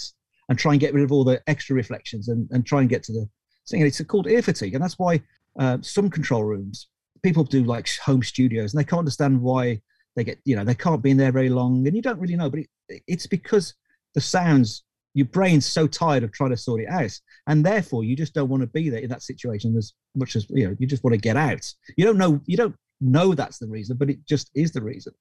and 0.48 0.58
try 0.58 0.72
and 0.72 0.80
get 0.80 0.94
rid 0.94 1.04
of 1.04 1.12
all 1.12 1.24
the 1.24 1.42
extra 1.46 1.76
reflections 1.76 2.28
and, 2.28 2.48
and 2.50 2.66
try 2.66 2.80
and 2.80 2.88
get 2.88 3.02
to 3.04 3.12
the 3.12 3.28
thing. 3.68 3.82
It's 3.82 4.02
called 4.04 4.26
ear 4.26 4.42
fatigue, 4.42 4.74
and 4.74 4.82
that's 4.82 4.98
why 4.98 5.20
uh, 5.58 5.78
some 5.82 6.08
control 6.10 6.44
rooms 6.44 6.88
people 7.22 7.44
do 7.44 7.64
like 7.64 7.88
home 7.98 8.22
studios 8.22 8.72
and 8.72 8.80
they 8.80 8.84
can't 8.84 9.00
understand 9.00 9.40
why 9.40 9.80
they 10.16 10.24
get 10.24 10.38
you 10.44 10.56
know 10.56 10.64
they 10.64 10.74
can't 10.74 11.02
be 11.02 11.10
in 11.10 11.16
there 11.16 11.32
very 11.32 11.48
long 11.48 11.86
and 11.86 11.96
you 11.96 12.02
don't 12.02 12.18
really 12.18 12.36
know. 12.36 12.50
But 12.50 12.60
it, 12.88 13.02
it's 13.06 13.26
because 13.26 13.74
the 14.14 14.20
sounds 14.20 14.84
your 15.14 15.26
brain's 15.26 15.66
so 15.66 15.86
tired 15.86 16.22
of 16.22 16.32
trying 16.32 16.50
to 16.50 16.56
sort 16.56 16.80
it 16.80 16.88
out 16.88 17.18
and 17.46 17.64
therefore 17.64 18.04
you 18.04 18.14
just 18.14 18.34
don't 18.34 18.48
want 18.48 18.62
to 18.62 18.66
be 18.68 18.88
there 18.88 19.00
in 19.00 19.08
that 19.10 19.22
situation 19.22 19.76
as 19.76 19.94
much 20.14 20.36
as 20.36 20.46
you 20.50 20.68
know 20.68 20.76
you 20.78 20.86
just 20.86 21.04
want 21.04 21.14
to 21.14 21.20
get 21.20 21.36
out. 21.36 21.72
You 21.96 22.04
don't 22.04 22.18
know 22.18 22.40
you 22.46 22.56
don't 22.56 22.76
know 23.00 23.34
that's 23.34 23.58
the 23.58 23.68
reason 23.68 23.96
but 23.96 24.10
it 24.10 24.24
just 24.26 24.50
is 24.54 24.72
the 24.72 24.82
reason. 24.82 25.12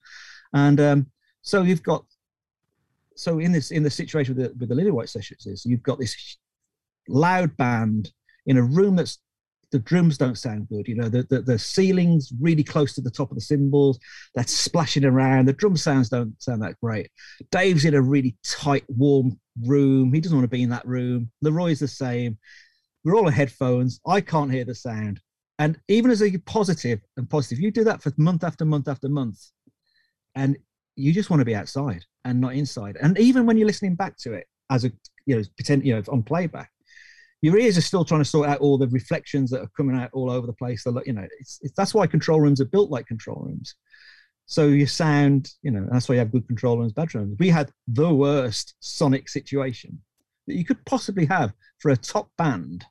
And 0.53 0.79
um, 0.79 1.07
so 1.41 1.63
you've 1.63 1.83
got 1.83 2.05
so 3.17 3.39
in 3.39 3.51
this 3.51 3.71
in 3.71 3.83
the 3.83 3.89
situation 3.89 4.35
with 4.35 4.45
the, 4.45 4.55
with 4.59 4.69
the 4.69 4.75
Lillywhite 4.75 5.09
sessions 5.09 5.45
is 5.45 5.65
you've 5.65 5.83
got 5.83 5.99
this 5.99 6.37
loud 7.07 7.55
band 7.57 8.11
in 8.45 8.57
a 8.57 8.63
room 8.63 8.95
that's 8.95 9.19
the 9.71 9.79
drums 9.79 10.17
don't 10.17 10.37
sound 10.37 10.69
good. 10.69 10.87
You 10.87 10.95
know, 10.95 11.09
the, 11.09 11.23
the, 11.29 11.41
the 11.41 11.59
ceiling's 11.59 12.31
really 12.39 12.63
close 12.63 12.93
to 12.95 13.01
the 13.01 13.11
top 13.11 13.31
of 13.31 13.35
the 13.35 13.41
cymbals. 13.41 13.99
That's 14.33 14.53
splashing 14.53 15.03
around. 15.03 15.45
The 15.45 15.53
drum 15.53 15.75
sounds 15.75 16.09
don't 16.09 16.41
sound 16.41 16.61
that 16.61 16.79
great. 16.81 17.09
Dave's 17.51 17.83
in 17.83 17.93
a 17.93 18.01
really 18.01 18.37
tight, 18.45 18.85
warm 18.87 19.37
room. 19.65 20.13
He 20.13 20.21
doesn't 20.21 20.37
want 20.37 20.49
to 20.49 20.55
be 20.55 20.63
in 20.63 20.69
that 20.69 20.87
room. 20.87 21.29
Leroy's 21.41 21.79
the 21.79 21.87
same. 21.87 22.37
We're 23.03 23.15
all 23.15 23.27
on 23.27 23.33
headphones. 23.33 23.99
I 24.07 24.21
can't 24.21 24.51
hear 24.51 24.65
the 24.65 24.75
sound. 24.75 25.19
And 25.59 25.79
even 25.87 26.11
as 26.11 26.21
a 26.21 26.37
positive 26.39 27.01
and 27.17 27.29
positive, 27.29 27.59
you 27.59 27.71
do 27.71 27.83
that 27.83 28.01
for 28.01 28.13
month 28.17 28.43
after 28.43 28.63
month 28.63 28.87
after 28.87 29.09
month, 29.09 29.39
and 30.35 30.55
you 30.97 31.13
just 31.13 31.29
want 31.29 31.39
to 31.39 31.45
be 31.45 31.55
outside 31.55 32.03
and 32.25 32.41
not 32.41 32.55
inside. 32.55 32.97
And 33.01 33.17
even 33.19 33.45
when 33.45 33.57
you're 33.57 33.67
listening 33.67 33.95
back 33.95 34.17
to 34.19 34.33
it 34.33 34.47
as 34.69 34.83
a 34.83 34.91
you 35.25 35.37
know 35.37 35.43
pretend 35.55 35.85
you 35.85 35.95
know 35.95 36.03
on 36.09 36.23
playback, 36.23 36.71
your 37.41 37.57
ears 37.57 37.77
are 37.77 37.81
still 37.81 38.03
trying 38.03 38.21
to 38.21 38.25
sort 38.25 38.49
out 38.49 38.59
all 38.59 38.77
the 38.77 38.87
reflections 38.87 39.51
that 39.51 39.61
are 39.61 39.71
coming 39.77 39.95
out 39.95 40.09
all 40.13 40.29
over 40.29 40.47
the 40.47 40.53
place. 40.53 40.83
They're, 40.83 40.93
you 41.05 41.13
know, 41.13 41.27
it's, 41.39 41.59
it's, 41.61 41.73
that's 41.77 41.93
why 41.93 42.07
control 42.07 42.41
rooms 42.41 42.59
are 42.59 42.65
built 42.65 42.89
like 42.89 43.05
control 43.07 43.43
rooms. 43.45 43.75
So 44.47 44.67
your 44.67 44.87
sound, 44.87 45.51
you 45.61 45.71
know, 45.71 45.87
that's 45.91 46.07
why 46.07 46.15
you 46.15 46.19
have 46.19 46.31
good 46.31 46.47
control 46.47 46.77
rooms, 46.77 46.93
bad 46.93 47.13
rooms. 47.13 47.35
We 47.37 47.49
had 47.49 47.69
the 47.87 48.13
worst 48.13 48.75
sonic 48.79 49.29
situation 49.29 50.01
that 50.47 50.55
you 50.55 50.65
could 50.65 50.83
possibly 50.85 51.25
have 51.25 51.53
for 51.79 51.91
a 51.91 51.97
top 51.97 52.29
band 52.37 52.85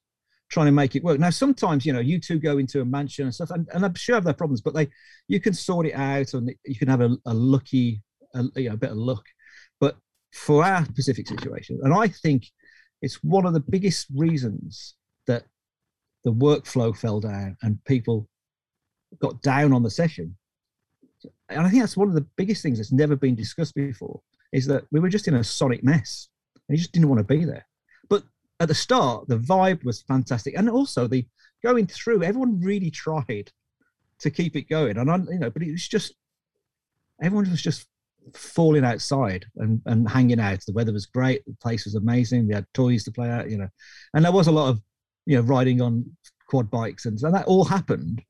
trying 0.48 0.66
to 0.66 0.72
make 0.72 0.94
it 0.94 1.02
work. 1.02 1.18
Now, 1.18 1.30
sometimes, 1.30 1.84
you 1.84 1.92
know, 1.92 2.00
U2 2.02 2.42
go 2.42 2.58
into 2.58 2.80
a 2.80 2.84
mansion 2.84 3.24
and 3.24 3.34
stuff, 3.34 3.50
and, 3.50 3.68
and 3.72 3.84
I'm 3.84 3.94
sure 3.94 4.14
have 4.14 4.24
their 4.24 4.32
problems, 4.32 4.60
but 4.60 4.74
they, 4.74 4.88
you 5.28 5.40
can 5.40 5.54
sort 5.54 5.86
it 5.86 5.94
out 5.94 6.34
and 6.34 6.54
you 6.64 6.76
can 6.76 6.88
have 6.88 7.00
a, 7.00 7.16
a 7.26 7.34
lucky 7.34 8.02
a, 8.34 8.44
you 8.56 8.68
know, 8.68 8.74
a 8.74 8.78
bit 8.78 8.90
of 8.90 8.96
luck. 8.96 9.24
But 9.80 9.96
for 10.32 10.64
our 10.64 10.84
specific 10.84 11.28
situation, 11.28 11.80
and 11.82 11.92
I 11.92 12.08
think 12.08 12.46
it's 13.02 13.22
one 13.22 13.46
of 13.46 13.54
the 13.54 13.60
biggest 13.60 14.06
reasons 14.14 14.94
that 15.26 15.44
the 16.24 16.32
workflow 16.32 16.96
fell 16.96 17.20
down 17.20 17.56
and 17.62 17.82
people 17.84 18.28
got 19.20 19.40
down 19.42 19.72
on 19.72 19.82
the 19.82 19.90
session. 19.90 20.36
And 21.48 21.60
I 21.60 21.70
think 21.70 21.82
that's 21.82 21.96
one 21.96 22.08
of 22.08 22.14
the 22.14 22.26
biggest 22.36 22.62
things 22.62 22.78
that's 22.78 22.92
never 22.92 23.16
been 23.16 23.34
discussed 23.34 23.74
before 23.74 24.20
is 24.52 24.66
that 24.66 24.84
we 24.92 25.00
were 25.00 25.08
just 25.08 25.28
in 25.28 25.34
a 25.34 25.44
sonic 25.44 25.82
mess 25.82 26.28
and 26.68 26.76
you 26.76 26.82
just 26.82 26.92
didn't 26.92 27.08
want 27.08 27.18
to 27.18 27.24
be 27.24 27.44
there. 27.44 27.66
At 28.58 28.68
the 28.68 28.74
start, 28.74 29.28
the 29.28 29.38
vibe 29.38 29.84
was 29.84 30.02
fantastic. 30.02 30.54
And 30.56 30.70
also 30.70 31.06
the 31.06 31.26
going 31.62 31.86
through, 31.86 32.22
everyone 32.22 32.60
really 32.60 32.90
tried 32.90 33.50
to 34.20 34.30
keep 34.30 34.56
it 34.56 34.68
going. 34.68 34.96
And 34.96 35.10
I, 35.10 35.16
you 35.16 35.38
know, 35.38 35.50
but 35.50 35.62
it 35.62 35.72
was 35.72 35.86
just 35.86 36.14
everyone 37.22 37.50
was 37.50 37.62
just 37.62 37.86
falling 38.34 38.84
outside 38.84 39.46
and, 39.56 39.80
and 39.86 40.08
hanging 40.08 40.40
out. 40.40 40.60
The 40.66 40.72
weather 40.72 40.92
was 40.92 41.06
great. 41.06 41.44
The 41.46 41.56
place 41.62 41.84
was 41.84 41.94
amazing. 41.94 42.48
We 42.48 42.54
had 42.54 42.66
toys 42.74 43.04
to 43.04 43.12
play 43.12 43.30
out, 43.30 43.50
you 43.50 43.58
know, 43.58 43.68
and 44.14 44.24
there 44.24 44.32
was 44.32 44.48
a 44.48 44.52
lot 44.52 44.68
of, 44.68 44.80
you 45.26 45.36
know, 45.36 45.42
riding 45.42 45.80
on 45.80 46.04
quad 46.48 46.70
bikes 46.70 47.06
and 47.06 47.18
so 47.18 47.30
that 47.30 47.46
all 47.46 47.64
happened. 47.64 48.22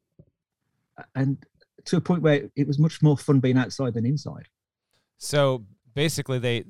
And 1.14 1.36
to 1.84 1.96
a 1.96 2.00
point 2.00 2.22
where 2.22 2.48
it 2.56 2.66
was 2.66 2.78
much 2.78 3.02
more 3.02 3.16
fun 3.16 3.40
being 3.40 3.58
outside 3.58 3.94
than 3.94 4.06
inside. 4.06 4.48
So 5.18 5.64
basically 5.94 6.38
they, 6.38 6.64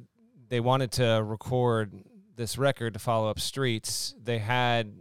they 0.49 0.61
wanted 0.61 0.92
to 0.92 1.23
record 1.25 1.92
this 2.37 2.59
record 2.59 2.92
to 2.94 2.99
follow 2.99 3.29
up 3.29 3.40
streets. 3.40 4.14
They 4.22 4.38
had, 4.38 4.92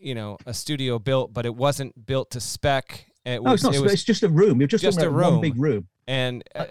you 0.00 0.14
know, 0.14 0.36
a 0.46 0.54
studio 0.54 0.98
built, 0.98 1.32
but 1.32 1.46
it 1.46 1.54
wasn't 1.54 2.06
built 2.06 2.30
to 2.32 2.40
spec. 2.40 3.06
It 3.24 3.42
was, 3.42 3.44
no, 3.44 3.54
it's 3.54 3.62
not. 3.62 3.74
It 3.74 3.80
was, 3.80 3.92
it's 3.92 4.04
just 4.04 4.22
a 4.22 4.28
room. 4.28 4.60
You're 4.60 4.68
just, 4.68 4.82
just 4.82 5.00
a 5.00 5.08
room. 5.08 5.34
one 5.34 5.40
big 5.40 5.58
room. 5.58 5.88
And 6.06 6.42
uh, 6.54 6.66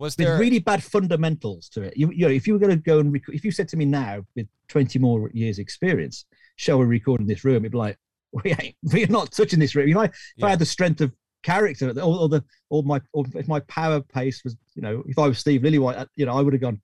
was 0.00 0.16
there 0.16 0.28
There's 0.28 0.40
really 0.40 0.60
bad 0.60 0.82
fundamentals 0.82 1.68
to 1.70 1.82
it? 1.82 1.96
You, 1.96 2.10
you 2.10 2.26
know, 2.26 2.32
if 2.32 2.46
you 2.46 2.54
were 2.54 2.58
going 2.58 2.70
to 2.70 2.82
go 2.82 3.00
and 3.00 3.12
rec- 3.12 3.28
if 3.28 3.44
you 3.44 3.50
said 3.50 3.68
to 3.68 3.76
me 3.76 3.84
now 3.84 4.24
with 4.34 4.46
20 4.68 4.98
more 4.98 5.30
years 5.34 5.58
experience, 5.58 6.24
shall 6.56 6.78
we 6.78 6.86
record 6.86 7.20
in 7.20 7.26
this 7.26 7.44
room? 7.44 7.56
It'd 7.56 7.72
be 7.72 7.78
like, 7.78 7.98
we 8.32 8.54
ain't, 8.60 8.76
we're 8.82 9.06
not 9.08 9.32
touching 9.32 9.58
this 9.58 9.74
room. 9.74 9.88
You 9.88 9.94
know, 9.94 10.02
if 10.02 10.12
yeah. 10.36 10.46
I 10.46 10.50
had 10.50 10.58
the 10.58 10.66
strength 10.66 11.02
of 11.02 11.12
character, 11.42 11.90
or, 11.90 12.20
or 12.20 12.28
the, 12.28 12.42
or 12.70 12.82
my, 12.82 13.00
or 13.12 13.24
if 13.34 13.46
my 13.46 13.60
power 13.60 14.00
pace 14.00 14.42
was, 14.42 14.56
you 14.74 14.82
know, 14.82 15.02
if 15.06 15.18
I 15.18 15.26
was 15.26 15.38
Steve 15.38 15.60
Lillywhite, 15.62 15.98
uh, 15.98 16.06
you 16.16 16.24
know, 16.24 16.36
I 16.36 16.40
would 16.40 16.54
have 16.54 16.62
gone. 16.62 16.80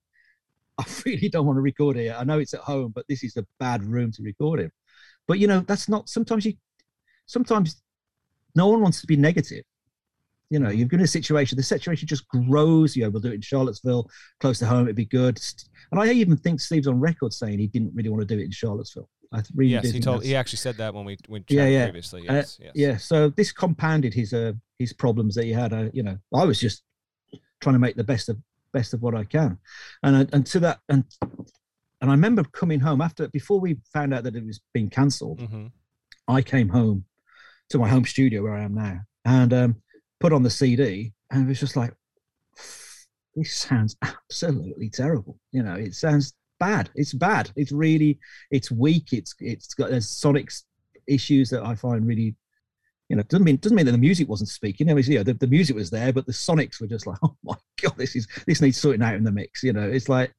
I 0.79 0.85
really 1.05 1.29
don't 1.29 1.47
want 1.47 1.57
to 1.57 1.63
record 1.63 1.97
here. 1.97 2.17
I 2.19 2.25
know 2.25 2.39
it's 2.39 2.55
at 2.55 2.61
home, 2.61 2.93
but 2.95 3.07
this 3.09 3.25
is 3.25 3.37
a 3.37 3.47
bad 3.59 3.85
room 3.85 4.13
to 4.13 4.23
record 4.23 4.61
in. 4.61 4.71
But 5.27 5.39
you 5.39 5.47
know, 5.47 5.61
that's 5.61 5.89
not. 5.89 6.09
Sometimes 6.09 6.45
you, 6.45 6.55
sometimes, 7.27 7.83
no 8.55 8.69
one 8.69 8.81
wants 8.81 9.01
to 9.01 9.07
be 9.07 9.17
negative 9.17 9.65
you 10.51 10.59
know, 10.59 10.71
you're 10.71 10.89
in 10.93 11.01
a 11.01 11.07
situation, 11.07 11.57
the 11.57 11.63
situation 11.63 12.07
just 12.07 12.29
grows. 12.29 12.97
You 12.97 13.05
know, 13.05 13.11
we'll 13.11 13.21
do 13.21 13.31
it 13.31 13.35
in 13.35 13.41
Charlottesville, 13.41 14.09
close 14.41 14.59
to 14.61 14.67
home, 14.67 14.85
it'd 14.85 14.97
be 14.97 15.05
good. 15.05 15.41
And 15.91 16.01
I 16.01 16.07
even 16.13 16.37
think 16.37 16.61
Steve's 16.61 16.87
on 16.87 17.01
record 17.01 17.33
saying 17.33 17.59
he 17.59 17.67
didn't 17.67 17.93
really 17.95 18.09
want 18.09 18.27
to 18.27 18.35
do 18.35 18.41
it 18.41 18.45
in 18.45 18.51
Charlottesville. 18.51 19.09
I 19.33 19.43
really 19.55 19.73
yes, 19.73 19.91
he 19.91 19.99
told. 19.99 20.23
He 20.25 20.37
actually 20.37 20.59
said 20.59 20.77
that 20.77 20.95
when 20.95 21.05
we 21.05 21.19
when 21.27 21.45
yeah, 21.49 21.67
yeah. 21.67 21.85
previously. 21.87 22.29
Uh, 22.29 22.35
yes, 22.35 22.61
uh, 22.61 22.65
yes. 22.65 22.73
Yeah. 22.77 22.97
So 22.97 23.29
this 23.31 23.51
compounded 23.51 24.15
his 24.15 24.33
uh, 24.33 24.53
his 24.79 24.93
problems 24.93 25.35
that 25.35 25.45
he 25.45 25.53
had. 25.53 25.73
Uh, 25.73 25.89
you 25.93 26.05
know, 26.05 26.17
I 26.33 26.45
was 26.45 26.61
just 26.61 26.85
trying 27.61 27.75
to 27.75 27.81
make 27.81 27.97
the 27.97 28.05
best 28.05 28.29
of 28.29 28.39
best 28.77 28.95
of 28.95 29.03
what 29.03 29.15
I 29.15 29.25
can, 29.25 29.59
and 30.03 30.29
and 30.35 30.47
to 30.47 30.61
that 30.61 30.81
and 30.89 31.05
and 32.01 32.11
I 32.11 32.15
remember 32.15 32.45
coming 32.45 32.81
home 32.81 33.01
after 33.01 33.29
before 33.29 33.59
we 33.59 33.79
found 33.93 34.13
out 34.13 34.25
that 34.25 34.37
it 34.37 34.47
was 34.47 34.61
being 34.75 34.91
cancelled. 34.91 35.41
Mm-hmm. 35.41 35.67
I 36.29 36.43
came 36.43 36.69
home 36.69 37.05
to 37.71 37.79
my 37.79 37.89
home 37.89 38.05
studio 38.05 38.43
where 38.43 38.55
I 38.55 38.65
am 38.65 38.75
now, 38.75 39.01
and 39.25 39.53
um, 39.53 39.77
put 40.21 40.33
on 40.33 40.43
the 40.43 40.51
CD, 40.51 41.13
and 41.31 41.45
it 41.45 41.49
was 41.49 41.61
just 41.61 41.77
like, 41.77 41.93
this 43.35 43.55
sounds 43.55 43.97
absolutely 44.03 44.91
terrible. 44.91 45.39
You 45.53 45.63
know, 45.63 45.75
it 45.75 45.95
sounds 45.95 46.35
bad. 46.59 46.91
It's 46.95 47.13
bad. 47.13 47.51
It's 47.57 47.73
really, 47.73 48.19
it's 48.51 48.71
weak. 48.71 49.13
It's 49.13 49.35
it's 49.41 49.75
got 49.75 49.91
there's 49.91 50.09
sonic 50.09 50.51
issues 51.07 51.51
that 51.51 51.65
I 51.65 51.75
find 51.75 52.07
really, 52.07 52.35
you 53.09 53.17
know, 53.17 53.23
doesn't 53.23 53.45
mean 53.45 53.57
doesn't 53.57 53.77
mean 53.77 53.87
that 53.87 53.93
the 53.93 53.99
music 53.99 54.29
wasn't 54.29 54.49
speaking. 54.49 54.91
I 54.91 54.95
mean, 54.95 55.05
you 55.05 55.19
know, 55.19 55.23
the, 55.23 55.35
the 55.35 55.47
music 55.47 55.77
was 55.77 55.91
there, 55.91 56.13
but 56.13 56.27
the 56.27 56.33
sonics 56.33 56.81
were 56.81 56.87
just 56.87 57.07
like, 57.07 57.19
oh 57.23 57.37
my 57.45 57.57
god, 57.81 57.95
this 57.97 58.17
is 58.17 58.27
this 58.47 58.61
needs 58.61 58.79
sorting 58.79 59.03
out 59.03 59.15
in 59.15 59.25
the 59.25 59.33
mix. 59.33 59.63
You 59.63 59.73
know, 59.73 59.89
it's 59.89 60.09
like. 60.09 60.33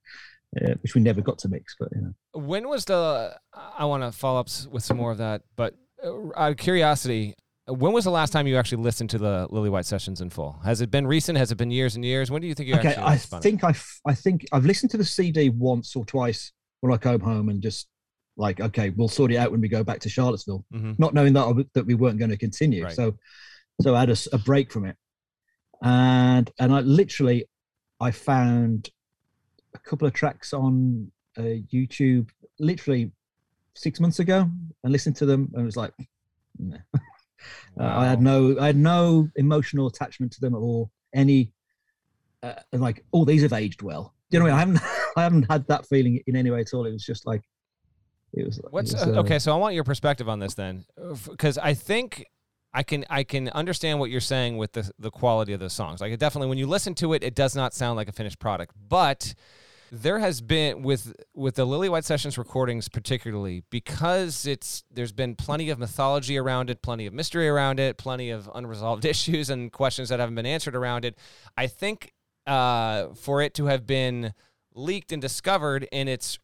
Uh, 0.62 0.76
which 0.82 0.96
we 0.96 1.02
never 1.02 1.20
got 1.20 1.38
to 1.38 1.50
mix, 1.50 1.76
but 1.78 1.90
you 1.94 2.02
know. 2.02 2.14
When 2.32 2.70
was 2.70 2.86
the? 2.86 3.36
I 3.54 3.84
want 3.84 4.04
to 4.04 4.14
follow 4.14 4.40
up 4.40 4.48
with 4.72 4.82
some 4.82 4.96
more 4.96 5.12
of 5.12 5.18
that, 5.18 5.42
but 5.58 5.76
Uh, 6.04 6.32
out 6.38 6.52
of 6.52 6.58
curiosity, 6.58 7.34
when 7.66 7.92
was 7.92 8.06
the 8.06 8.12
last 8.12 8.32
time 8.32 8.48
you 8.48 8.56
actually 8.56 8.84
listened 8.84 9.10
to 9.10 9.18
the 9.18 9.48
Lillywhite 9.50 9.86
sessions 9.86 10.22
in 10.22 10.30
full? 10.30 10.60
Has 10.64 10.80
it 10.80 10.90
been 10.90 11.08
recent? 11.08 11.38
Has 11.38 11.52
it 11.52 11.58
been 11.58 11.72
years 11.72 11.96
and 11.96 12.06
years? 12.06 12.32
When 12.32 12.42
do 12.42 12.48
you 12.48 12.54
think 12.54 12.70
you 12.70 12.76
okay, 12.76 12.90
actually? 12.96 13.38
I 13.38 13.42
think 13.42 13.64
I, 13.64 13.74
I 14.06 14.14
think 14.14 14.46
I've 14.52 14.66
listened 14.66 14.92
to 14.92 14.98
the 14.98 15.04
CD 15.04 15.50
once 15.50 15.96
or 15.96 16.06
twice 16.06 16.54
when 16.82 16.94
I 16.94 16.98
come 16.98 17.20
home 17.20 17.50
and 17.50 17.62
just 17.62 17.88
like, 18.38 18.62
okay, 18.62 18.92
we'll 18.92 19.08
sort 19.08 19.32
it 19.32 19.38
out 19.38 19.52
when 19.52 19.62
we 19.62 19.68
go 19.68 19.84
back 19.84 20.00
to 20.02 20.10
Charlottesville, 20.10 20.64
mm-hmm. 20.74 20.94
not 20.98 21.14
knowing 21.14 21.34
that 21.34 21.68
that 21.74 21.86
we 21.86 21.96
weren't 21.96 22.20
going 22.20 22.32
to 22.32 22.38
continue. 22.38 22.84
Right. 22.84 22.94
So, 22.94 23.18
so 23.82 23.96
I 23.96 24.02
had 24.02 24.10
a, 24.10 24.18
a 24.32 24.38
break 24.38 24.72
from 24.72 24.86
it, 24.86 24.96
and 25.82 26.50
and 26.60 26.74
I 26.74 26.82
literally, 26.82 27.46
I 28.00 28.12
found 28.12 28.90
a 29.74 29.80
couple 29.80 30.08
of 30.08 30.14
tracks 30.14 30.54
on 30.54 31.12
uh, 31.38 31.60
YouTube, 31.74 32.30
literally 32.60 33.12
six 33.76 34.00
months 34.00 34.20
ago, 34.20 34.50
and 34.84 34.94
listened 34.94 35.16
to 35.18 35.26
them, 35.26 35.50
and 35.54 35.64
it 35.64 35.66
was 35.66 35.78
like. 35.78 35.94
Nah. 36.58 36.78
Wow. 36.94 37.02
Uh, 37.80 37.84
I 37.86 38.08
had 38.08 38.20
no, 38.20 38.60
I 38.60 38.66
had 38.66 38.76
no 38.76 39.30
emotional 39.36 39.86
attachment 39.86 40.32
to 40.34 40.42
them 40.42 40.56
at 40.56 40.58
all. 40.58 40.90
Any, 41.14 41.54
uh, 42.42 42.56
like, 42.74 43.06
oh, 43.14 43.26
these 43.26 43.44
have 43.44 43.54
aged 43.54 43.84
well. 43.84 44.16
You 44.32 44.40
know 44.40 44.46
what 44.46 44.54
I, 44.54 44.66
mean? 44.66 44.78
I 44.78 44.80
haven't, 44.80 45.02
I 45.18 45.24
haven't 45.24 45.52
had 45.52 45.68
that 45.68 45.86
feeling 45.86 46.20
in 46.26 46.36
any 46.36 46.50
way 46.50 46.62
at 46.62 46.74
all. 46.74 46.88
It 46.88 46.92
was 46.92 47.06
just 47.06 47.28
like, 47.28 47.44
it 48.40 48.46
was. 48.46 48.62
What's 48.70 48.94
it 48.94 49.08
was, 49.08 49.18
uh, 49.18 49.20
okay? 49.22 49.40
So 49.40 49.54
I 49.54 49.58
want 49.58 49.76
your 49.76 49.84
perspective 49.84 50.30
on 50.30 50.40
this 50.40 50.54
then, 50.54 50.86
because 51.28 51.58
I 51.58 51.74
think 51.74 52.26
I 52.74 52.84
can 52.84 53.06
I 53.10 53.24
can 53.24 53.50
understand 53.50 54.00
what 54.00 54.10
you're 54.10 54.22
saying 54.22 54.58
with 54.58 54.74
the 54.74 54.92
the 55.00 55.12
quality 55.12 55.54
of 55.54 55.60
the 55.60 55.70
songs. 55.70 56.02
Like, 56.02 56.12
it 56.12 56.20
definitely, 56.20 56.50
when 56.50 56.58
you 56.58 56.68
listen 56.68 56.94
to 56.96 57.14
it, 57.14 57.24
it 57.24 57.36
does 57.36 57.56
not 57.56 57.74
sound 57.74 57.98
like 57.98 58.08
a 58.08 58.12
finished 58.12 58.40
product, 58.40 58.74
but 58.88 59.34
there 59.92 60.20
has 60.20 60.42
been 60.42 60.82
with 60.82 61.14
with 61.34 61.56
the 61.56 61.66
Lillywhite 61.66 62.04
Sessions 62.04 62.38
recordings 62.38 62.90
particularly 62.90 63.64
because 63.70 64.46
it's 64.46 64.84
there's 64.92 65.12
been 65.12 65.36
plenty 65.36 65.70
of 65.70 65.80
mythology 65.80 66.38
around 66.38 66.70
it, 66.70 66.82
plenty 66.82 67.06
of 67.06 67.14
mystery 67.14 67.48
around 67.48 67.80
it, 67.80 67.98
plenty 67.98 68.30
of 68.30 68.50
unresolved 68.54 69.06
issues 69.14 69.50
and 69.50 69.72
questions 69.72 70.10
that 70.10 70.20
haven't 70.20 70.36
been 70.36 70.46
answered 70.46 70.76
around 70.76 71.06
it. 71.06 71.18
I 71.56 71.68
think 71.68 72.14
uh, 72.46 73.10
for 73.14 73.42
it 73.42 73.54
to 73.56 73.66
have 73.66 73.86
been 73.86 74.34
leaked 74.74 75.12
and 75.12 75.22
discovered 75.22 75.88
in 75.92 76.08
its 76.08 76.40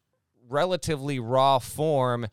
relatively 0.54 1.20
raw 1.20 1.60
form 1.60 2.28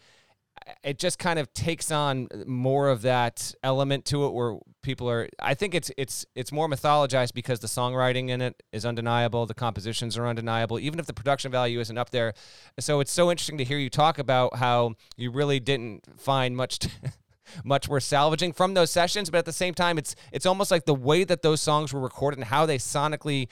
it 0.83 0.99
just 0.99 1.19
kind 1.19 1.39
of 1.39 1.53
takes 1.53 1.91
on 1.91 2.29
more 2.47 2.89
of 2.89 3.03
that 3.03 3.55
element 3.63 4.05
to 4.07 4.27
it 4.27 4.33
where 4.33 4.57
people 4.83 5.09
are 5.11 5.29
I 5.41 5.55
think 5.55 5.75
it's 5.75 5.91
it's 5.97 6.27
it's 6.35 6.53
more 6.53 6.69
mythologized 6.69 7.35
because 7.35 7.61
the 7.61 7.67
songwriting 7.67 8.29
in 8.29 8.41
it 8.41 8.63
is 8.73 8.85
undeniable, 8.85 9.47
the 9.47 9.55
compositions 9.55 10.17
are 10.17 10.27
undeniable, 10.27 10.79
even 10.79 10.99
if 10.99 11.07
the 11.07 11.13
production 11.13 11.51
value 11.51 11.81
isn't 11.81 11.97
up 11.97 12.11
there. 12.11 12.35
So 12.79 13.01
it's 13.01 13.13
so 13.13 13.31
interesting 13.31 13.59
to 13.59 13.65
hear 13.65 13.79
you 13.79 13.91
talk 13.91 14.19
about 14.19 14.57
how 14.57 14.95
you 15.17 15.31
really 15.31 15.61
didn't 15.61 16.21
find 16.21 16.57
much 16.57 16.79
much 17.65 17.89
worth 17.89 18.05
salvaging 18.05 18.53
from 18.53 18.75
those 18.75 18.91
sessions, 18.91 19.29
but 19.29 19.39
at 19.39 19.45
the 19.45 19.53
same 19.53 19.75
time 19.75 19.99
it's 19.99 20.15
it's 20.33 20.47
almost 20.47 20.71
like 20.71 20.85
the 20.85 20.95
way 20.95 21.25
that 21.25 21.43
those 21.43 21.61
songs 21.61 21.93
were 21.93 22.01
recorded 22.01 22.39
and 22.39 22.47
how 22.47 22.67
they 22.67 22.79
sonically 22.79 23.49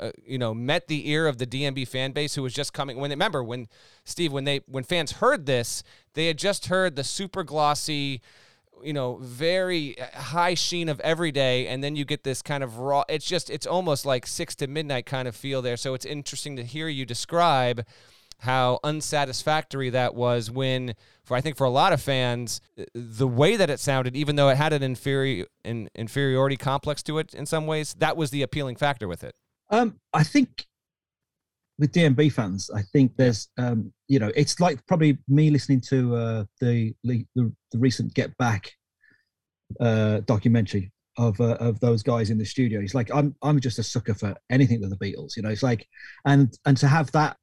uh, 0.00 0.10
you 0.24 0.38
know, 0.38 0.54
met 0.54 0.88
the 0.88 1.10
ear 1.10 1.26
of 1.26 1.38
the 1.38 1.46
DMB 1.46 1.86
fan 1.88 2.12
base 2.12 2.34
who 2.34 2.42
was 2.42 2.52
just 2.52 2.72
coming. 2.72 2.98
When 2.98 3.10
they, 3.10 3.14
remember 3.14 3.42
when 3.42 3.68
Steve, 4.04 4.32
when 4.32 4.44
they 4.44 4.60
when 4.66 4.84
fans 4.84 5.12
heard 5.12 5.46
this, 5.46 5.82
they 6.14 6.26
had 6.26 6.38
just 6.38 6.66
heard 6.66 6.96
the 6.96 7.04
super 7.04 7.42
glossy, 7.42 8.20
you 8.82 8.92
know, 8.92 9.18
very 9.20 9.96
high 10.14 10.54
sheen 10.54 10.88
of 10.88 11.00
everyday, 11.00 11.66
and 11.66 11.82
then 11.82 11.96
you 11.96 12.04
get 12.04 12.24
this 12.24 12.42
kind 12.42 12.62
of 12.62 12.78
raw. 12.78 13.04
It's 13.08 13.26
just 13.26 13.50
it's 13.50 13.66
almost 13.66 14.06
like 14.06 14.26
six 14.26 14.54
to 14.56 14.66
midnight 14.66 15.06
kind 15.06 15.28
of 15.28 15.36
feel 15.36 15.62
there. 15.62 15.76
So 15.76 15.94
it's 15.94 16.06
interesting 16.06 16.56
to 16.56 16.64
hear 16.64 16.88
you 16.88 17.04
describe 17.04 17.84
how 18.40 18.78
unsatisfactory 18.84 19.90
that 19.90 20.14
was 20.14 20.50
when 20.50 20.94
for 21.24 21.36
I 21.36 21.40
think 21.40 21.56
for 21.56 21.64
a 21.64 21.70
lot 21.70 21.92
of 21.92 22.00
fans 22.00 22.60
the 22.94 23.26
way 23.26 23.56
that 23.56 23.68
it 23.68 23.80
sounded 23.80 24.14
even 24.14 24.36
though 24.36 24.48
it 24.48 24.56
had 24.56 24.72
an 24.72 24.82
inferior 24.82 25.46
an 25.64 25.88
inferiority 25.94 26.56
complex 26.56 27.02
to 27.04 27.18
it 27.18 27.34
in 27.34 27.46
some 27.46 27.66
ways 27.66 27.94
that 27.98 28.16
was 28.16 28.30
the 28.30 28.42
appealing 28.42 28.76
factor 28.76 29.08
with 29.08 29.24
it 29.24 29.34
um, 29.70 29.98
I 30.12 30.22
think 30.22 30.64
with 31.78 31.92
DMB 31.92 32.32
fans, 32.32 32.70
I 32.74 32.82
think 32.82 33.16
there's, 33.16 33.48
um, 33.56 33.92
you 34.08 34.18
know, 34.18 34.32
it's 34.34 34.58
like 34.60 34.84
probably 34.86 35.18
me 35.28 35.50
listening 35.50 35.80
to 35.88 36.16
uh, 36.16 36.44
the, 36.60 36.94
the 37.04 37.24
the 37.36 37.78
recent 37.78 38.14
Get 38.14 38.36
Back 38.36 38.72
uh, 39.80 40.20
documentary 40.20 40.92
of 41.16 41.40
uh, 41.40 41.56
of 41.60 41.78
those 41.80 42.02
guys 42.02 42.30
in 42.30 42.38
the 42.38 42.44
studio. 42.44 42.80
It's 42.80 42.94
like 42.94 43.10
I'm 43.14 43.34
I'm 43.42 43.60
just 43.60 43.78
a 43.78 43.82
sucker 43.82 44.14
for 44.14 44.34
anything 44.50 44.80
with 44.80 44.90
the 44.90 44.96
Beatles. 44.96 45.36
You 45.36 45.42
know, 45.42 45.50
it's 45.50 45.62
like 45.62 45.86
and 46.24 46.56
and 46.64 46.76
to 46.78 46.88
have 46.88 47.10
that, 47.12 47.36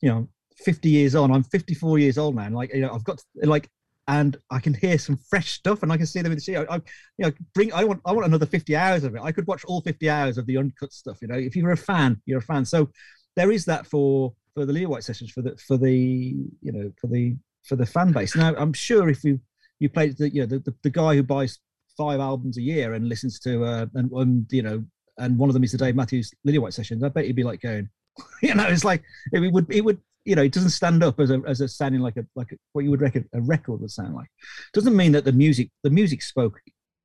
you 0.00 0.08
know, 0.10 0.28
50 0.58 0.88
years 0.88 1.14
on, 1.14 1.32
I'm 1.32 1.44
54 1.44 1.98
years 1.98 2.18
old 2.18 2.36
now. 2.36 2.42
And 2.42 2.54
like 2.54 2.74
you 2.74 2.82
know, 2.82 2.92
I've 2.92 3.04
got 3.04 3.20
like 3.42 3.68
and 4.08 4.36
I 4.50 4.58
can 4.58 4.74
hear 4.74 4.98
some 4.98 5.16
fresh 5.16 5.52
stuff, 5.52 5.82
and 5.82 5.92
I 5.92 5.96
can 5.96 6.06
see 6.06 6.20
them 6.20 6.32
in 6.32 6.36
the 6.36 6.42
studio. 6.42 6.66
I, 6.68 6.76
you 6.76 7.26
know, 7.26 7.32
bring. 7.54 7.72
I 7.72 7.84
want. 7.84 8.00
I 8.04 8.12
want 8.12 8.26
another 8.26 8.46
fifty 8.46 8.76
hours 8.76 9.04
of 9.04 9.14
it. 9.14 9.22
I 9.22 9.32
could 9.32 9.46
watch 9.46 9.64
all 9.64 9.80
fifty 9.80 10.10
hours 10.10 10.38
of 10.38 10.46
the 10.46 10.56
uncut 10.58 10.92
stuff. 10.92 11.18
You 11.22 11.28
know, 11.28 11.38
if 11.38 11.54
you're 11.54 11.70
a 11.70 11.76
fan, 11.76 12.20
you're 12.26 12.40
a 12.40 12.42
fan. 12.42 12.64
So 12.64 12.88
there 13.36 13.52
is 13.52 13.64
that 13.66 13.86
for 13.86 14.34
for 14.54 14.66
the 14.66 14.72
Lillywhite 14.72 15.04
sessions 15.04 15.30
for 15.30 15.42
the 15.42 15.56
for 15.56 15.76
the 15.76 15.92
you 15.92 16.72
know 16.72 16.92
for 17.00 17.06
the 17.06 17.36
for 17.64 17.76
the 17.76 17.86
fan 17.86 18.12
base. 18.12 18.36
Now 18.36 18.54
I'm 18.56 18.72
sure 18.72 19.08
if 19.08 19.24
you 19.24 19.40
you 19.78 19.88
play 19.88 20.10
the 20.10 20.28
you 20.30 20.42
know 20.42 20.46
the, 20.46 20.58
the, 20.58 20.74
the 20.82 20.90
guy 20.90 21.14
who 21.14 21.22
buys 21.22 21.58
five 21.96 22.20
albums 22.20 22.56
a 22.58 22.62
year 22.62 22.94
and 22.94 23.08
listens 23.08 23.38
to 23.38 23.64
uh 23.64 23.86
and, 23.94 24.10
and 24.12 24.46
you 24.50 24.62
know 24.62 24.82
and 25.18 25.38
one 25.38 25.48
of 25.50 25.54
them 25.54 25.64
is 25.64 25.72
the 25.72 25.78
Dave 25.78 25.94
Matthews 25.94 26.32
Lillywhite 26.46 26.72
sessions. 26.72 27.02
I 27.02 27.08
bet 27.08 27.24
he'd 27.24 27.36
be 27.36 27.44
like 27.44 27.60
going, 27.60 27.88
you 28.42 28.54
know, 28.54 28.66
it's 28.66 28.84
like 28.84 29.02
it 29.32 29.52
would 29.52 29.66
it 29.72 29.84
would 29.84 30.00
you 30.24 30.36
know, 30.36 30.42
it 30.42 30.52
doesn't 30.52 30.70
stand 30.70 31.02
up 31.02 31.18
as 31.20 31.30
a 31.30 31.42
as 31.46 31.60
a 31.60 31.68
sounding 31.68 32.00
like 32.00 32.16
a 32.16 32.24
like 32.36 32.52
a, 32.52 32.56
what 32.72 32.84
you 32.84 32.90
would 32.90 33.00
reckon 33.00 33.28
a 33.34 33.40
record 33.40 33.80
would 33.80 33.90
sound 33.90 34.14
like. 34.14 34.28
Doesn't 34.72 34.96
mean 34.96 35.12
that 35.12 35.24
the 35.24 35.32
music 35.32 35.70
the 35.82 35.90
music 35.90 36.22
spoke 36.22 36.60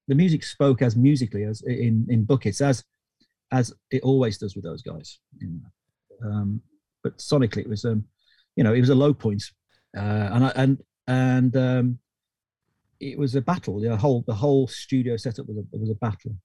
the 0.07 0.15
music 0.15 0.43
spoke 0.43 0.81
as 0.81 0.95
musically 0.95 1.43
as 1.43 1.61
in 1.63 2.05
in 2.09 2.23
buckets 2.23 2.61
as 2.61 2.83
as 3.51 3.73
it 3.91 4.01
always 4.03 4.37
does 4.37 4.55
with 4.55 4.63
those 4.63 4.81
guys. 4.81 5.19
You 5.39 5.47
know. 5.47 6.29
um, 6.29 6.61
but 7.03 7.17
sonically, 7.17 7.59
it 7.59 7.69
was 7.69 7.85
um, 7.85 8.05
you 8.55 8.63
know, 8.63 8.73
it 8.73 8.79
was 8.79 8.89
a 8.89 8.95
low 8.95 9.13
point, 9.13 9.43
uh, 9.95 10.29
and 10.33 10.45
I, 10.45 10.51
and 10.55 10.77
and 11.07 11.57
um, 11.57 11.99
it 12.99 13.17
was 13.17 13.35
a 13.35 13.41
battle. 13.41 13.79
The 13.79 13.95
whole 13.95 14.23
the 14.27 14.35
whole 14.35 14.67
studio 14.67 15.17
setup 15.17 15.47
was 15.47 15.57
a 15.57 15.77
was 15.77 15.89
a 15.89 15.95
battle. 15.95 16.35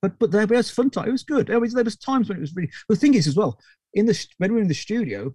But 0.00 0.18
but 0.18 0.30
there 0.30 0.46
was 0.46 0.70
fun 0.70 0.90
time. 0.90 1.08
It 1.08 1.12
was 1.12 1.24
good. 1.24 1.48
There 1.48 1.60
was 1.60 1.74
there 1.74 1.84
was 1.84 1.96
times 1.96 2.28
when 2.28 2.38
it 2.38 2.42
was 2.42 2.54
really. 2.54 2.70
The 2.88 2.96
thing 2.96 3.14
is 3.14 3.26
as 3.26 3.36
well 3.36 3.58
in 3.94 4.06
the 4.06 4.26
when 4.38 4.52
we 4.52 4.56
were 4.56 4.62
in 4.62 4.68
the 4.68 4.74
studio, 4.74 5.34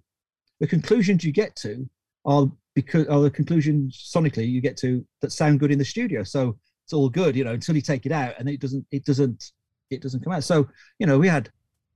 the 0.60 0.68
conclusions 0.68 1.24
you 1.24 1.32
get 1.32 1.56
to 1.58 1.89
are 2.26 2.52
because 2.76 3.08
are 3.08 3.22
the 3.22 3.30
conclusions 3.30 4.12
sonically 4.13 4.50
you 4.50 4.62
get 4.62 4.78
to 4.78 5.06
that 5.22 5.32
sound 5.32 5.60
good 5.60 5.72
in 5.72 5.78
the 5.78 5.86
studio. 5.86 6.24
So 6.24 6.58
it's 6.86 6.94
all 6.94 7.10
good, 7.10 7.36
you 7.36 7.44
know, 7.44 7.54
until 7.54 7.76
you 7.76 7.82
take 7.82 8.06
it 8.06 8.12
out 8.12 8.36
and 8.39 8.50
it 8.50 8.60
doesn't 8.60 8.86
it 8.92 9.06
doesn't 9.06 9.52
it 9.89 10.02
doesn't 10.02 10.24
come 10.24 10.34
out. 10.34 10.44
So, 10.44 10.68
you 11.00 11.06
know, 11.06 11.20
we 11.20 11.28
had 11.28 11.50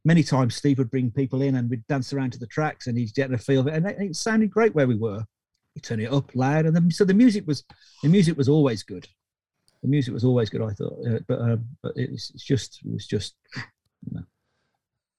many 0.06 0.24
times 0.24 0.56
Steve 0.56 0.78
would 0.78 0.92
bring 0.92 1.12
people 1.12 1.42
in 1.42 1.56
and 1.56 1.70
we'd 1.70 1.86
dance 1.88 2.14
around 2.14 2.32
to 2.34 2.40
the 2.40 2.48
tracks 2.48 2.88
and 2.88 2.98
he'd 2.98 3.14
get 3.14 3.32
a 3.32 3.38
feel 3.38 3.62
of 3.62 3.68
it. 3.68 3.74
And 3.74 3.86
it, 3.86 3.98
it 4.00 4.16
sounded 4.16 4.52
great 4.52 4.74
where 4.74 4.88
we 4.88 4.96
were. 4.96 5.24
He 5.74 5.82
turned 5.82 6.02
it 6.02 6.12
up 6.12 6.34
loud. 6.34 6.66
And 6.66 6.76
then, 6.76 6.90
so 6.90 7.04
the 7.04 7.14
music 7.14 7.46
was, 7.46 7.64
the 8.02 8.10
music 8.10 8.38
was 8.38 8.50
always 8.50 8.84
good. 8.84 9.08
The 9.84 9.90
music 9.90 10.14
was 10.14 10.24
always 10.24 10.50
good, 10.50 10.62
I 10.62 10.72
thought. 10.72 10.98
Uh, 11.06 11.20
but, 11.28 11.40
uh, 11.40 11.58
but 11.84 11.94
it 11.98 12.12
was, 12.12 12.32
it's 12.34 12.44
just, 12.44 12.80
it 12.86 12.94
was 12.94 13.06
just 13.06 13.36
you 13.56 13.64
know, 14.12 14.24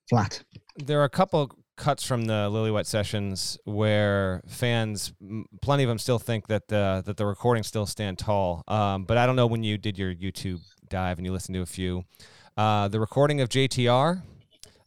flat. 0.09 0.43
There 0.85 1.01
are 1.01 1.05
a 1.05 1.11
couple 1.11 1.51
cuts 1.79 2.05
from 2.05 2.27
the 2.27 2.51
Lillywhite 2.51 2.85
sessions 2.85 3.57
where 3.65 4.43
fans, 4.47 5.15
plenty 5.63 5.85
of 5.85 5.89
them, 5.89 5.99
still 5.99 6.19
think 6.19 6.49
that 6.49 6.69
the 6.69 7.03
that 7.07 7.17
the 7.17 7.25
recordings 7.25 7.67
still 7.67 7.87
stand 7.87 8.19
tall. 8.19 8.65
Um, 8.69 9.05
but 9.05 9.17
I 9.17 9.25
don't 9.25 9.37
know 9.37 9.47
when 9.47 9.63
you 9.63 9.79
did 9.79 9.97
your 9.97 10.15
YouTube 10.15 10.61
dive 10.89 11.19
and 11.19 11.27
you 11.27 11.33
listened 11.33 11.55
to 11.55 11.63
a 11.63 11.67
few. 11.67 12.05
Uh, 12.57 12.89
the 12.89 13.01
recording 13.01 13.41
of 13.41 13.49
JTR, 13.49 14.23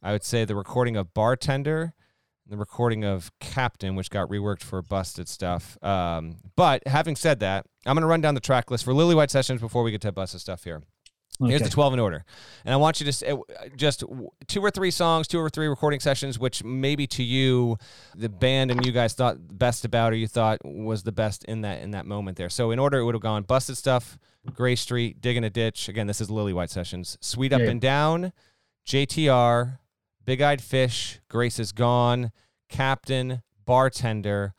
I 0.03 0.11
would 0.11 0.24
say 0.24 0.45
the 0.45 0.55
recording 0.55 0.97
of 0.97 1.13
Bartender, 1.13 1.93
the 2.45 2.57
recording 2.57 3.05
of 3.05 3.32
Captain, 3.39 3.95
which 3.95 4.09
got 4.09 4.30
reworked 4.30 4.61
for 4.61 4.82
Busted 4.82 5.30
stuff. 5.30 5.82
Um, 5.84 6.38
but 6.55 6.86
having 6.88 7.16
said 7.16 7.39
that, 7.39 7.66
I'm 7.86 7.95
going 7.95 8.01
to 8.01 8.07
run 8.07 8.22
down 8.22 8.36
the 8.36 8.41
track 8.41 8.70
list 8.70 8.84
for 8.84 8.93
Lillywhite 8.93 9.30
sessions 9.30 9.61
before 9.61 9.84
we 9.84 9.91
get 9.91 10.01
to 10.01 10.11
Busted 10.11 10.41
stuff 10.41 10.66
here. 10.66 10.82
Okay. 11.42 11.50
Here's 11.50 11.64
the 11.64 11.70
12 11.70 11.94
in 11.94 12.00
order. 12.00 12.24
And 12.66 12.74
I 12.74 12.78
want 12.78 13.02
you 13.02 13.12
to 13.12 13.38
uh, 13.38 13.38
just 13.76 14.04
two 14.48 14.62
or 14.62 14.70
three 14.70 14.92
songs, 14.92 15.28
two 15.28 15.39
or 15.39 15.50
three 15.50 15.68
recording 15.68 16.00
sessions, 16.00 16.38
which 16.38 16.64
maybe 16.64 17.08
to 17.08 17.24
you, 17.24 17.78
the 18.16 18.30
band 18.30 18.70
and 18.70 18.86
you 18.86 18.92
guys 18.92 19.14
thought 19.14 19.38
best 19.58 19.84
about 19.84 20.14
or 20.14 20.16
you 20.16 20.28
thought 20.28 20.64
was 20.64 21.04
the 21.04 21.12
best 21.12 21.44
in 21.46 21.62
that 21.62 21.82
in 21.82 21.92
that 21.92 22.06
moment 22.06 22.38
there. 22.38 22.50
So 22.50 22.72
in 22.72 22.80
order, 22.80 23.00
it 23.00 23.06
would 23.06 23.16
have 23.16 23.22
gone 23.22 23.44
Busted 23.44 23.78
Stuff, 23.78 24.20
Gray 24.54 24.76
Street, 24.76 25.20
Digging 25.22 25.44
a 25.44 25.50
Ditch. 25.50 25.89
Again, 25.89 26.08
this 26.08 26.22
is 26.22 26.30
Lillywhite 26.30 26.70
Sessions. 26.70 27.18
Sweet 27.22 27.54
Up 27.54 27.62
yeah. 27.62 27.70
and 27.70 27.82
Down, 27.82 28.34
JTR, 28.86 29.80
Big 30.26 30.42
Eyed 30.42 30.62
Fish, 30.62 31.20
Grace 31.28 31.60
is 31.60 31.72
Gone, 31.72 32.32
Captain, 32.70 33.42
Bartender, 33.66 34.54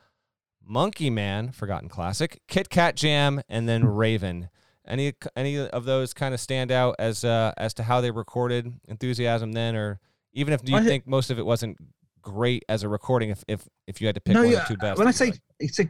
Monkey 0.64 1.10
Man, 1.10 1.52
Forgotten 1.52 1.88
Classic, 1.88 2.40
Kit 2.48 2.70
Kat 2.70 2.96
Jam, 2.96 3.42
and 3.48 3.68
then 3.68 3.84
Raven. 3.84 4.48
Any 4.86 5.12
any 5.36 5.58
of 5.58 5.84
those 5.84 6.12
kind 6.12 6.34
of 6.34 6.40
stand 6.40 6.72
out 6.72 6.96
as 6.98 7.24
uh, 7.24 7.52
as 7.56 7.72
to 7.74 7.84
how 7.84 8.00
they 8.00 8.10
recorded 8.10 8.72
enthusiasm 8.88 9.52
then, 9.52 9.76
or 9.76 10.00
even 10.32 10.52
if 10.52 10.62
do 10.64 10.72
you 10.72 10.78
I 10.78 10.82
think 10.82 11.06
most 11.06 11.30
of 11.30 11.38
it 11.38 11.46
wasn't 11.46 11.76
great 12.20 12.64
as 12.68 12.82
a 12.82 12.88
recording? 12.88 13.30
If 13.30 13.44
if 13.46 13.68
if 13.86 14.00
you 14.00 14.08
had 14.08 14.16
to 14.16 14.20
pick 14.20 14.34
no, 14.34 14.42
one 14.42 14.50
yeah, 14.50 14.64
or 14.64 14.66
two 14.66 14.76
best. 14.76 14.98
When 14.98 15.06
I 15.06 15.12
say 15.12 15.26
like? 15.26 15.40
it's 15.60 15.78
a 15.78 15.88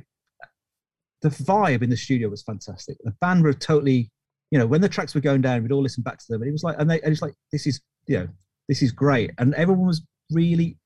the 1.23 1.31
vibe 1.31 1.83
in 1.83 1.89
the 1.89 1.97
studio 1.97 2.29
was 2.29 2.43
fantastic. 2.43 2.99
The 3.05 3.13
band 3.21 3.45
were 3.45 3.55
totally, 3.55 4.11
you 4.51 4.59
know, 4.59 4.67
when 4.67 4.81
the 4.81 4.89
tracks 4.89 5.15
were 5.15 5.21
going 5.21 5.41
down, 5.41 5.63
we'd 5.63 5.73
all 5.73 5.83
listen 5.83 6.03
back 6.03 6.19
to 6.19 6.25
them, 6.29 6.43
and 6.43 6.49
it 6.49 6.53
was 6.53 6.65
like, 6.65 6.77
and 6.79 6.91
they, 6.91 7.01
and 7.01 7.13
it's 7.13 7.23
like, 7.23 7.35
this 7.51 7.67
is, 7.67 7.81
you 8.09 8.19
know, 8.19 8.29
this 8.69 8.83
is 8.83 8.93
great, 8.93 9.31
and 9.39 9.55
everyone 9.55 9.87
was 9.87 10.03
really 10.33 10.77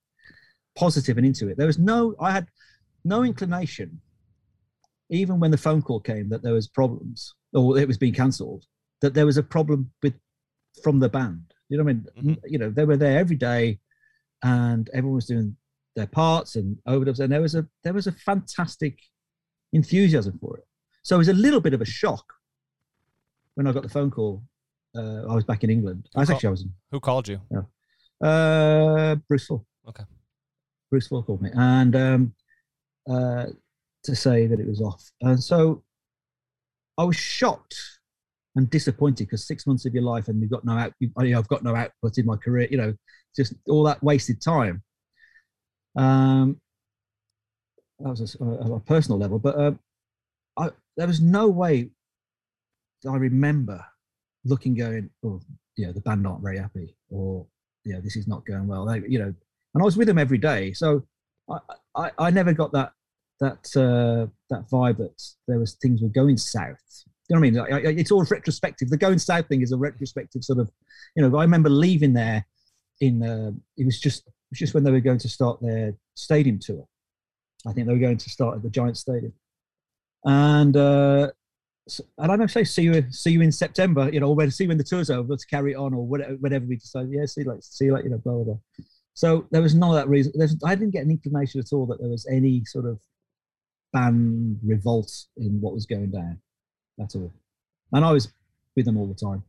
positive 0.75 1.17
and 1.17 1.25
into 1.25 1.49
it. 1.49 1.57
There 1.57 1.67
was 1.67 1.79
no, 1.79 2.15
I 2.21 2.31
had 2.31 2.47
no 3.03 3.23
inclination, 3.23 3.99
even 5.09 5.39
when 5.39 5.51
the 5.51 5.57
phone 5.57 5.81
call 5.81 5.99
came 5.99 6.29
that 6.29 6.43
there 6.43 6.53
was 6.53 6.67
problems 6.67 7.33
or 7.53 7.77
it 7.79 7.87
was 7.87 7.97
being 7.97 8.13
cancelled, 8.13 8.65
that 9.01 9.13
there 9.13 9.25
was 9.25 9.37
a 9.37 9.43
problem 9.43 9.91
with 10.03 10.13
from 10.83 10.99
the 10.99 11.09
band. 11.09 11.53
You 11.69 11.77
know 11.77 11.83
what 11.83 11.89
I 11.89 11.93
mean? 12.21 12.35
Mhm. 12.35 12.39
You 12.45 12.57
know, 12.59 12.69
they 12.69 12.85
were 12.85 12.97
there 12.97 13.17
every 13.19 13.35
day, 13.35 13.79
and 14.43 14.89
everyone 14.93 15.15
was 15.15 15.25
doing 15.25 15.55
their 15.95 16.07
parts 16.07 16.55
and 16.55 16.77
overdubs, 16.87 17.19
and 17.19 17.31
there 17.31 17.41
was 17.41 17.55
a 17.55 17.67
there 17.83 17.93
was 17.93 18.07
a 18.07 18.11
fantastic 18.11 18.99
enthusiasm 19.73 20.37
for 20.39 20.57
it. 20.57 20.65
So 21.03 21.15
it 21.15 21.19
was 21.19 21.27
a 21.29 21.33
little 21.33 21.59
bit 21.61 21.73
of 21.73 21.81
a 21.81 21.85
shock 21.85 22.25
when 23.55 23.67
I 23.67 23.71
got 23.71 23.83
the 23.83 23.89
phone 23.89 24.11
call. 24.11 24.43
Uh, 24.95 25.25
I 25.27 25.35
was 25.35 25.43
back 25.43 25.63
in 25.63 25.69
England. 25.69 26.07
I 26.15 26.19
was 26.21 26.29
Who 26.29 26.35
actually 26.35 26.47
I 26.47 26.51
was 26.51 26.61
in 26.63 26.73
Who 26.91 26.99
called 26.99 27.27
you? 27.27 27.39
Yeah. 27.51 28.27
uh, 28.27 29.15
Bruce 29.27 29.47
Flohr. 29.47 29.63
Okay. 29.87 30.03
Bruce 30.89 31.07
Flohr 31.07 31.25
called 31.25 31.41
me, 31.41 31.49
and 31.53 31.95
um, 31.95 32.33
uh, 33.09 33.47
to 34.03 34.15
say 34.15 34.47
that 34.47 34.59
it 34.59 34.67
was 34.67 34.81
off, 34.81 35.03
and 35.21 35.43
so 35.43 35.83
I 36.97 37.03
was 37.03 37.15
shocked 37.15 37.75
and 38.55 38.69
disappointed 38.69 39.25
because 39.25 39.45
six 39.45 39.67
months 39.67 39.85
of 39.85 39.93
your 39.93 40.03
life 40.03 40.27
and 40.27 40.41
you've 40.41 40.49
got 40.49 40.65
no 40.65 40.73
out, 40.73 40.93
you, 40.99 41.11
you 41.19 41.31
know, 41.31 41.39
I've 41.39 41.47
got 41.47 41.63
no 41.63 41.75
output 41.75 42.17
in 42.17 42.25
my 42.25 42.35
career, 42.37 42.67
you 42.71 42.77
know, 42.77 42.93
just 43.35 43.53
all 43.67 43.83
that 43.83 44.03
wasted 44.03 44.41
time. 44.41 44.83
Um, 45.95 46.59
that 47.99 48.09
was 48.09 48.35
a, 48.35 48.43
a, 48.43 48.75
a 48.75 48.79
personal 48.79 49.19
level, 49.19 49.39
but 49.39 49.59
um, 49.59 49.79
I 50.57 50.69
there 50.95 51.07
was 51.07 51.21
no 51.21 51.47
way 51.47 51.89
I 53.07 53.15
remember 53.15 53.83
looking, 54.43 54.75
going, 54.75 55.09
oh, 55.23 55.41
yeah, 55.77 55.91
the 55.91 56.01
band 56.01 56.25
aren't 56.25 56.41
very 56.41 56.57
happy, 56.57 56.95
or 57.09 57.45
yeah, 57.85 57.99
this 58.03 58.15
is 58.15 58.27
not 58.27 58.45
going 58.45 58.67
well. 58.67 58.85
They, 58.85 59.01
you 59.07 59.19
know, 59.19 59.33
and 59.73 59.81
I 59.81 59.85
was 59.85 59.97
with 59.97 60.07
them 60.07 60.17
every 60.17 60.37
day, 60.37 60.73
so 60.73 61.03
I, 61.49 61.59
I, 61.95 62.11
I 62.17 62.29
never 62.31 62.53
got 62.53 62.71
that 62.73 62.93
that 63.39 63.67
uh, 63.75 64.27
that 64.49 64.69
vibe 64.69 64.97
that 64.97 65.21
there 65.47 65.59
was 65.59 65.73
things 65.75 66.01
were 66.01 66.09
going 66.09 66.37
south. 66.37 66.77
You 67.29 67.35
know 67.35 67.41
what 67.41 67.47
I 67.47 67.79
mean? 67.79 67.87
I, 67.87 67.89
it's 67.91 68.11
all 68.11 68.23
retrospective. 68.23 68.89
The 68.89 68.97
going 68.97 69.19
south 69.19 69.47
thing 69.47 69.61
is 69.61 69.71
a 69.71 69.77
retrospective 69.77 70.43
sort 70.43 70.59
of, 70.59 70.71
you 71.15 71.27
know. 71.27 71.37
I 71.37 71.41
remember 71.41 71.69
leaving 71.69 72.13
there 72.13 72.45
in 73.01 73.23
uh, 73.23 73.51
it 73.77 73.85
was 73.85 73.99
just 73.99 74.27
it 74.27 74.33
was 74.51 74.59
just 74.59 74.73
when 74.73 74.83
they 74.83 74.91
were 74.91 74.99
going 74.99 75.19
to 75.19 75.29
start 75.29 75.59
their 75.61 75.93
stadium 76.15 76.59
tour. 76.59 76.85
I 77.67 77.73
think 77.73 77.87
they 77.87 77.93
were 77.93 77.99
going 77.99 78.17
to 78.17 78.29
start 78.29 78.55
at 78.55 78.63
the 78.63 78.69
Giant 78.69 78.97
Stadium, 78.97 79.33
and 80.25 80.75
uh, 80.77 81.29
and 82.17 82.31
I 82.31 82.37
don't 82.37 82.49
say 82.49 82.63
see 82.63 82.83
you 82.83 83.03
see 83.11 83.31
you 83.31 83.41
in 83.41 83.51
September, 83.51 84.09
you 84.11 84.19
know, 84.19 84.33
or 84.33 84.49
see 84.49 84.67
when 84.67 84.77
the 84.77 84.83
tour's 84.83 85.09
over, 85.09 85.27
let's 85.27 85.45
carry 85.45 85.75
on, 85.75 85.93
or 85.93 86.07
whatever, 86.07 86.35
whatever 86.35 86.65
we 86.65 86.77
decide. 86.77 87.07
Yeah, 87.09 87.25
see 87.25 87.43
like 87.43 87.59
see 87.61 87.85
you 87.85 87.93
like 87.93 88.03
you 88.03 88.09
know, 88.09 88.19
blah 88.19 88.33
blah. 88.33 88.43
blah. 88.43 88.57
So 89.13 89.47
there 89.49 89.63
was 89.63 89.73
none 89.73 89.89
of 89.89 89.95
that 89.95 90.07
reason. 90.07 90.31
There's, 90.35 90.55
I 90.63 90.75
didn't 90.75 90.91
get 90.91 91.03
an 91.03 91.09
inclination 91.09 91.59
at 91.59 91.73
all 91.73 91.87
that 91.87 91.99
there 91.99 92.09
was 92.09 92.27
any 92.27 92.63
sort 92.65 92.85
of 92.85 92.99
band 93.93 94.59
revolt 94.63 95.11
in 95.37 95.59
what 95.61 95.73
was 95.73 95.85
going 95.85 96.11
down 96.11 96.39
at 97.01 97.15
all. 97.15 97.31
And 97.93 98.03
I 98.03 98.11
was 98.11 98.31
with 98.75 98.85
them 98.85 98.97
all 98.97 99.07
the 99.07 99.13
time. 99.13 99.43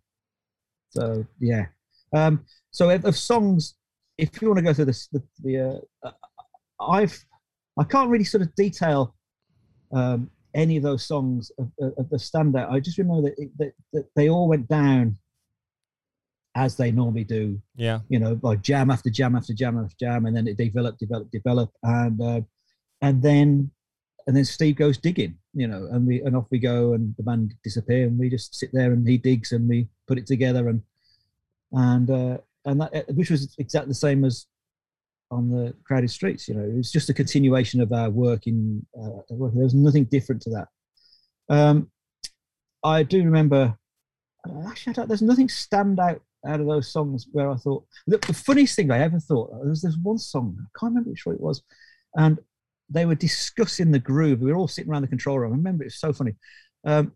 So 0.90 1.26
yeah. 1.40 1.66
Um, 2.14 2.44
so 2.70 2.90
of, 2.90 3.04
of 3.04 3.16
songs, 3.16 3.74
if 4.16 4.40
you 4.40 4.48
want 4.48 4.58
to 4.58 4.64
go 4.64 4.72
through 4.72 4.86
this, 4.86 5.08
the, 5.08 5.22
the 5.42 5.82
uh, 6.04 6.10
I've 6.80 7.24
I 7.78 7.84
can't 7.84 8.10
really 8.10 8.24
sort 8.24 8.42
of 8.42 8.54
detail 8.54 9.14
um, 9.92 10.30
any 10.54 10.76
of 10.76 10.82
those 10.82 11.04
songs 11.06 11.52
of, 11.58 11.70
of, 11.80 11.92
of 11.98 12.10
the 12.10 12.16
standout. 12.16 12.70
I 12.70 12.80
just 12.80 12.98
remember 12.98 13.28
that, 13.28 13.38
it, 13.38 13.50
that, 13.58 13.72
that 13.92 14.06
they 14.16 14.28
all 14.28 14.48
went 14.48 14.68
down 14.68 15.16
as 16.54 16.76
they 16.76 16.90
normally 16.90 17.22
do 17.24 17.60
Yeah. 17.76 18.00
you 18.08 18.18
know, 18.18 18.38
like 18.42 18.62
jam 18.62 18.90
after 18.90 19.10
jam 19.10 19.36
after 19.36 19.52
jam 19.54 19.78
after 19.78 19.94
jam, 20.00 20.26
and 20.26 20.36
then 20.36 20.48
it 20.48 20.56
developed, 20.56 20.98
developed, 20.98 21.30
developed, 21.30 21.76
and 21.82 22.20
uh, 22.20 22.40
and 23.00 23.22
then 23.22 23.70
and 24.28 24.36
then 24.36 24.44
Steve 24.44 24.76
goes 24.76 24.98
digging, 24.98 25.38
you 25.54 25.66
know, 25.66 25.88
and 25.90 26.06
we 26.06 26.20
and 26.20 26.36
off 26.36 26.46
we 26.50 26.58
go, 26.58 26.92
and 26.92 27.14
the 27.16 27.22
band 27.22 27.54
disappear, 27.64 28.06
and 28.06 28.18
we 28.18 28.28
just 28.28 28.54
sit 28.54 28.70
there 28.74 28.92
and 28.92 29.08
he 29.08 29.16
digs, 29.16 29.52
and 29.52 29.66
we 29.66 29.88
put 30.06 30.18
it 30.18 30.26
together, 30.26 30.68
and 30.68 30.82
and 31.72 32.10
uh, 32.10 32.36
and 32.66 32.80
that 32.82 33.06
which 33.14 33.30
was 33.30 33.56
exactly 33.58 33.88
the 33.88 33.94
same 33.94 34.26
as 34.26 34.46
on 35.30 35.50
the 35.50 35.74
crowded 35.84 36.10
streets, 36.10 36.46
you 36.46 36.54
know, 36.54 36.62
it 36.62 36.76
was 36.76 36.92
just 36.92 37.08
a 37.08 37.14
continuation 37.14 37.80
of 37.80 37.90
our 37.92 38.10
work 38.10 38.46
in 38.46 38.84
uh, 38.98 39.20
work. 39.30 39.52
There 39.54 39.64
was 39.64 39.74
nothing 39.74 40.04
different 40.04 40.42
to 40.42 40.50
that. 40.50 40.68
Um, 41.48 41.90
I 42.84 43.02
do 43.02 43.24
remember. 43.24 43.76
uh, 44.46 44.68
Actually, 44.68 45.06
there's 45.06 45.22
nothing 45.22 45.48
stand 45.48 46.00
out 46.00 46.20
out 46.46 46.60
of 46.60 46.66
those 46.66 46.92
songs 46.92 47.26
where 47.32 47.50
I 47.50 47.56
thought 47.56 47.84
the, 48.06 48.18
the 48.18 48.34
funniest 48.34 48.76
thing 48.76 48.90
I 48.90 48.98
ever 49.00 49.18
thought 49.18 49.50
there 49.50 49.70
was 49.70 49.82
this 49.82 49.96
one 50.02 50.18
song 50.18 50.56
I 50.60 50.78
can't 50.78 50.92
remember 50.92 51.10
which 51.10 51.24
one 51.24 51.34
it 51.34 51.40
was, 51.40 51.62
and 52.14 52.38
they 52.90 53.06
were 53.06 53.14
discussing 53.14 53.90
the 53.90 53.98
groove. 53.98 54.40
We 54.40 54.50
were 54.50 54.58
all 54.58 54.68
sitting 54.68 54.90
around 54.90 55.02
the 55.02 55.08
control 55.08 55.38
room. 55.38 55.52
I 55.52 55.56
remember 55.56 55.84
it 55.84 55.88
was 55.88 56.00
so 56.00 56.12
funny. 56.12 56.34
Um, 56.84 57.12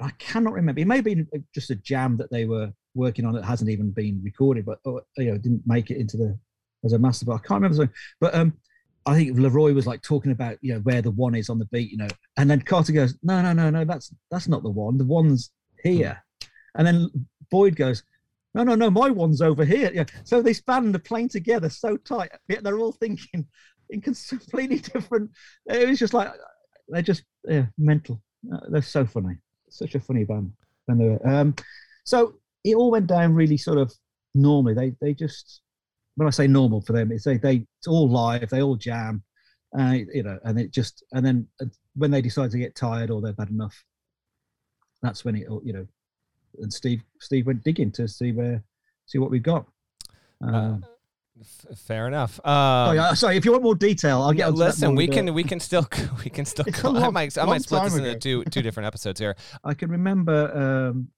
I 0.00 0.10
cannot 0.18 0.54
remember. 0.54 0.80
It 0.80 0.86
may 0.86 0.96
have 0.96 1.04
been 1.04 1.28
just 1.54 1.70
a 1.70 1.76
jam 1.76 2.16
that 2.16 2.30
they 2.30 2.44
were 2.44 2.72
working 2.94 3.24
on 3.24 3.34
that 3.34 3.44
hasn't 3.44 3.70
even 3.70 3.90
been 3.90 4.20
recorded, 4.22 4.64
but 4.64 4.78
or, 4.84 5.02
you 5.16 5.30
know 5.30 5.38
didn't 5.38 5.62
make 5.66 5.90
it 5.90 5.98
into 5.98 6.16
the 6.16 6.38
as 6.84 6.92
a 6.92 6.98
master. 6.98 7.26
But 7.26 7.34
I 7.34 7.38
can't 7.38 7.62
remember. 7.62 7.76
The 7.76 7.86
song. 7.86 7.94
But 8.20 8.34
um, 8.34 8.54
I 9.06 9.14
think 9.14 9.36
LeRoi 9.36 9.74
was 9.74 9.86
like 9.86 10.02
talking 10.02 10.32
about 10.32 10.58
you 10.60 10.74
know 10.74 10.80
where 10.80 11.02
the 11.02 11.10
one 11.10 11.34
is 11.34 11.50
on 11.50 11.58
the 11.58 11.66
beat, 11.66 11.90
you 11.90 11.98
know, 11.98 12.08
and 12.36 12.50
then 12.50 12.60
Carter 12.62 12.92
goes, 12.92 13.16
no, 13.22 13.42
no, 13.42 13.52
no, 13.52 13.70
no, 13.70 13.84
that's 13.84 14.14
that's 14.30 14.48
not 14.48 14.62
the 14.62 14.70
one. 14.70 14.98
The 14.98 15.04
one's 15.04 15.50
here, 15.82 16.22
and 16.76 16.86
then 16.86 17.10
Boyd 17.50 17.76
goes, 17.76 18.02
no, 18.54 18.62
no, 18.62 18.74
no, 18.74 18.90
my 18.90 19.10
one's 19.10 19.42
over 19.42 19.64
here. 19.64 19.90
Yeah. 19.92 20.04
So 20.24 20.42
this 20.42 20.60
band 20.60 20.94
are 20.94 21.00
playing 21.00 21.30
together 21.30 21.68
so 21.68 21.96
tight, 21.96 22.30
yet 22.48 22.62
they're 22.62 22.78
all 22.78 22.92
thinking 22.92 23.28
in 23.32 23.46
completely 24.00 24.78
different. 24.94 25.30
It 25.66 25.88
was 25.88 25.98
just 25.98 26.14
like 26.14 26.30
they're 26.88 27.02
just 27.02 27.24
yeah, 27.48 27.66
mental. 27.78 28.20
Uh, 28.52 28.60
they're 28.68 28.82
so 28.82 29.04
funny, 29.04 29.36
such 29.68 29.94
a 29.94 30.00
funny 30.00 30.24
band. 30.24 30.52
And 30.88 31.00
they 31.00 31.08
were, 31.08 31.28
um, 31.28 31.54
so 32.04 32.34
it 32.64 32.74
all 32.74 32.90
went 32.90 33.06
down 33.06 33.34
really 33.34 33.56
sort 33.56 33.78
of 33.78 33.92
normally. 34.34 34.74
They 34.74 34.94
they 35.00 35.14
just 35.14 35.60
when 36.16 36.26
I 36.26 36.30
say 36.30 36.46
normal 36.46 36.80
for 36.80 36.92
them, 36.92 37.12
it's 37.12 37.24
they 37.24 37.36
they 37.38 37.66
it's 37.78 37.86
all 37.88 38.08
live. 38.08 38.50
They 38.50 38.62
all 38.62 38.76
jam, 38.76 39.22
uh, 39.78 39.96
you 40.12 40.22
know, 40.22 40.38
and 40.44 40.58
it 40.58 40.70
just 40.70 41.04
and 41.12 41.24
then 41.24 41.46
when 41.94 42.10
they 42.10 42.22
decide 42.22 42.50
to 42.50 42.58
get 42.58 42.74
tired 42.74 43.10
or 43.10 43.20
they're 43.20 43.32
bad 43.32 43.50
enough, 43.50 43.84
that's 45.02 45.24
when 45.24 45.36
it 45.36 45.46
you 45.64 45.72
know. 45.72 45.86
And 46.58 46.72
Steve 46.72 47.02
Steve 47.20 47.46
went 47.46 47.64
digging 47.64 47.90
to 47.92 48.06
see 48.06 48.32
where 48.32 48.62
see 49.06 49.18
what 49.18 49.30
we've 49.30 49.42
got. 49.42 49.66
Uh, 50.44 50.50
Uh, 50.52 50.76
F- 50.82 50.88
fair 51.86 52.06
enough. 52.06 52.38
Um, 52.46 52.96
sorry, 52.96 53.16
sorry, 53.16 53.36
if 53.36 53.44
you 53.44 53.52
want 53.52 53.64
more 53.64 53.74
detail, 53.74 54.22
I'll 54.22 54.32
get. 54.32 54.38
yeah, 54.38 54.48
listen, 54.48 54.94
we 54.94 55.08
can 55.08 55.32
we 55.34 55.44
can 55.44 55.60
still 55.60 55.88
we 56.24 56.30
can 56.30 56.44
still. 56.44 56.64
A 56.68 56.70
Go, 56.70 56.96
I 56.96 57.10
might 57.10 57.36
I 57.38 57.44
might 57.44 57.62
split 57.62 57.84
this 57.84 57.94
time 57.94 58.04
into 58.04 58.18
two 58.18 58.44
two 58.44 58.62
different 58.66 58.86
episodes 58.86 59.18
here. 59.20 59.36
I 59.64 59.74
can 59.74 59.90
remember 59.90 60.50
um, 60.90 61.08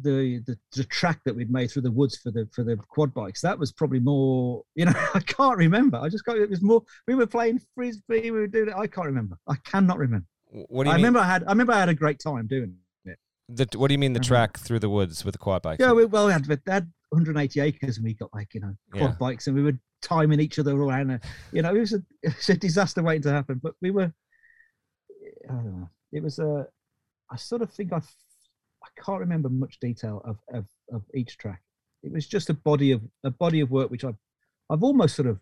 the, 0.00 0.42
the 0.46 0.58
the 0.76 0.84
track 0.84 1.20
that 1.24 1.34
we'd 1.34 1.50
made 1.50 1.70
through 1.70 1.82
the 1.82 1.90
woods 1.90 2.16
for 2.16 2.30
the 2.30 2.48
for 2.52 2.62
the 2.64 2.76
quad 2.76 3.12
bikes. 3.12 3.40
That 3.40 3.58
was 3.58 3.72
probably 3.72 4.00
more. 4.00 4.62
You 4.74 4.86
know, 4.86 4.92
I 5.14 5.20
can't 5.20 5.56
remember. 5.58 5.98
I 5.98 6.08
just 6.08 6.24
got 6.24 6.36
it 6.38 6.48
was 6.48 6.62
more. 6.62 6.82
We 7.06 7.14
were 7.14 7.26
playing 7.26 7.60
frisbee. 7.74 8.30
We 8.30 8.32
were 8.32 8.46
doing 8.46 8.68
it. 8.68 8.74
I 8.76 8.86
can't 8.86 9.06
remember. 9.06 9.36
I 9.48 9.56
cannot 9.64 9.98
remember. 9.98 10.26
What 10.68 10.84
do 10.84 10.90
you 10.90 10.94
I 10.94 10.96
mean? 10.96 11.04
remember 11.06 11.18
I 11.20 11.26
had. 11.26 11.44
I 11.44 11.50
remember 11.50 11.72
I 11.72 11.80
had 11.80 11.88
a 11.88 11.94
great 11.94 12.18
time 12.20 12.46
doing 12.46 12.70
it. 13.04 13.18
The, 13.48 13.78
what 13.78 13.86
do 13.88 13.94
you 13.94 13.98
mean 13.98 14.12
the 14.12 14.18
Mhm. 14.18 14.26
track 14.26 14.58
through 14.58 14.80
the 14.80 14.88
woods 14.90 15.24
with 15.24 15.32
the 15.34 15.38
quad 15.38 15.62
bike? 15.62 15.78
Yeah, 15.78 15.92
we, 15.92 16.04
well, 16.04 16.26
we 16.26 16.32
had, 16.32 16.48
we 16.48 16.56
had 16.66 16.90
180 17.16 17.60
acres, 17.60 17.96
and 17.96 18.04
we 18.04 18.14
got 18.14 18.32
like 18.34 18.52
you 18.54 18.60
know 18.60 18.76
quad 18.92 19.10
Yeah. 19.10 19.16
bikes, 19.18 19.46
and 19.46 19.56
we 19.56 19.62
were 19.62 19.78
timing 20.02 20.40
each 20.40 20.58
other 20.58 20.76
around. 20.76 21.10
And, 21.10 21.20
you 21.52 21.62
know, 21.62 21.74
it 21.74 21.80
was 21.80 21.92
a, 21.94 22.02
it 22.22 22.36
was 22.36 22.48
a 22.50 22.56
disaster 22.56 23.02
waiting 23.02 23.22
to 23.22 23.30
happen. 23.32 23.60
But 23.62 23.74
we 23.80 23.90
were. 23.90 24.12
I 25.48 25.52
don't 25.52 25.80
know. 25.80 25.88
It 26.12 26.22
was 26.22 26.38
a. 26.38 26.66
I 27.30 27.36
sort 27.36 27.62
of 27.62 27.70
think 27.72 27.92
I. 27.92 27.98
I 27.98 29.02
can't 29.02 29.20
remember 29.20 29.48
much 29.48 29.80
detail 29.80 30.22
of, 30.24 30.36
of 30.52 30.66
of 30.92 31.02
each 31.14 31.38
track. 31.38 31.62
It 32.02 32.12
was 32.12 32.26
just 32.26 32.50
a 32.50 32.54
body 32.54 32.92
of 32.92 33.00
a 33.24 33.30
body 33.30 33.60
of 33.60 33.70
work 33.70 33.90
which 33.90 34.04
I've 34.04 34.16
I've 34.70 34.82
almost 34.82 35.16
sort 35.16 35.28
of 35.28 35.40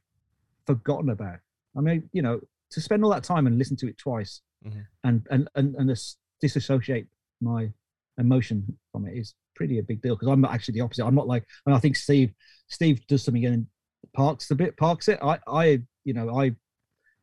forgotten 0.66 1.10
about. 1.10 1.38
I 1.76 1.80
mean, 1.80 2.08
you 2.12 2.22
know, 2.22 2.40
to 2.70 2.80
spend 2.80 3.04
all 3.04 3.10
that 3.10 3.24
time 3.24 3.46
and 3.46 3.58
listen 3.58 3.76
to 3.78 3.88
it 3.88 3.98
twice, 3.98 4.40
Mhm. 4.66 4.86
and 5.04 5.26
and 5.30 5.48
and 5.56 5.74
and 5.74 5.88
dis- 5.88 6.16
disassociate 6.40 7.06
my 7.40 7.70
emotion 8.18 8.78
from 8.92 9.06
it 9.06 9.16
is 9.16 9.34
pretty 9.56 9.78
a 9.78 9.82
big 9.82 10.02
deal 10.02 10.14
because 10.14 10.28
I'm 10.28 10.40
not 10.40 10.52
actually 10.52 10.74
the 10.74 10.80
opposite. 10.80 11.04
I'm 11.04 11.14
not 11.14 11.26
like 11.28 11.44
and 11.66 11.74
I 11.74 11.78
think 11.78 11.96
Steve 11.96 12.32
Steve 12.68 13.06
does 13.06 13.22
something 13.24 13.44
and 13.46 13.66
parks 14.14 14.50
a 14.50 14.54
bit 14.54 14.76
parks 14.76 15.08
it. 15.08 15.18
I 15.22 15.38
I 15.46 15.82
you 16.04 16.14
know 16.14 16.36
I 16.38 16.54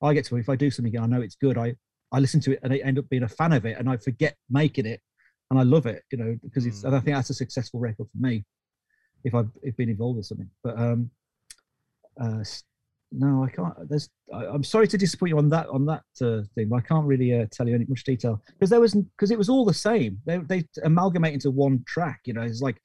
I 0.02 0.14
get 0.14 0.26
to 0.26 0.38
if 0.38 0.50
I 0.50 0.56
do 0.56 0.72
something 0.72 0.96
and 0.96 1.06
I 1.06 1.08
know 1.08 1.22
it's 1.22 1.36
good. 1.36 1.58
I 1.58 1.76
I 2.12 2.20
listen 2.20 2.42
to 2.42 2.54
it 2.54 2.60
and 2.64 2.74
I 2.74 2.78
end 2.78 3.00
up 3.00 3.08
being 3.10 3.24
a 3.24 3.30
fan 3.30 3.54
of 3.54 3.66
it 3.66 3.78
and 3.78 3.90
I 3.90 3.98
forget 3.98 4.36
making 4.50 4.86
it 4.86 5.02
and 5.50 5.60
I 5.60 5.64
love 5.64 5.86
it. 5.86 6.04
You 6.12 6.18
know 6.18 6.38
because 6.44 6.66
it's 6.66 6.82
Mm. 6.82 6.86
and 6.88 6.96
I 6.96 7.00
think 7.00 7.16
that's 7.16 7.30
a 7.30 7.34
successful 7.34 7.80
record 7.80 8.08
for 8.12 8.18
me 8.28 8.44
if 9.24 9.34
I've 9.36 9.50
if 9.62 9.76
been 9.78 9.90
involved 9.90 10.18
with 10.18 10.26
something. 10.26 10.50
But 10.64 10.78
um 10.80 11.12
uh 12.20 12.44
no, 13.12 13.44
I 13.44 13.50
can't. 13.50 13.74
There's. 13.90 14.10
I, 14.34 14.46
am 14.46 14.64
sorry 14.64 14.88
to 14.88 14.98
disappoint 14.98 15.32
you 15.32 15.38
on 15.38 15.50
that 15.50 15.68
on 15.68 15.86
that 15.86 16.04
uh, 16.22 16.44
thing, 16.56 16.70
but 16.70 16.78
I 16.78 16.82
can't 16.82 17.06
really 17.06 17.38
uh, 17.38 17.46
tell 17.52 17.68
you 17.68 17.76
any 17.76 17.86
much 17.88 18.06
detail 18.06 18.42
because 18.54 18.70
there 18.70 18.80
was 18.80 18.94
because 18.94 19.32
it 19.32 19.38
was 19.38 19.50
all 19.50 19.66
the 19.66 19.74
same. 19.74 20.20
They 20.26 20.38
they 20.38 20.64
amalgamate 20.84 21.34
into 21.34 21.52
one 21.52 21.84
track. 21.86 22.22
You 22.26 22.34
know, 22.34 22.42
it's 22.42 22.62
like 22.62 22.82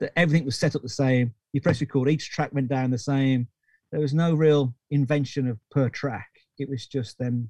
that 0.00 0.12
everything 0.16 0.44
was 0.44 0.58
set 0.58 0.74
up 0.74 0.82
the 0.82 0.88
same. 0.88 1.32
You 1.52 1.60
press 1.60 1.80
record, 1.80 2.08
each 2.08 2.30
track 2.30 2.52
went 2.52 2.68
down 2.68 2.90
the 2.90 2.98
same. 2.98 3.46
There 3.92 4.00
was 4.00 4.14
no 4.14 4.34
real 4.34 4.74
invention 4.90 5.48
of 5.48 5.58
per 5.70 5.88
track. 5.88 6.28
It 6.58 6.68
was 6.68 6.86
just 6.86 7.18
them 7.18 7.48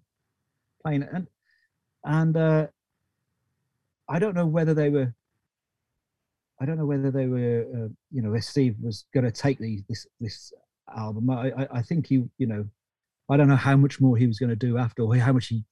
playing 0.82 1.02
it, 1.02 1.08
and 1.12 1.26
and 2.04 2.36
uh, 2.36 2.66
I 4.08 4.18
don't 4.18 4.34
know 4.34 4.46
whether 4.46 4.74
they 4.74 4.90
were. 4.90 5.14
I 6.60 6.66
don't 6.66 6.76
know 6.76 6.86
whether 6.86 7.10
they 7.10 7.26
were, 7.26 7.64
uh, 7.74 7.88
you 8.12 8.22
know, 8.22 8.34
if 8.34 8.44
Steve 8.44 8.76
was 8.80 9.06
going 9.12 9.24
to 9.24 9.32
take 9.32 9.58
the, 9.58 9.82
this 9.88 10.06
this 10.20 10.52
album. 10.96 11.30
I, 11.30 11.68
I 11.72 11.82
think 11.82 12.06
he, 12.06 12.24
you 12.38 12.46
know, 12.46 12.66
I 13.28 13.36
don't 13.36 13.48
know 13.48 13.56
how 13.56 13.76
much 13.76 14.00
more 14.00 14.16
he 14.16 14.26
was 14.26 14.38
going 14.38 14.50
to 14.50 14.56
do 14.56 14.78
after, 14.78 15.02
or 15.02 15.16
how 15.16 15.32
much 15.32 15.48
he. 15.48 15.64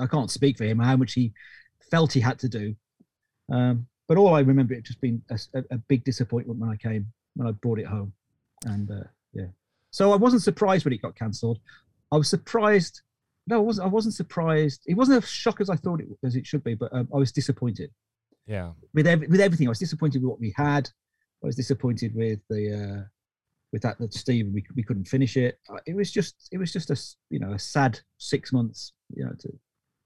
I 0.00 0.06
can't 0.06 0.30
speak 0.30 0.58
for 0.58 0.64
him. 0.64 0.78
How 0.78 0.96
much 0.96 1.12
he 1.12 1.32
felt 1.90 2.12
he 2.12 2.20
had 2.20 2.38
to 2.40 2.48
do. 2.48 2.74
Um, 3.50 3.86
but 4.08 4.16
all 4.16 4.34
I 4.34 4.40
remember 4.40 4.74
it 4.74 4.84
just 4.84 5.00
being 5.00 5.22
a, 5.30 5.38
a, 5.70 5.78
big 5.78 6.04
disappointment 6.04 6.58
when 6.58 6.70
I 6.70 6.76
came 6.76 7.06
when 7.34 7.48
I 7.48 7.52
brought 7.52 7.78
it 7.78 7.86
home, 7.86 8.12
and 8.66 8.90
uh, 8.90 9.04
yeah. 9.32 9.46
So 9.90 10.12
I 10.12 10.16
wasn't 10.16 10.42
surprised 10.42 10.84
when 10.84 10.94
it 10.94 11.02
got 11.02 11.16
cancelled. 11.16 11.60
I 12.12 12.16
was 12.16 12.28
surprised. 12.28 13.02
No, 13.46 13.56
I 13.56 13.60
wasn't. 13.60 13.86
I 13.86 13.90
wasn't 13.90 14.14
surprised. 14.14 14.82
It 14.86 14.94
wasn't 14.94 15.22
as 15.22 15.30
shock 15.30 15.60
as 15.60 15.70
I 15.70 15.76
thought 15.76 16.00
it 16.00 16.08
as 16.24 16.36
it 16.36 16.46
should 16.46 16.64
be, 16.64 16.74
but 16.74 16.92
um, 16.92 17.08
I 17.14 17.18
was 17.18 17.32
disappointed. 17.32 17.90
Yeah. 18.46 18.72
With 18.92 19.06
every, 19.06 19.26
with 19.26 19.40
everything, 19.40 19.68
I 19.68 19.70
was 19.70 19.78
disappointed 19.78 20.22
with 20.22 20.28
what 20.28 20.40
we 20.40 20.52
had. 20.56 20.88
I 21.42 21.46
was 21.46 21.56
disappointed 21.56 22.14
with 22.14 22.40
the 22.48 22.72
uh, 22.72 23.08
with 23.74 23.82
that 23.82 23.98
that 23.98 24.14
Steve 24.14 24.46
we, 24.54 24.64
we 24.76 24.84
couldn't 24.84 25.04
finish 25.04 25.36
it. 25.36 25.58
It 25.84 25.96
was 25.96 26.12
just 26.12 26.48
it 26.52 26.58
was 26.58 26.72
just 26.72 26.90
a 26.90 26.96
you 27.28 27.40
know 27.40 27.52
a 27.52 27.58
sad 27.58 27.98
six 28.18 28.52
months 28.52 28.92
you 29.12 29.24
know 29.24 29.32
to, 29.40 29.52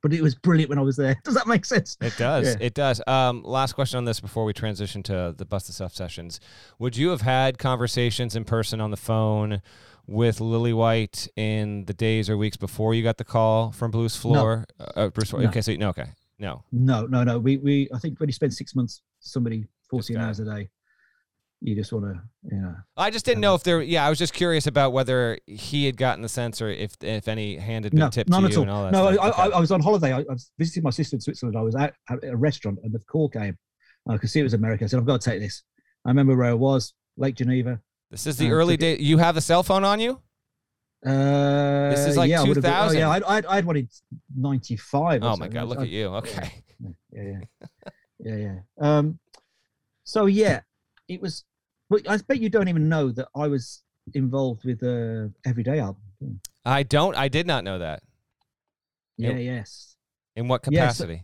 but 0.02 0.14
it 0.14 0.22
was 0.22 0.34
brilliant 0.34 0.70
when 0.70 0.78
I 0.78 0.82
was 0.82 0.96
there. 0.96 1.16
Does 1.24 1.34
that 1.34 1.46
make 1.46 1.66
sense? 1.66 1.98
It 2.00 2.16
does. 2.16 2.46
Yeah. 2.46 2.66
It 2.66 2.72
does. 2.74 3.02
Um, 3.06 3.42
last 3.44 3.74
question 3.74 3.98
on 3.98 4.06
this 4.06 4.20
before 4.20 4.46
we 4.46 4.54
transition 4.54 5.02
to 5.04 5.34
the 5.36 5.44
Busted 5.44 5.74
Stuff 5.74 5.94
sessions. 5.94 6.40
Would 6.78 6.96
you 6.96 7.10
have 7.10 7.20
had 7.20 7.58
conversations 7.58 8.34
in 8.34 8.44
person 8.44 8.80
on 8.80 8.90
the 8.90 8.96
phone 8.96 9.60
with 10.06 10.38
Lillywhite 10.38 11.28
in 11.36 11.84
the 11.84 11.92
days 11.92 12.30
or 12.30 12.38
weeks 12.38 12.56
before 12.56 12.94
you 12.94 13.02
got 13.02 13.18
the 13.18 13.24
call 13.24 13.70
from 13.72 13.90
Bruce 13.90 14.16
Flohr? 14.16 14.64
No. 14.80 14.86
Uh, 14.86 14.92
uh 14.96 15.08
Bruce, 15.10 15.30
no. 15.34 15.40
Okay, 15.40 15.60
so 15.60 15.74
no, 15.74 15.90
okay, 15.90 16.06
no, 16.38 16.64
no, 16.72 17.04
no, 17.04 17.22
no. 17.22 17.38
We 17.38 17.58
we 17.58 17.90
I 17.94 17.98
think 17.98 18.18
when 18.18 18.30
you 18.30 18.32
spend 18.32 18.54
six 18.54 18.74
months, 18.74 19.02
somebody 19.20 19.66
fourteen 19.90 20.16
hours 20.16 20.40
a 20.40 20.46
day 20.46 20.70
you 21.60 21.74
just 21.74 21.92
want 21.92 22.04
to, 22.04 22.20
you 22.54 22.60
know. 22.60 22.74
I 22.96 23.10
just 23.10 23.24
didn't 23.24 23.40
know 23.40 23.54
if 23.54 23.64
there. 23.64 23.82
Yeah, 23.82 24.06
I 24.06 24.10
was 24.10 24.18
just 24.18 24.32
curious 24.32 24.66
about 24.66 24.92
whether 24.92 25.38
he 25.46 25.86
had 25.86 25.96
gotten 25.96 26.22
the 26.22 26.28
sense, 26.28 26.62
or 26.62 26.70
if 26.70 26.96
if 27.02 27.26
any 27.26 27.56
hand 27.56 27.84
had 27.84 27.92
been 27.92 28.00
no, 28.00 28.08
tipped 28.08 28.30
none 28.30 28.42
to 28.42 28.48
at 28.48 28.52
you 28.52 28.58
all. 28.58 28.62
and 28.62 28.70
all 28.70 28.84
that. 28.84 28.92
No. 28.92 29.22
I. 29.22 29.28
I, 29.28 29.48
I, 29.48 29.60
was 29.60 29.72
on 29.72 29.80
holiday. 29.80 30.12
I, 30.12 30.18
I 30.18 30.32
was 30.32 30.50
visiting 30.58 30.84
my 30.84 30.90
sister 30.90 31.16
in 31.16 31.20
Switzerland. 31.20 31.56
I 31.56 31.62
was 31.62 31.74
at, 31.74 31.94
a 32.22 32.36
restaurant, 32.36 32.78
and 32.84 32.92
the 32.92 33.00
call 33.00 33.28
came. 33.28 33.58
I 34.08 34.16
could 34.18 34.30
see 34.30 34.40
it 34.40 34.44
was 34.44 34.54
America. 34.54 34.84
I 34.84 34.86
said, 34.86 35.00
"I've 35.00 35.06
got 35.06 35.20
to 35.20 35.30
take 35.30 35.40
this." 35.40 35.64
I 36.04 36.10
remember 36.10 36.36
where 36.36 36.46
I 36.46 36.54
was, 36.54 36.94
Lake 37.16 37.34
Geneva. 37.34 37.80
This 38.10 38.26
is 38.26 38.36
the 38.36 38.52
early 38.52 38.76
day. 38.76 38.96
You 38.98 39.18
have 39.18 39.36
a 39.36 39.40
cell 39.40 39.62
phone 39.62 39.84
on 39.84 40.00
you? 40.00 40.20
Uh, 41.04 41.90
this 41.90 42.06
is 42.06 42.16
like 42.16 42.30
yeah, 42.30 42.44
2000. 42.44 42.96
Oh, 42.96 42.98
yeah, 42.98 43.10
I'd, 43.10 43.22
I'd, 43.24 43.46
I'd 43.46 43.64
wanted 43.64 43.88
95. 44.36 45.22
Oh 45.22 45.36
my 45.36 45.48
God, 45.48 45.68
look 45.68 45.78
I, 45.78 45.82
at 45.82 45.88
you. 45.88 46.06
Okay. 46.06 46.64
Yeah, 46.80 46.90
yeah, 47.12 47.22
yeah. 47.22 47.90
yeah, 48.18 48.36
yeah. 48.36 48.58
Um, 48.80 49.18
so 50.04 50.26
yeah, 50.26 50.60
it 51.08 51.20
was 51.20 51.44
well, 51.90 52.00
I 52.08 52.18
bet 52.18 52.40
you 52.40 52.48
don't 52.48 52.68
even 52.68 52.88
know 52.88 53.10
that 53.12 53.28
I 53.34 53.48
was 53.48 53.82
involved 54.14 54.64
with 54.64 54.80
the 54.80 55.32
Everyday 55.46 55.80
album. 55.80 56.02
I 56.64 56.82
don't. 56.82 57.16
I 57.16 57.28
did 57.28 57.46
not 57.46 57.64
know 57.64 57.78
that. 57.78 58.02
Yeah. 59.16 59.30
In, 59.30 59.38
yes. 59.38 59.96
In 60.36 60.48
what 60.48 60.62
capacity? 60.62 61.22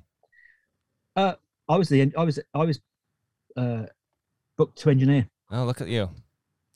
Yeah, 1.16 1.22
so, 1.22 1.28
uh, 1.28 1.34
I 1.68 1.76
was 1.76 1.88
the. 1.88 2.12
I 2.16 2.24
was. 2.24 2.38
I 2.54 2.64
was 2.64 2.80
uh, 3.56 3.84
booked 4.56 4.78
to 4.78 4.90
engineer. 4.90 5.28
Oh, 5.50 5.64
look 5.64 5.80
at 5.80 5.88
you. 5.88 6.10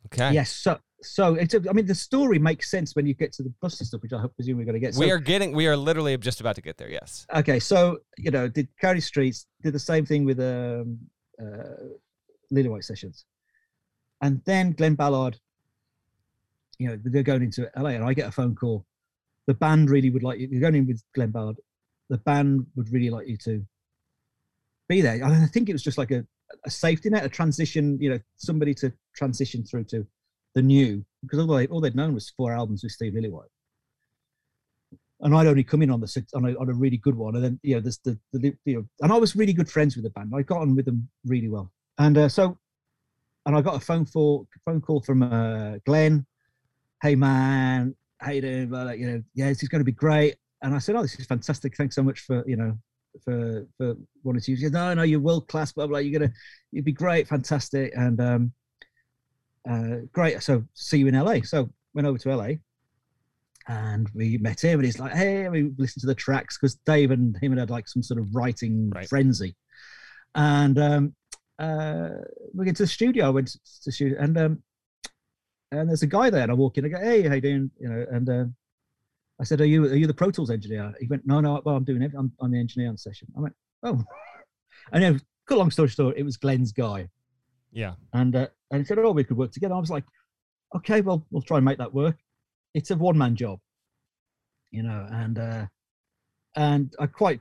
Okay. 0.07 0.33
Yes. 0.33 0.51
So. 0.51 0.79
So 1.01 1.35
it's. 1.35 1.55
A, 1.55 1.63
I 1.71 1.73
mean, 1.73 1.87
the 1.87 1.95
story 1.95 2.39
makes 2.39 2.71
sense 2.71 2.95
when 2.95 3.07
you 3.07 3.15
get 3.15 3.33
to 3.35 3.43
the 3.43 3.53
Busted 3.61 3.87
Stuff, 3.87 4.03
which 4.03 4.13
I 4.13 4.27
presume 4.35 4.59
we're 4.59 4.65
going 4.65 4.75
to 4.75 4.81
get. 4.81 4.95
So, 4.95 5.01
we 5.01 5.11
are 5.13 5.19
getting. 5.19 5.53
We 5.53 5.67
are 5.67 5.77
literally 5.77 6.17
just 6.19 6.41
about 6.41 6.57
to 6.57 6.63
get 6.63 6.77
there. 6.77 6.91
Yes. 6.91 7.27
Okay. 7.35 7.61
So 7.61 7.99
you 8.19 8.31
know, 8.31 8.49
did 8.49 8.69
County 8.81 9.01
Streets 9.01 9.47
did 9.63 9.73
the 9.73 9.79
same 9.79 10.05
thing 10.05 10.25
with 10.25 10.41
um, 10.41 10.99
uh, 11.41 11.95
Lillywhite 12.53 12.85
sessions. 12.85 13.25
And 14.21 14.43
then 14.45 14.73
Glen 14.73 14.95
Ballard, 14.95 15.39
you 16.79 16.89
know, 16.89 16.99
they're 17.03 17.23
going 17.23 17.43
into 17.43 17.71
LA, 17.77 17.91
and 17.91 18.05
I 18.05 18.15
get 18.15 18.29
a 18.29 18.33
phone 18.33 18.55
call. 18.55 18.85
The 19.47 19.55
band 19.55 19.91
really 19.91 20.11
would 20.11 20.23
like 20.23 20.39
you. 20.39 20.49
You're 20.51 20.61
going 20.61 20.75
in 20.75 20.87
with 20.87 21.03
Glen 21.15 21.31
Ballard. 21.31 21.57
The 22.09 22.19
band 22.19 22.67
would 22.77 22.93
really 22.93 23.11
like 23.11 23.29
you 23.29 23.37
to 23.39 23.65
be 24.89 25.01
there. 25.01 25.25
I 25.25 25.47
think 25.47 25.69
it 25.69 25.73
was 25.73 25.83
just 25.83 25.99
like 25.99 26.11
a, 26.11 26.25
a 26.65 26.71
safety 26.71 27.11
net, 27.11 27.25
a 27.25 27.29
transition. 27.29 27.99
You 28.01 28.11
know, 28.11 28.19
somebody 28.37 28.75
to 28.75 28.93
transition 29.15 29.65
through 29.65 29.85
to 29.85 30.07
the 30.55 30.63
new 30.63 31.05
because 31.23 31.39
all, 31.41 31.47
they, 31.47 31.67
all 31.67 31.81
they'd 31.81 31.95
known 31.95 32.15
was 32.15 32.31
four 32.31 32.53
albums 32.53 32.83
with 32.83 32.93
Steve 32.93 33.13
Lillywhite 33.13 33.51
and 35.21 35.35
I'd 35.35 35.47
only 35.47 35.65
come 35.65 35.83
in 35.83 35.91
on 35.91 36.01
the 36.01 36.27
on 36.35 36.47
a, 36.47 36.55
on 36.59 36.69
a 36.69 36.75
really 36.75 36.97
good 36.97 37.17
one, 37.17 37.35
and 37.35 37.45
then 37.45 37.61
you 37.63 37.75
know, 37.75 37.81
there's 37.81 37.99
the, 37.99 38.19
the 38.33 38.55
you 38.65 38.77
know, 38.77 38.85
and 39.01 39.13
I 39.13 39.17
was 39.17 39.35
really 39.35 39.53
good 39.53 39.71
friends 39.71 39.97
with 39.97 40.05
the 40.05 40.11
band. 40.11 40.33
I 40.35 40.43
got 40.43 40.61
on 40.61 40.77
with 40.77 40.85
them 40.85 41.09
really 41.25 41.49
well, 41.49 41.73
and 41.99 42.17
uh, 42.17 42.29
so 42.29 42.59
and 43.47 43.57
I 43.57 43.63
got 43.63 43.77
a 43.77 43.81
phone 43.81 44.05
call 44.05 44.47
phone 44.65 44.81
call 44.81 45.01
from 45.01 45.23
uh, 45.23 45.79
Glen. 45.85 46.27
Hey 47.03 47.15
man, 47.15 47.95
how 48.19 48.33
you 48.33 48.43
doing? 48.43 48.71
Well, 48.71 48.95
you 48.95 49.11
know, 49.11 49.23
yeah, 49.35 49.49
this 49.49 49.63
is 49.63 49.69
going 49.69 49.81
to 49.81 49.85
be 49.85 49.93
great. 49.93 50.37
And 50.63 50.75
I 50.75 50.79
said, 50.79 50.97
oh, 50.97 51.03
this 51.03 51.19
is 51.19 51.27
fantastic. 51.27 51.77
Thanks 51.77 51.95
so 51.95 52.03
much 52.03 52.21
for 52.21 52.45
you 52.47 52.57
know 52.57 52.77
for 53.25 53.67
for 53.77 53.95
wanting 54.23 54.43
to 54.43 54.51
use. 54.51 54.61
Said, 54.61 54.73
no, 54.73 54.95
no, 54.95 55.03
you're 55.03 55.21
world 55.21 55.49
class. 55.49 55.73
Blah 55.73 55.87
blah. 55.87 55.99
You're 55.99 56.21
gonna 56.21 56.33
you'd 56.73 56.85
be 56.85 56.93
great, 56.93 57.27
fantastic, 57.27 57.93
and 57.97 58.21
um, 58.21 58.53
uh, 59.69 60.05
great. 60.13 60.43
So 60.43 60.65
see 60.75 60.99
you 60.99 61.09
in 61.09 61.15
LA. 61.15 61.41
So 61.43 61.71
went 61.95 62.07
over 62.07 62.19
to 62.19 62.37
LA. 62.37 62.49
And 63.71 64.09
we 64.15 64.39
met 64.39 64.65
him, 64.65 64.79
and 64.79 64.87
he's 64.87 64.99
like, 64.99 65.13
"Hey, 65.13 65.47
we 65.51 65.71
listened 65.77 66.01
to 66.01 66.07
the 66.07 66.15
tracks 66.15 66.57
because 66.57 66.77
Dave 66.87 67.11
and 67.11 67.37
him 67.37 67.55
had 67.55 67.69
like 67.69 67.87
some 67.87 68.03
sort 68.03 68.19
of 68.19 68.35
writing 68.35 68.91
right. 68.95 69.07
frenzy." 69.07 69.57
And 70.35 70.79
um, 70.79 71.15
uh, 71.59 72.09
we 72.55 72.65
get 72.65 72.77
to 72.77 72.85
the 72.85 72.89
studio. 72.89 73.27
I 73.27 73.31
went 73.31 73.49
to 73.49 73.59
the 73.85 73.93
studio, 73.93 74.19
and 74.21 74.39
um, 74.39 74.63
and 75.73 75.89
there's 75.89 76.03
a 76.03 76.07
guy 76.07 76.31
there, 76.31 76.43
and 76.43 76.53
I 76.53 76.55
walk 76.55 76.79
in. 76.79 76.85
I 76.85 76.89
go, 76.89 76.99
"Hey, 76.99 77.27
how 77.27 77.35
you 77.35 77.41
doing?" 77.41 77.71
You 77.81 77.89
know, 77.89 78.07
and 78.11 78.29
uh, 78.29 78.45
I 79.41 79.45
said, 79.45 79.61
"Are 79.61 79.67
you 79.67 79.85
are 79.85 79.97
you 79.97 80.07
the 80.07 80.15
Pro 80.15 80.31
Tools 80.31 80.51
engineer?" 80.51 80.93
He 81.01 81.07
went, 81.07 81.27
"No, 81.27 81.41
no, 81.41 81.61
well, 81.65 81.77
I'm 81.77 81.85
doing 81.85 82.03
it. 82.03 82.13
I'm, 82.17 82.33
I'm 82.41 82.53
the 82.53 82.59
engineer 82.59 82.89
on 82.89 82.95
the 82.95 82.99
session." 82.99 83.29
I 83.37 83.41
went, 83.41 83.55
"Oh," 83.83 84.03
and 84.93 85.03
then, 85.03 85.21
cut 85.47 85.59
long 85.59 85.71
story 85.71 85.89
short, 85.89 86.17
it 86.17 86.25
was 86.25 86.37
Glen's 86.37 86.73
guy. 86.73 87.09
Yeah, 87.73 87.95
and 88.13 88.35
uh, 88.37 88.49
and 88.71 88.81
he 88.81 88.87
said, 88.87 88.99
"Oh, 88.99 89.13
we 89.13 89.25
could 89.25 89.37
work 89.37 89.53
together." 89.53 89.75
I 89.75 89.79
was 89.81 89.91
like, 89.91 90.05
"Okay, 90.77 91.01
well, 91.01 91.27
we'll 91.31 91.43
try 91.43 91.59
and 91.59 91.65
make 91.65 91.79
that 91.79 91.93
work." 91.93 92.19
It's 92.75 92.91
a 92.91 92.97
one 92.97 93.19
man 93.19 93.35
job, 93.35 93.59
you 94.71 94.83
know, 94.85 95.09
and 95.11 95.39
uh, 95.39 95.67
and 96.55 96.95
I 96.99 97.07
quite 97.07 97.41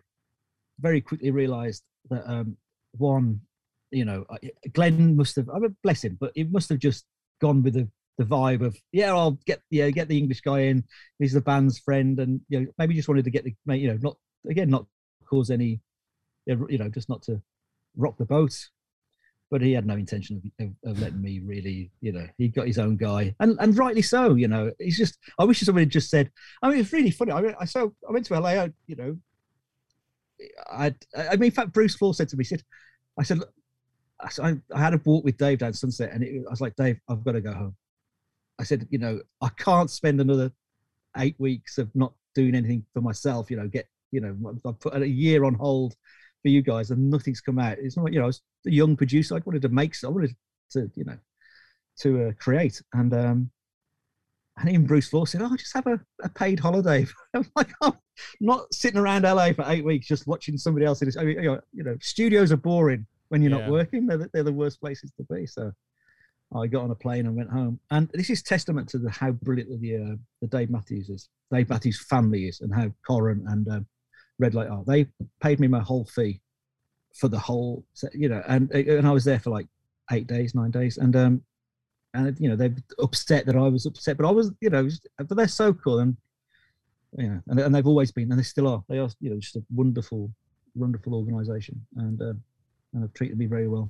very 0.80 1.02
quickly 1.02 1.32
realised 1.32 1.84
that 2.10 2.24
um, 2.30 2.58
one 2.98 3.42
you 3.92 4.06
know, 4.06 4.26
Glen 4.74 5.16
must 5.16 5.36
have. 5.36 5.50
I 5.50 5.60
mean, 5.60 5.76
bless 5.84 6.04
him, 6.04 6.18
but 6.20 6.32
he 6.36 6.44
must 6.44 6.70
have 6.70 6.80
just 6.80 7.06
gone 7.40 7.64
with 7.64 7.74
the 7.74 7.88
the 8.18 8.26
vibe 8.26 8.66
of 8.66 8.76
yeah, 8.92 9.14
I'll 9.14 9.38
get 9.46 9.62
yeah, 9.70 9.90
get 9.90 10.08
the 10.08 10.18
English 10.18 10.42
guy 10.42 10.62
in. 10.62 10.84
He's 11.20 11.34
the 11.34 11.42
band's 11.42 11.80
friend, 11.80 12.20
and 12.20 12.42
you 12.50 12.62
know, 12.62 12.68
maybe 12.78 12.96
just 12.96 13.08
wanted 13.08 13.26
to 13.26 13.32
get 13.32 13.44
the 13.44 13.56
you 13.76 13.88
know, 13.88 14.00
not 14.02 14.18
again, 14.50 14.70
not 14.70 14.86
cause 15.30 15.50
any, 15.50 15.80
you 16.46 16.78
know, 16.78 16.90
just 16.90 17.10
not 17.10 17.22
to 17.24 17.42
rock 17.96 18.18
the 18.18 18.26
boat. 18.26 18.70
But 19.50 19.62
he 19.62 19.72
had 19.72 19.86
no 19.86 19.96
intention 19.96 20.42
of, 20.60 20.66
of, 20.68 20.92
of 20.92 21.02
letting 21.02 21.22
me 21.22 21.40
really, 21.40 21.90
you 22.02 22.12
know, 22.12 22.28
he 22.38 22.50
got 22.50 22.68
his 22.68 22.78
own 22.78 22.98
guy, 22.98 23.34
and 23.40 23.58
and 23.62 23.78
rightly 23.78 24.02
so. 24.02 24.36
You 24.36 24.50
know, 24.50 24.72
he's 24.78 24.98
just. 24.98 25.18
I 25.40 25.46
wish 25.46 25.62
somebody 25.62 25.86
had 25.86 25.92
just 25.92 26.10
said. 26.10 26.32
I 26.62 26.70
mean, 26.70 26.80
it's 26.80 26.92
really 26.92 27.12
funny. 27.12 27.32
I, 27.32 27.56
I 27.58 27.64
so 27.64 27.94
I 28.08 28.12
went 28.12 28.26
to 28.26 28.38
LA. 28.38 28.50
I, 28.50 28.74
you 28.88 28.98
know, 28.98 29.18
I 30.70 30.94
I 31.16 31.38
mean, 31.38 31.46
in 31.46 31.52
fact, 31.52 31.72
Bruce 31.72 31.96
Flohr 31.96 32.14
said 32.14 32.28
to 32.30 32.38
me, 32.38 32.44
said, 32.44 32.64
I 33.18 33.24
said, 33.24 33.40
I, 34.20 34.56
I 34.74 34.80
had 34.80 34.94
a 34.94 35.02
walk 35.04 35.24
with 35.24 35.38
Dave 35.38 35.60
down 35.60 35.74
Sunset, 35.74 36.12
and 36.12 36.24
it, 36.24 36.44
I 36.48 36.50
was 36.50 36.62
like, 36.62 36.76
Dave, 36.76 37.00
I've 37.10 37.24
got 37.24 37.34
to 37.34 37.42
go 37.42 37.54
home. 37.54 37.76
I 38.60 38.64
said, 38.64 38.88
you 38.90 38.98
know, 38.98 39.22
I 39.42 39.50
can't 39.50 39.90
spend 39.90 40.20
another 40.20 40.52
eight 41.18 41.36
weeks 41.38 41.78
of 41.78 41.94
not 41.96 42.14
doing 42.34 42.56
anything 42.56 42.86
for 42.94 43.02
myself. 43.02 43.52
You 43.52 43.58
know, 43.58 43.68
get, 43.68 43.88
you 44.12 44.22
know, 44.22 44.36
I've 44.66 44.80
put 44.80 44.96
a 44.96 45.08
year 45.08 45.46
on 45.46 45.54
hold 45.54 45.96
for 46.42 46.50
you 46.50 46.62
guys, 46.62 46.92
and 46.92 47.10
nothing's 47.10 47.42
come 47.42 47.60
out. 47.60 47.78
It's 47.80 47.98
not, 47.98 48.12
you 48.12 48.20
know, 48.20 48.26
I 48.26 48.28
was 48.28 48.42
a 48.66 48.72
young 48.72 48.96
producer. 48.96 49.36
I 49.36 49.42
wanted 49.46 49.62
to 49.62 49.70
make, 49.70 49.96
I 50.04 50.08
wanted 50.08 50.36
to, 50.72 50.92
you 50.96 51.06
know, 51.06 51.18
to 52.00 52.28
uh, 52.28 52.32
create, 52.40 52.82
and 52.94 53.14
um, 53.14 53.52
and 54.58 54.70
even 54.70 54.88
Bruce 54.88 55.10
Flohr 55.10 55.28
said, 55.28 55.42
"Oh, 55.44 55.56
just 55.56 55.74
have 55.74 55.86
a, 55.86 56.00
a 56.24 56.30
paid 56.30 56.60
holiday." 56.60 57.06
I'm 57.36 57.46
like, 57.56 57.70
I'm 57.82 57.94
not 58.40 58.74
sitting 58.74 59.00
around 59.00 59.24
LA 59.24 59.54
for 59.54 59.66
eight 59.68 59.86
weeks 59.86 60.08
just 60.08 60.26
watching 60.26 60.58
somebody 60.58 60.86
else. 60.86 61.02
In 61.04 61.12
I 61.20 61.24
mean, 61.24 61.60
you 61.74 61.84
know, 61.84 61.98
studios 62.02 62.52
are 62.52 62.58
boring 62.58 63.06
when 63.30 63.42
you're 63.42 63.52
yeah. 63.52 63.60
not 63.60 63.72
working. 63.72 64.08
They're 64.08 64.18
the, 64.18 64.30
they're 64.34 64.44
the 64.44 64.52
worst 64.52 64.80
places 64.80 65.12
to 65.18 65.24
be. 65.24 65.46
So, 65.46 65.72
I 66.56 66.68
got 66.68 66.84
on 66.84 66.92
a 66.92 66.96
plane 66.96 67.26
and 67.26 67.36
went 67.36 67.50
home. 67.50 67.80
And 67.92 68.10
this 68.14 68.30
is 68.30 68.42
testament 68.42 68.88
to 68.90 69.00
the 69.00 69.10
how 69.10 69.32
brilliant 69.32 69.82
the 69.82 69.96
uh, 69.96 70.16
the 70.42 70.48
Dave 70.48 70.70
Matthews 70.70 71.10
is, 71.10 71.30
Dave 71.52 71.70
Matthews 71.70 72.06
family 72.06 72.46
is, 72.46 72.62
and 72.62 72.74
how 72.74 72.92
Coran 73.06 73.46
and 73.50 73.68
um, 73.68 73.86
Red 74.40 74.56
Light 74.56 74.70
are. 74.70 74.84
They 74.86 75.08
paid 75.42 75.60
me 75.60 75.68
my 75.68 75.82
whole 75.82 76.06
fee 76.06 76.42
for 77.14 77.28
the 77.28 77.40
whole, 77.40 77.84
set, 77.94 78.14
you 78.16 78.30
know, 78.30 78.42
and 78.48 78.72
and 78.72 79.08
I 79.08 79.12
was 79.12 79.26
there 79.26 79.40
for 79.40 79.50
like 79.50 79.68
eight 80.12 80.28
days, 80.28 80.56
nine 80.56 80.72
days, 80.72 80.98
and 80.98 81.16
um, 81.16 81.42
and 82.14 82.40
you 82.40 82.50
know 82.50 82.56
they're 82.56 82.76
upset 83.00 83.46
that 83.46 83.56
I 83.56 83.68
was 83.68 83.86
upset, 83.86 84.18
but 84.18 84.26
I 84.26 84.32
was, 84.32 84.52
you 84.62 84.70
know, 84.70 84.88
but 85.18 85.36
they're 85.36 85.48
so 85.48 85.74
cool 85.74 86.00
and 86.00 86.16
you 87.18 87.30
know, 87.30 87.42
and, 87.48 87.60
and 87.60 87.76
they've 87.76 87.88
always 87.88 88.12
been, 88.12 88.32
and 88.32 88.40
they 88.40 88.44
still 88.44 88.68
are. 88.68 88.84
They 88.88 89.00
are, 89.00 89.10
you 89.20 89.32
know, 89.32 89.40
just 89.40 89.56
a 89.56 89.64
wonderful, 89.74 90.32
wonderful 90.76 91.14
organisation, 91.14 91.86
and 91.98 92.22
uh, 92.22 92.34
and 92.98 93.04
have 93.04 93.14
treated 93.14 93.38
me 93.38 93.46
very 93.46 93.68
well. 93.68 93.90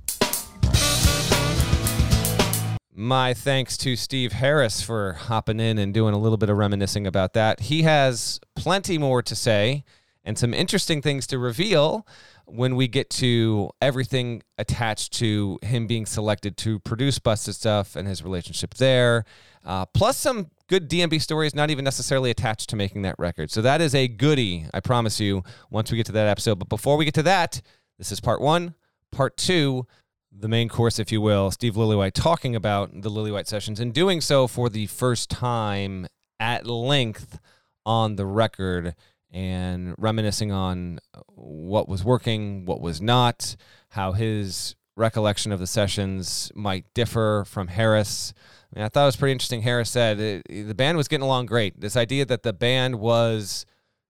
My 2.94 3.34
thanks 3.34 3.78
to 3.78 3.96
Steve 3.96 4.34
Harris 4.34 4.82
for 4.82 5.14
hopping 5.14 5.60
in 5.60 5.78
and 5.78 5.94
doing 5.94 6.14
a 6.14 6.18
little 6.18 6.38
bit 6.38 6.50
of 6.50 6.58
reminiscing 6.58 7.06
about 7.06 7.34
that. 7.34 7.62
He 7.62 7.84
has 7.84 8.40
plenty 8.56 8.98
more 8.98 9.22
to 9.22 9.36
say 9.36 9.84
and 10.24 10.38
some 10.38 10.54
interesting 10.54 11.02
things 11.02 11.28
to 11.28 11.40
reveal 11.40 12.06
when 12.46 12.76
we 12.76 12.88
get 12.88 13.10
to 13.10 13.70
everything 13.82 14.42
attached 14.58 15.14
to 15.14 15.60
him 15.62 15.86
being 15.86 16.06
selected 16.06 16.58
to 16.58 16.80
produce 16.80 17.20
Busted 17.20 17.56
Stuff 17.56 17.96
and 17.96 18.08
his 18.08 18.24
relationship 18.24 18.74
there, 18.74 19.26
uh, 19.64 19.86
plus 19.86 20.18
some 20.18 20.50
good 20.68 20.90
DMB 20.90 21.22
stories, 21.22 21.54
not 21.54 21.70
even 21.70 21.86
necessarily 21.86 22.32
attached 22.32 22.70
to 22.70 22.76
making 22.76 23.04
that 23.04 23.16
record. 23.20 23.52
So 23.52 23.62
that 23.62 23.80
is 23.80 23.94
a 23.94 24.08
goodie, 24.08 24.66
I 24.74 24.80
promise 24.80 25.20
you, 25.20 25.44
once 25.70 25.92
we 25.92 25.98
get 25.98 26.08
to 26.08 26.14
that 26.14 26.28
episode. 26.28 26.58
But 26.60 26.70
before 26.70 26.98
we 26.98 27.06
get 27.06 27.14
to 27.16 27.24
that, 27.24 27.62
this 27.98 28.12
is 28.12 28.20
part 28.20 28.42
one. 28.42 28.76
Part 29.12 29.38
two, 29.38 29.88
the 30.32 30.48
main 30.48 30.70
course, 30.70 31.00
if 31.00 31.12
you 31.12 31.22
will, 31.22 31.52
Steve 31.52 31.74
Lillywhite 31.74 32.14
talking 32.14 32.56
about 32.56 33.02
the 33.02 33.10
Lillywhite 33.10 33.48
sessions 33.48 33.80
and 33.80 33.94
doing 33.94 34.22
so 34.22 34.48
for 34.48 34.70
the 34.70 34.86
first 34.88 35.30
time 35.30 36.08
at 36.40 36.68
length 36.68 37.40
on 37.86 38.16
the 38.16 38.26
record 38.26 38.96
and 39.32 39.96
reminiscing 39.98 40.52
on 40.52 41.00
what 41.28 41.90
was 41.90 42.04
working, 42.04 42.66
what 42.66 42.82
was 42.82 43.02
not, 43.02 43.56
how 43.90 44.12
his 44.12 44.76
recollection 44.96 45.52
of 45.52 45.60
the 45.60 45.68
sessions 45.68 46.52
might 46.56 46.86
differ 46.94 47.44
from 47.48 47.68
Harris. 47.68 48.34
I, 48.74 48.80
mean, 48.80 48.86
I 48.86 48.90
thought 48.90 49.04
it 49.04 49.08
was 49.08 49.16
pretty 49.16 49.32
interesting. 49.32 49.62
Harris 49.62 49.90
said 49.90 50.18
the 50.50 50.76
band 50.76 50.98
was 50.98 51.08
getting 51.08 51.24
along 51.24 51.46
great. 51.46 51.80
This 51.80 51.96
idea 51.96 52.26
that 52.26 52.44
the 52.44 52.54
band 52.54 53.00
was 53.00 53.66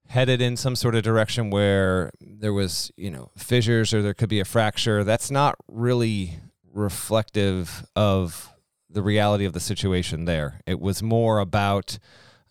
headed 0.08 0.40
in 0.40 0.56
some 0.56 0.74
sort 0.74 0.94
of 0.94 1.02
direction 1.02 1.50
where 1.50 2.10
there 2.20 2.52
was, 2.52 2.90
you 2.96 3.10
know, 3.10 3.30
fissures 3.36 3.92
or 3.92 4.02
there 4.02 4.14
could 4.14 4.28
be 4.28 4.40
a 4.40 4.44
fracture, 4.44 5.04
that's 5.04 5.30
not 5.30 5.54
really 5.68 6.40
reflective 6.72 7.86
of 7.94 8.52
the 8.88 9.02
reality 9.02 9.44
of 9.44 9.52
the 9.52 9.60
situation 9.60 10.24
there. 10.24 10.60
It 10.66 10.80
was 10.80 11.02
more 11.02 11.38
about 11.38 11.98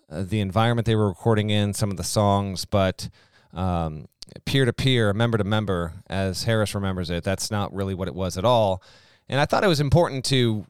uh, 0.09 0.23
the 0.23 0.39
environment 0.39 0.85
they 0.85 0.95
were 0.95 1.07
recording 1.07 1.49
in, 1.49 1.73
some 1.73 1.89
of 1.89 1.97
the 1.97 2.03
songs, 2.03 2.65
but 2.65 3.09
peer 4.45 4.65
to 4.65 4.73
peer, 4.73 5.13
member 5.13 5.37
to 5.37 5.43
member, 5.43 5.93
as 6.07 6.43
Harris 6.43 6.75
remembers 6.75 7.09
it, 7.09 7.23
that's 7.23 7.49
not 7.49 7.73
really 7.73 7.95
what 7.95 8.07
it 8.07 8.13
was 8.13 8.37
at 8.37 8.45
all. 8.45 8.83
And 9.27 9.39
I 9.39 9.45
thought 9.45 9.63
it 9.63 9.67
was 9.67 9.79
important 9.79 10.25
to 10.25 10.65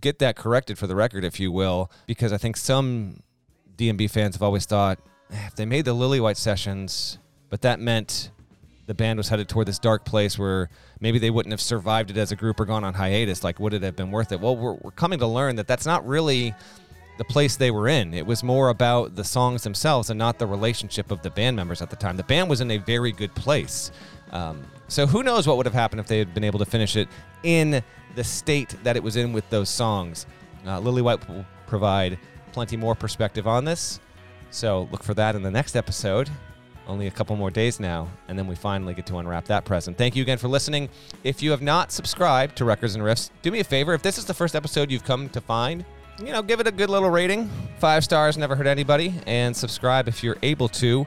get 0.00 0.18
that 0.18 0.36
corrected 0.36 0.76
for 0.76 0.86
the 0.86 0.96
record, 0.96 1.24
if 1.24 1.38
you 1.38 1.52
will, 1.52 1.90
because 2.06 2.32
I 2.32 2.36
think 2.36 2.56
some 2.56 3.22
DMB 3.76 4.10
fans 4.10 4.34
have 4.34 4.42
always 4.42 4.66
thought 4.66 4.98
if 5.32 5.54
they 5.54 5.66
made 5.66 5.84
the 5.84 5.94
Lillywhite 5.94 6.36
sessions, 6.36 7.18
but 7.50 7.62
that 7.62 7.80
meant 7.80 8.30
the 8.86 8.94
band 8.94 9.16
was 9.16 9.28
headed 9.28 9.48
toward 9.48 9.66
this 9.66 9.78
dark 9.78 10.04
place 10.04 10.38
where 10.38 10.68
maybe 11.00 11.18
they 11.18 11.30
wouldn't 11.30 11.52
have 11.52 11.60
survived 11.60 12.10
it 12.10 12.16
as 12.16 12.32
a 12.32 12.36
group 12.36 12.58
or 12.58 12.64
gone 12.64 12.84
on 12.84 12.94
hiatus. 12.94 13.44
Like, 13.44 13.60
would 13.60 13.74
it 13.74 13.82
have 13.82 13.96
been 13.96 14.10
worth 14.10 14.32
it? 14.32 14.40
Well, 14.40 14.56
we're, 14.56 14.74
we're 14.74 14.90
coming 14.90 15.18
to 15.20 15.26
learn 15.26 15.56
that 15.56 15.66
that's 15.66 15.86
not 15.86 16.06
really 16.06 16.54
the 17.18 17.24
place 17.24 17.56
they 17.56 17.70
were 17.70 17.88
in. 17.88 18.14
It 18.14 18.26
was 18.26 18.42
more 18.42 18.68
about 18.68 19.14
the 19.14 19.24
songs 19.24 19.62
themselves 19.62 20.10
and 20.10 20.18
not 20.18 20.38
the 20.38 20.46
relationship 20.46 21.10
of 21.10 21.22
the 21.22 21.30
band 21.30 21.56
members 21.56 21.80
at 21.80 21.90
the 21.90 21.96
time. 21.96 22.16
The 22.16 22.24
band 22.24 22.50
was 22.50 22.60
in 22.60 22.70
a 22.70 22.78
very 22.78 23.12
good 23.12 23.34
place. 23.34 23.92
Um, 24.32 24.64
so 24.88 25.06
who 25.06 25.22
knows 25.22 25.46
what 25.46 25.56
would 25.56 25.66
have 25.66 25.74
happened 25.74 26.00
if 26.00 26.06
they 26.06 26.18
had 26.18 26.34
been 26.34 26.44
able 26.44 26.58
to 26.58 26.64
finish 26.64 26.96
it 26.96 27.08
in 27.42 27.82
the 28.14 28.24
state 28.24 28.74
that 28.82 28.96
it 28.96 29.02
was 29.02 29.16
in 29.16 29.32
with 29.32 29.48
those 29.50 29.68
songs. 29.68 30.26
Uh, 30.66 30.80
Lillywhite 30.80 31.28
will 31.28 31.46
provide 31.66 32.18
plenty 32.52 32.76
more 32.76 32.94
perspective 32.94 33.46
on 33.46 33.64
this. 33.64 34.00
So 34.52 34.88
look 34.92 35.02
for 35.02 35.14
that 35.14 35.34
in 35.34 35.42
the 35.42 35.50
next 35.50 35.74
episode. 35.74 36.30
Only 36.86 37.06
a 37.06 37.10
couple 37.10 37.34
more 37.36 37.50
days 37.50 37.80
now, 37.80 38.08
and 38.28 38.38
then 38.38 38.46
we 38.46 38.54
finally 38.54 38.92
get 38.92 39.06
to 39.06 39.16
unwrap 39.16 39.46
that 39.46 39.64
present. 39.64 39.96
Thank 39.96 40.14
you 40.14 40.22
again 40.22 40.36
for 40.36 40.48
listening. 40.48 40.88
If 41.24 41.42
you 41.42 41.50
have 41.52 41.62
not 41.62 41.90
subscribed 41.90 42.56
to 42.56 42.64
Records 42.64 42.94
and 42.94 43.02
Riffs, 43.02 43.30
do 43.40 43.50
me 43.50 43.60
a 43.60 43.64
favor. 43.64 43.94
If 43.94 44.02
this 44.02 44.18
is 44.18 44.24
the 44.24 44.34
first 44.34 44.54
episode 44.54 44.90
you've 44.90 45.04
come 45.04 45.28
to 45.30 45.40
find, 45.40 45.84
you 46.18 46.32
know, 46.32 46.42
give 46.42 46.60
it 46.60 46.66
a 46.66 46.72
good 46.72 46.90
little 46.90 47.08
rating. 47.08 47.48
Five 47.78 48.04
stars 48.04 48.36
never 48.36 48.54
hurt 48.54 48.66
anybody, 48.66 49.14
and 49.26 49.56
subscribe 49.56 50.06
if 50.06 50.22
you're 50.22 50.36
able 50.42 50.68
to. 50.68 51.06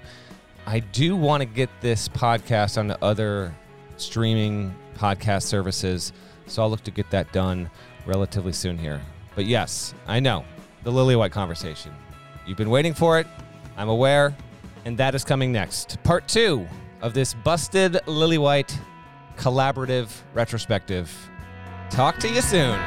I 0.66 0.80
do 0.80 1.16
want 1.16 1.42
to 1.42 1.46
get 1.46 1.70
this 1.82 2.10
podcast 2.10 2.78
onto 2.78 2.96
other 3.02 3.54
streaming 3.98 4.74
podcast 4.98 5.44
services, 5.44 6.14
so 6.48 6.64
I'll 6.64 6.70
look 6.70 6.84
to 6.86 6.92
get 6.92 7.12
that 7.12 7.32
done 7.32 7.70
relatively 8.06 8.54
soon 8.54 8.78
here. 8.78 9.02
But 9.36 9.46
yes, 9.46 9.94
I 10.08 10.20
know 10.22 10.46
the 10.84 10.92
Lillywhite 10.92 11.32
conversation. 11.32 11.92
You've 12.46 12.58
been 12.58 12.70
waiting 12.70 12.94
for 12.94 13.20
it. 13.20 13.28
I'm 13.78 13.90
aware. 13.90 14.36
And 14.86 14.98
that 14.98 15.16
is 15.16 15.24
coming 15.24 15.52
next. 15.52 16.02
Part 16.04 16.28
two 16.28 16.68
of 17.02 17.14
this 17.14 17.34
busted 17.34 17.94
Lillywhite 18.06 18.76
collaborative 19.38 20.10
retrospective. 20.34 21.12
Talk 21.90 22.18
to 22.20 22.30
you 22.30 22.42
soon. 22.42 22.80